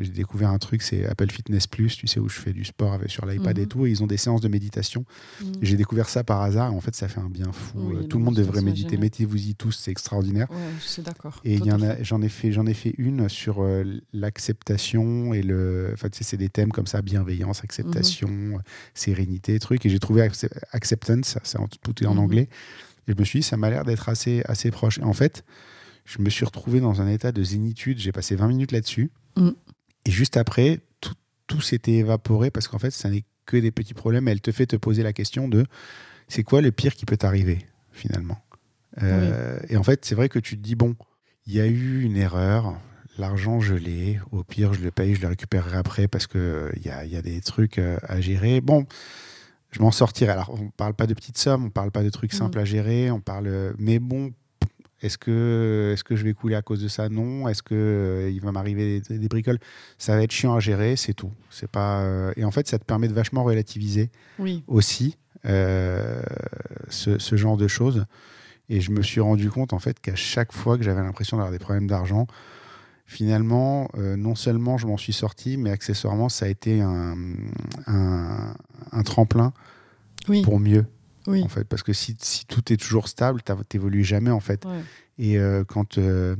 [0.00, 2.92] j'ai découvert un truc, c'est Apple Fitness Plus, tu sais où je fais du sport
[2.92, 3.68] avec sur l'iPad et Mhm.
[3.68, 5.04] tout, et ils ont des séances de méditation.
[5.42, 5.44] Mm.
[5.62, 6.72] J'ai découvert ça par hasard.
[6.72, 7.78] Et en fait, ça fait un bien fou.
[7.78, 8.96] Oui, tout le monde devrait méditer.
[8.96, 10.48] Mettez-vous-y tous, c'est extraordinaire.
[10.50, 11.40] Ouais, je suis d'accord.
[11.44, 11.58] Et
[12.02, 16.36] j'en ai fait, ai fait une sur euh, l'acceptation et le, enfin tu sais, c'est
[16.36, 18.54] des thèmes comme ça, bienveillance, acceptation, Mhm.
[18.54, 18.58] euh,
[18.94, 19.84] sérénité, truc.
[19.86, 22.20] Et j'ai trouvé acce- acceptance, ça en- tout est en Mhm.
[22.20, 22.48] anglais.
[23.08, 24.98] Et je me suis dit, ça m'a l'air d'être assez, assez proche.
[24.98, 25.44] Et en fait,
[26.04, 27.98] je me suis retrouvé dans un état de zénitude.
[27.98, 29.10] J'ai passé 20 minutes là-dessus.
[29.36, 29.54] Mhm.
[30.06, 31.14] Et juste après, tout,
[31.46, 34.28] tout s'était évaporé parce qu'en fait, ça n'est que des petits problèmes.
[34.28, 35.66] Elle te fait te poser la question de,
[36.28, 37.58] c'est quoi le pire qui peut t'arriver
[37.92, 38.38] finalement?
[39.02, 40.94] Euh, Et en fait, c'est vrai que tu te dis, bon,
[41.46, 42.78] il y a eu une erreur,
[43.18, 46.82] l'argent je l'ai, au pire je le paye, je le récupérerai après parce qu'il il
[46.86, 48.60] y, a, y a des trucs euh, à gérer.
[48.60, 48.86] Bon,
[49.70, 50.32] je m'en sortirai.
[50.32, 52.38] Alors, on parle pas de petites sommes, on parle pas de trucs Mhm.
[52.38, 53.46] simples à gérer, on parle.
[53.48, 54.32] euh, Mais bon,
[55.02, 57.08] est-ce que, est que je vais couler à cause de ça?
[57.08, 57.46] Non.
[57.48, 59.58] Est-ce que euh, il va m'arriver des, des bricoles?
[59.98, 61.32] Ça va être chiant à gérer, c'est tout.
[61.50, 62.02] C'est pas.
[62.02, 64.62] euh, Et en fait, ça te permet de vachement relativiser Oui.
[64.66, 66.22] aussi euh,
[66.88, 68.06] ce, ce genre de choses.
[68.70, 71.52] Et je me suis rendu compte en fait qu'à chaque fois que j'avais l'impression d'avoir
[71.52, 72.26] des problèmes d'argent,
[73.06, 77.16] finalement, euh, non seulement je m'en suis sorti, mais accessoirement, ça a été un,
[77.86, 78.54] un,
[78.92, 79.52] un tremplin
[80.28, 80.42] Oui.
[80.42, 80.86] pour mieux.
[81.26, 81.42] Oui.
[81.42, 84.64] en fait, parce que si, si tout est toujours stable, tu n'évolues jamais en fait.
[84.66, 84.80] Ouais.
[85.18, 86.36] Et euh, quand euh,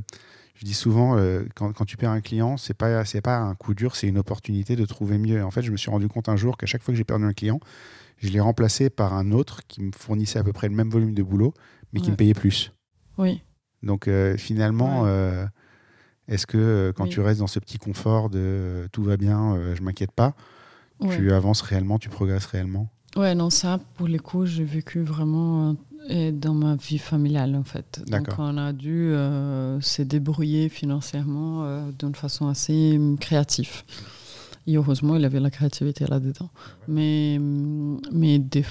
[0.53, 1.17] je dis souvent,
[1.55, 4.17] quand, quand tu perds un client, c'est pas c'est pas un coup dur, c'est une
[4.19, 5.37] opportunité de trouver mieux.
[5.37, 7.03] Et en fait, je me suis rendu compte un jour qu'à chaque fois que j'ai
[7.03, 7.59] perdu un client,
[8.19, 11.13] je l'ai remplacé par un autre qui me fournissait à peu près le même volume
[11.15, 11.53] de boulot,
[11.93, 12.71] mais qui me payait plus.
[13.17, 13.41] Oui.
[13.81, 15.45] Donc finalement, Ouais.
[16.27, 17.09] Est-ce que euh, quand Oui.
[17.09, 20.33] tu restes dans ce petit confort de euh, tout va bien, euh, je m'inquiète pas,
[21.01, 21.15] Ouais.
[21.15, 22.89] tu avances réellement, tu progresses réellement?
[23.17, 25.75] Ouais, non, ça, pour les coups, j'ai vécu vraiment
[26.09, 28.01] euh, dans ma vie familiale, en fait.
[28.07, 33.83] Donc, on a dû euh, se débrouiller financièrement euh, d'une façon assez hum, créative.
[34.67, 36.49] Et heureusement, il avait la créativité là-dedans.
[36.87, 38.65] Mais, hum, mais des-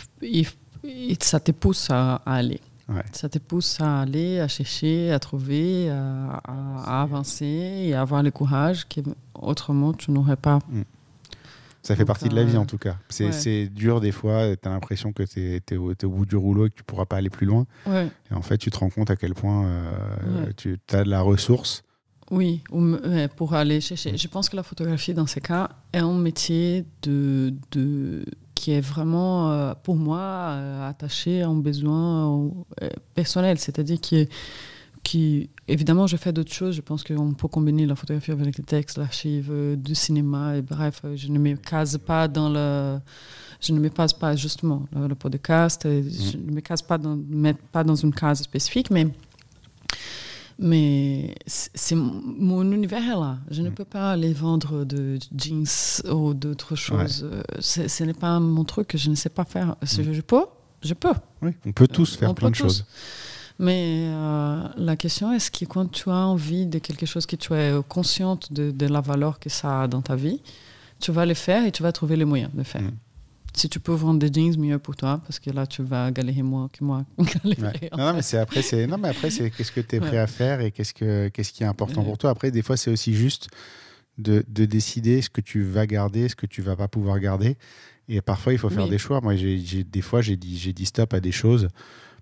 [1.20, 2.60] ça te pousse à, à aller.
[2.88, 3.02] Ouais.
[3.12, 8.02] Ça te pousse à aller, à chercher, à trouver, à, à- à avancer et à
[8.02, 9.00] avoir le courage que
[9.34, 10.58] autrement tu n'aurais pas.
[11.82, 12.96] Ça fait Donc, partie de la vie euh, en tout cas.
[13.08, 13.66] C'est ouais.
[13.68, 16.76] dur des fois, tu as l'impression que tu es, au bout du rouleau et que
[16.76, 17.66] tu pourras pas aller plus loin.
[17.86, 18.08] Ouais.
[18.30, 21.20] Et en fait, tu te rends compte à quel point euh, tu as de la
[21.20, 21.84] ressource.
[22.30, 22.62] Oui,
[23.36, 24.16] pour aller chercher.
[24.16, 28.24] Je pense que la photographie, dans ces cas, est un métier de, de,
[28.64, 32.48] qui est vraiment, euh, pour moi, euh, attaché à un besoin
[32.80, 33.58] euh, personnel.
[33.58, 34.26] C'est-à-dire qui,
[35.02, 36.74] qui, évidemment, je fais d'autres choses.
[36.74, 40.56] Je pense qu'on peut combiner la photographie avec le texte, l'archive, du cinéma.
[40.56, 42.98] Et bref, je ne me case pas dans le.
[43.60, 45.82] Je ne me passe pas justement le, le podcast.
[45.84, 47.20] Je ne me case pas dans,
[47.70, 49.08] pas dans une case spécifique, mais
[50.58, 53.38] mais c'est mon- univers est là.
[53.50, 55.66] Je ne peux pas aller vendre de jeans
[56.12, 57.26] ou d'autres choses.
[57.30, 58.96] Euh, Ce n'est pas mon truc.
[58.96, 59.76] Je ne sais pas faire.
[59.82, 60.46] Si Je peux,
[60.82, 61.12] je peux.
[61.42, 62.84] Oui, on peut tous faire On plein de choses.
[63.58, 67.52] Mais euh, la question est-ce que quand tu as envie de quelque chose que tu
[67.54, 70.40] es consciente de, de la valeur que ça a dans ta vie,
[70.98, 72.82] tu vas le faire et tu vas trouver les moyens de le faire.
[72.82, 72.90] Mm.
[73.56, 76.42] Si tu peux vendre des jeans, mieux pour toi, parce que là, tu vas galérer
[76.42, 77.04] moins que moi.
[77.18, 77.88] galérer, Ouais.
[77.92, 80.00] en Non, non, mais c'est après, c'est non, mais après, c'est qu'est-ce que tu es
[80.00, 80.18] prêt Ouais.
[80.18, 82.06] à faire et qu'est-ce que qu'est-ce qui est important Ouais.
[82.06, 82.30] pour toi.
[82.30, 83.48] Après, des fois, c'est aussi juste
[84.18, 87.56] de, de décider ce que tu vas garder, ce que tu vas pas pouvoir garder.
[88.08, 88.90] Et parfois, il faut faire Oui.
[88.90, 89.20] des choix.
[89.20, 91.68] Moi, j'ai des fois, j'ai dit j'ai dit stop à des choses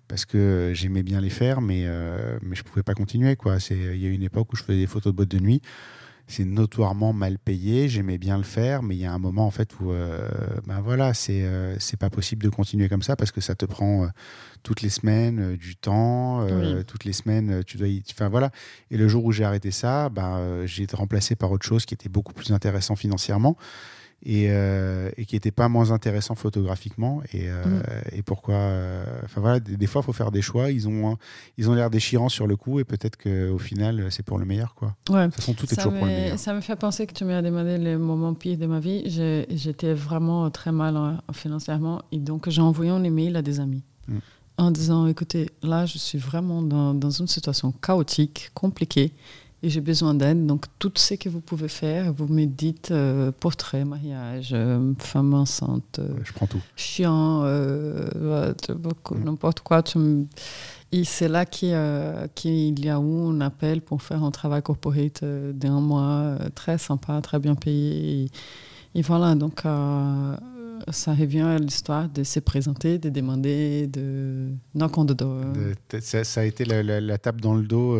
[0.08, 3.36] parce que j'aimais bien les faire, mais euh, mais je pouvais pas continuer.
[3.36, 3.58] Quoi.
[3.58, 5.38] C'est il y a eu une époque où je faisais des photos de boîte de
[5.38, 5.62] nuit.
[6.32, 7.90] C'est notoirement mal payé.
[7.90, 10.26] J'aimais bien le faire, mais il y a un moment en fait où euh,
[10.66, 13.66] ben voilà, c'est euh, c'est pas possible de continuer comme ça parce que ça te
[13.66, 14.06] prend euh,
[14.62, 16.84] toutes les semaines euh, du temps, euh, Oui.
[16.86, 18.02] toutes les semaines tu dois y...
[18.12, 18.50] enfin voilà.
[18.90, 21.92] Et le jour où j'ai arrêté ça, ben, j'ai été remplacé par autre chose qui
[21.92, 23.58] était beaucoup plus intéressant financièrement
[24.24, 27.22] et, euh, et qui n'était pas moins intéressant photographiquement.
[27.32, 27.82] Et, euh, Mm.
[28.12, 30.70] et pourquoi euh, Enfin voilà, des, des fois il faut faire des choix.
[30.70, 31.16] Ils ont
[31.58, 34.74] ils ont l'air déchirants sur le coup et peut-être qu'au final c'est pour le meilleur
[34.74, 34.94] quoi.
[35.10, 35.26] Ouais.
[35.26, 36.38] De toute façon tout est Ça toujours pour le me- meilleur.
[36.38, 39.02] Ça me fait penser que tu m'as demandé le moment pire de ma vie.
[39.50, 43.82] J'étais vraiment très mal euh, financièrement et donc j'ai envoyé un email à des amis
[44.08, 44.18] Mm.
[44.58, 49.12] en disant écoutez, là je suis vraiment dans, dans une situation chaotique, compliquée
[49.62, 50.44] et j'ai besoin d'aide.
[50.46, 55.34] Donc tout ce que vous pouvez faire, vous me dites euh, portrait, mariage, euh, femme
[55.34, 56.60] enceinte, euh, Ouais, je prends tout.
[56.76, 58.08] chiant, euh,
[58.68, 59.24] Mm.
[59.24, 59.82] n'importe quoi.
[59.96, 60.26] Me-
[60.94, 62.26] Et c'est là qu'il y a
[62.98, 68.24] eu un appel pour faire un travail corporate d'un mois, très sympa, très bien payé.
[68.94, 69.62] Et, et voilà, donc
[70.90, 75.44] ça revient à l'histoire de se présenter, de demander, de knock on the door.
[75.54, 77.96] De- ça, ça a été la, la- la tape dans le dos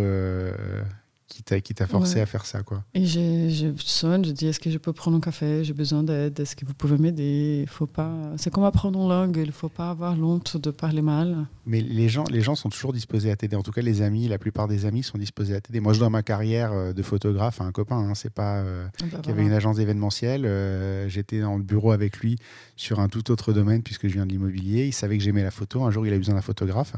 [1.29, 2.21] qui t'a qui t'a forcé Ouais.
[2.23, 2.85] à faire ça quoi.
[2.95, 5.65] Et je, je sonne, je dis est-ce que je peux prendre un café?
[5.65, 6.39] J'ai besoin d'aide.
[6.39, 7.61] Est-ce que vous pouvez m'aider?
[7.63, 8.13] Il faut pas.
[8.37, 9.37] C'est comme apprendre une langue.
[9.39, 11.47] Il ne faut pas avoir honte de parler mal.
[11.65, 13.57] Mais les gens, les gens sont toujours disposés à t'aider.
[13.57, 15.81] En tout cas, les amis, la plupart des amis sont disposés à t'aider.
[15.81, 17.97] Moi, je dois ma carrière euh, de photographe à un copain.
[17.99, 20.45] Hein, c'est pas euh, Ah bah qui avait une agence événementielle.
[20.45, 22.37] euh, J'étais dans le bureau avec lui
[22.77, 24.87] sur un tout autre domaine puisque je viens de l'immobilier.
[24.87, 25.83] Il savait que j'aimais la photo.
[25.85, 26.95] Un jour, il a eu besoin d'un photographe.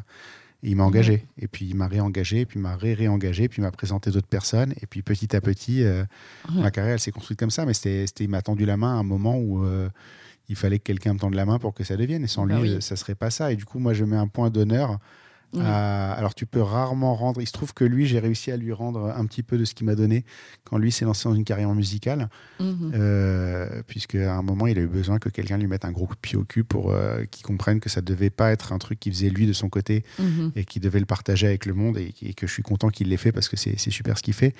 [0.65, 1.27] Et il m'a engagé.
[1.39, 2.41] Et puis, il m'a réengagé.
[2.41, 3.49] Et puis, il m'a ré-réengagé.
[3.49, 4.73] Puis, il m'a présenté d'autres personnes.
[4.81, 6.03] Et puis, petit à petit, euh,
[6.55, 6.63] Ouais.
[6.63, 7.67] ma carrière, elle s'est construite comme ça.
[7.67, 9.89] Mais c'était, c'était- il m'a tendu la main à un moment où euh,
[10.49, 12.25] il fallait que quelqu'un me tende la main pour que ça devienne.
[12.25, 12.75] Et sans Bah lui, oui.
[12.77, 13.53] euh, ça serait pas ça.
[13.53, 14.99] Et du coup, moi, je mets un point d'honneur
[15.63, 17.41] À- alors tu peux rarement rendre.
[17.41, 19.75] Il se trouve que lui, j'ai réussi à lui rendre un petit peu de ce
[19.75, 20.25] qu'il m'a donné
[20.65, 22.29] quand lui s'est lancé dans une carrière musicale,
[22.61, 22.93] Mhm.
[22.95, 26.07] euh, puisque à un moment il a eu besoin que quelqu'un lui mette un gros
[26.07, 28.79] coup de pied au cul pour euh, qu'il comprenne que ça devait pas être un
[28.79, 30.53] truc qu'il faisait lui de son côté Mhm.
[30.57, 33.09] et qu'il devait le partager avec le monde et, et que je suis content qu'il
[33.09, 34.55] l'ait fait parce que c'est super ce qu'il fait.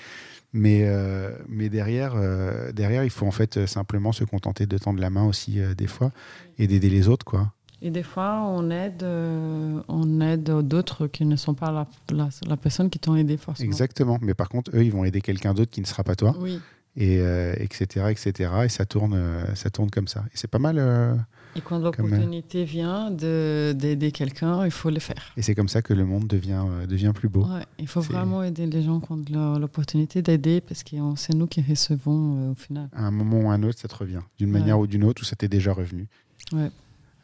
[0.53, 4.77] Mais, euh, mais derrière, euh, derrière, il faut en fait euh, simplement se contenter de
[4.77, 6.11] tendre la main aussi euh, des fois
[6.57, 7.51] et d'aider les autres quoi.
[7.81, 12.29] Et des fois, on aide, euh, on aide d'autres qui ne sont pas la, la,
[12.47, 13.67] la personne qui t'ont aidé forcément.
[13.67, 14.17] Exactement.
[14.21, 16.33] Mais par contre, eux, ils vont aider quelqu'un d'autre qui ne sera pas toi.
[16.39, 16.59] Oui.
[16.97, 18.29] et euh, etc etc
[18.63, 21.13] et ça tourne euh, ça tourne comme ça et c'est pas mal euh,
[21.57, 25.33] Et quand l'opportunité vient de- d'aider quelqu'un, il faut le faire.
[25.35, 28.41] et c'est comme ça que le monde devient devient plus beau Ouais, il faut vraiment
[28.43, 32.87] aider les gens la- l'opportunité d'aider parce que c'est nous qui recevons au final.
[32.93, 34.59] à un moment ou à un autre ça te revient d'une Ouais.
[34.59, 36.07] manière ou d'une autre ou ça t'est déjà revenu
[36.53, 36.71] Ouais.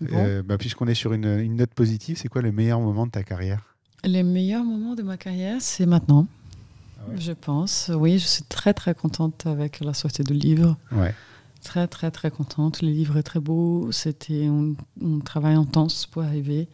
[0.01, 0.07] Bon.
[0.13, 3.11] Euh, bah, puisqu'on est sur une, une note positive c'est quoi le meilleur moment de
[3.11, 3.61] ta carrière?
[4.03, 6.25] Les meilleurs moments de ma carrière, c'est maintenant,
[6.99, 7.17] Ah ouais?
[7.19, 7.91] je pense.
[7.93, 10.75] Oui, je suis très très contente avec la sortie du livre.
[10.91, 11.13] ouais
[11.63, 12.81] Très très très contente.
[12.81, 13.91] Le livre est très beau.
[13.91, 14.73] C'était un,
[15.05, 16.67] un travail intense pour arriver.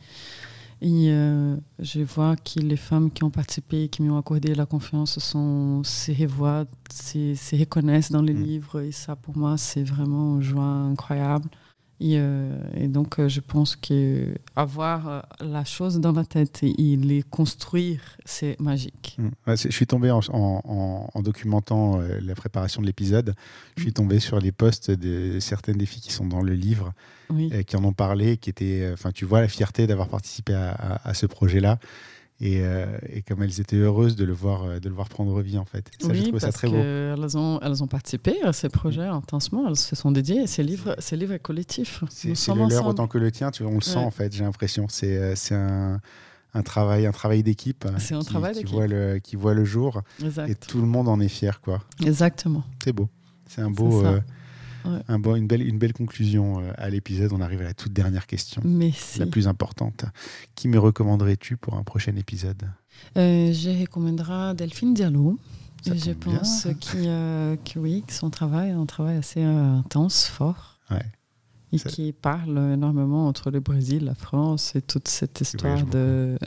[0.81, 5.19] Et euh, je vois que les femmes qui ont participé, qui m'ont accordé la confiance,
[5.19, 8.43] sont, se revoient, se, se reconnaissent dans le Mm.
[8.43, 8.79] livre.
[8.81, 11.49] Et ça, pour moi, c'est vraiment une joie incroyable.
[11.99, 16.61] Et, euh, et donc, euh, je pense que avoir euh, la chose dans la tête
[16.61, 19.15] et, et les construire, c'est magique.
[19.17, 19.29] Mm.
[19.47, 23.33] Ouais, je suis tombé en, en- en- en documentant euh, la préparation de l'épisode
[23.75, 23.83] je Mm.
[23.83, 26.93] suis tombé sur les posts de certaines des filles qui sont dans le livre
[27.31, 27.51] Oui.
[27.65, 31.09] qui en ont parlé, qui étaient, enfin, tu vois la fierté d'avoir participé à, à-
[31.09, 31.79] à ce projet-là,
[32.39, 35.41] et, euh, et comme elles étaient heureuses de le voir, euh, de le voir prendre
[35.41, 35.89] vie en fait.
[35.99, 36.75] Ça, oui, trouvé ça parce très beau.
[37.37, 40.41] ont, elles ont participé à ces projets intensement, elles se sont dédiées.
[40.43, 42.03] Et ces livres, ces livres est collectif.
[42.09, 44.33] C'est le leur autant que le tien, tu on le sent en fait.
[44.33, 45.99] J'ai l'impression, c'est euh, c'est un,
[46.53, 47.85] un travail, un travail d'équipe.
[47.97, 50.01] C'est un qui- travail qui voit le, qui voit le jour,
[50.47, 51.83] et tout le monde en est fier, quoi.
[52.05, 52.63] Exactement.
[52.83, 53.09] C'est beau.
[53.47, 54.19] C'est un beau, euh,
[54.87, 55.01] Ouais.
[55.07, 57.33] un beau, une belle, une belle conclusion euh, à l'épisode.
[57.33, 58.61] On arrive à la toute dernière question,
[59.17, 60.05] la plus importante.
[60.55, 62.63] Qui me recommanderais-tu pour un prochain épisode?
[63.17, 65.37] Euh, je recommanderai Delphine Diallo.
[65.85, 66.37] Je bien.
[66.37, 70.79] pense qu'il que oui, que son travail est un travail assez euh, intense, fort.
[70.89, 71.05] Ouais.
[71.73, 76.37] Et qui parle énormément entre le Brésil, la France et toute cette histoire de,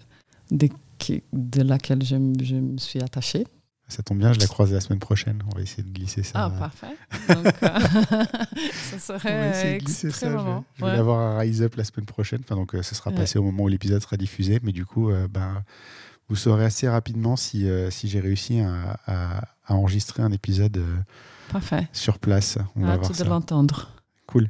[0.50, 3.44] de, laquelle je, je me suis attachée.
[3.90, 5.42] Ça tombe bien, je la croise la semaine prochaine.
[5.50, 6.44] On va essayer de glisser ça.
[6.46, 6.96] Ah, parfait.
[7.28, 7.68] Donc, euh,
[8.72, 10.28] ça On va serait essayer de glisser ça.
[10.78, 12.40] Je, vais l'avoir à Rise Up la semaine prochaine.
[12.44, 13.16] Enfin, donc, euh, ce sera Ouais.
[13.16, 14.60] passé au moment où l'épisode sera diffusé.
[14.62, 15.62] Mais du coup, euh, ben,
[16.28, 20.76] vous saurez assez rapidement si, euh, si j'ai réussi à, à- à enregistrer un épisode
[20.78, 20.96] euh,
[21.50, 21.88] Parfait.
[21.92, 22.58] sur place.
[22.76, 23.24] On va voir de ça.
[23.24, 23.90] l'entendre.
[24.26, 24.48] Cool.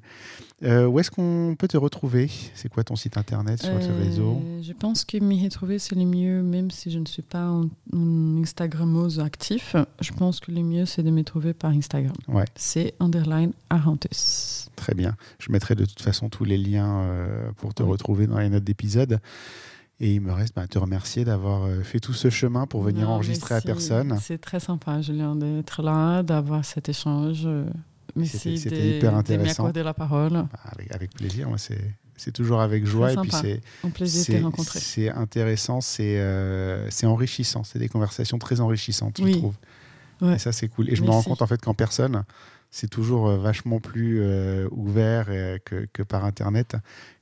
[0.62, 2.30] Euh, où est-ce qu'on peut te retrouver?
[2.54, 5.94] C'est quoi ton site internet sur ce Euh, réseau Je pense que m'y retrouver, c'est
[5.94, 7.68] le mieux, même si je ne suis pas un,
[8.42, 9.74] Instagrammeuse actif.
[10.00, 12.12] Je pense que le mieux, c'est de me trouver par Instagram.
[12.28, 12.44] Ouais.
[12.56, 14.68] C'est underline Arantus.
[14.76, 15.16] Très bien.
[15.38, 17.88] Je mettrai de toute façon tous les liens euh, pour te Oui.
[17.90, 19.18] retrouver dans les notes d'épisode.
[20.02, 22.82] Et il me reste bah, à te remercier d'avoir euh, fait tout ce chemin pour
[22.82, 24.18] venir Non, enregistrer à personne.
[24.20, 27.46] C'est très sympa, Julien, d'être là, d'avoir cet échange.
[28.16, 29.62] Merci C'était- de, hyper de intéressant.
[29.64, 30.32] m'accorder la parole.
[30.32, 31.78] Bah, Avec, avec plaisir, moi c'est
[32.16, 33.54] c'est toujours avec joie et puis c'est
[35.08, 39.54] de intéressant, c'est euh, c'est enrichissant, c'est des conversations très enrichissantes, je trouve.
[40.20, 40.34] Ouais.
[40.34, 40.90] Et ça c'est cool.
[40.90, 42.24] Et je me rends compte en fait qu'en personne,
[42.70, 46.76] c'est toujours euh, vachement plus euh, ouvert euh, que, que par internet.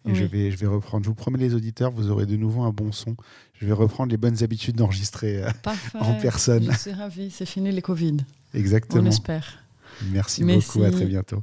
[0.05, 1.05] Et je vais je vais reprendre.
[1.05, 3.15] Je vous promets les auditeurs, vous aurez de nouveau un bon son.
[3.55, 5.45] Je vais reprendre les bonnes habitudes d'enregistrer.
[5.45, 5.51] euh,
[5.95, 6.69] en personne.
[6.73, 7.31] Je suis ravie.
[7.31, 8.17] C'est fini les Covid.
[8.55, 9.09] On exactement.
[9.09, 9.63] espère.
[10.11, 10.67] Merci, Merci.
[10.79, 10.85] beaucoup.
[10.85, 11.43] À très bientôt.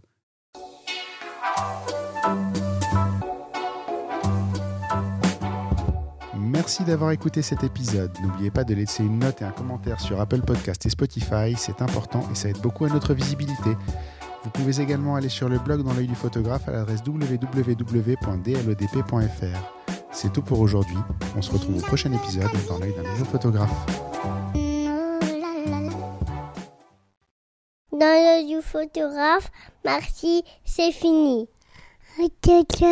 [6.38, 8.12] Merci d'avoir écouté cet épisode.
[8.24, 11.82] N'oubliez pas de laisser une note et un commentaire sur Apple Podcast et Spotify, c'est
[11.82, 13.76] important et ça aide beaucoup à notre visibilité.
[14.44, 18.16] Vous pouvez également aller sur le blog dans l'œil du photographe à l'adresse www.dlodp.fr.
[20.12, 20.98] C'est tout pour aujourd'hui.
[21.36, 23.72] On se retrouve au prochain épisode dans l'œil d'un nouveau photographe.
[27.96, 29.50] Dans l'œil du photographe,
[29.86, 31.48] merci, c'est fini.
[32.20, 32.86] Ok, ok.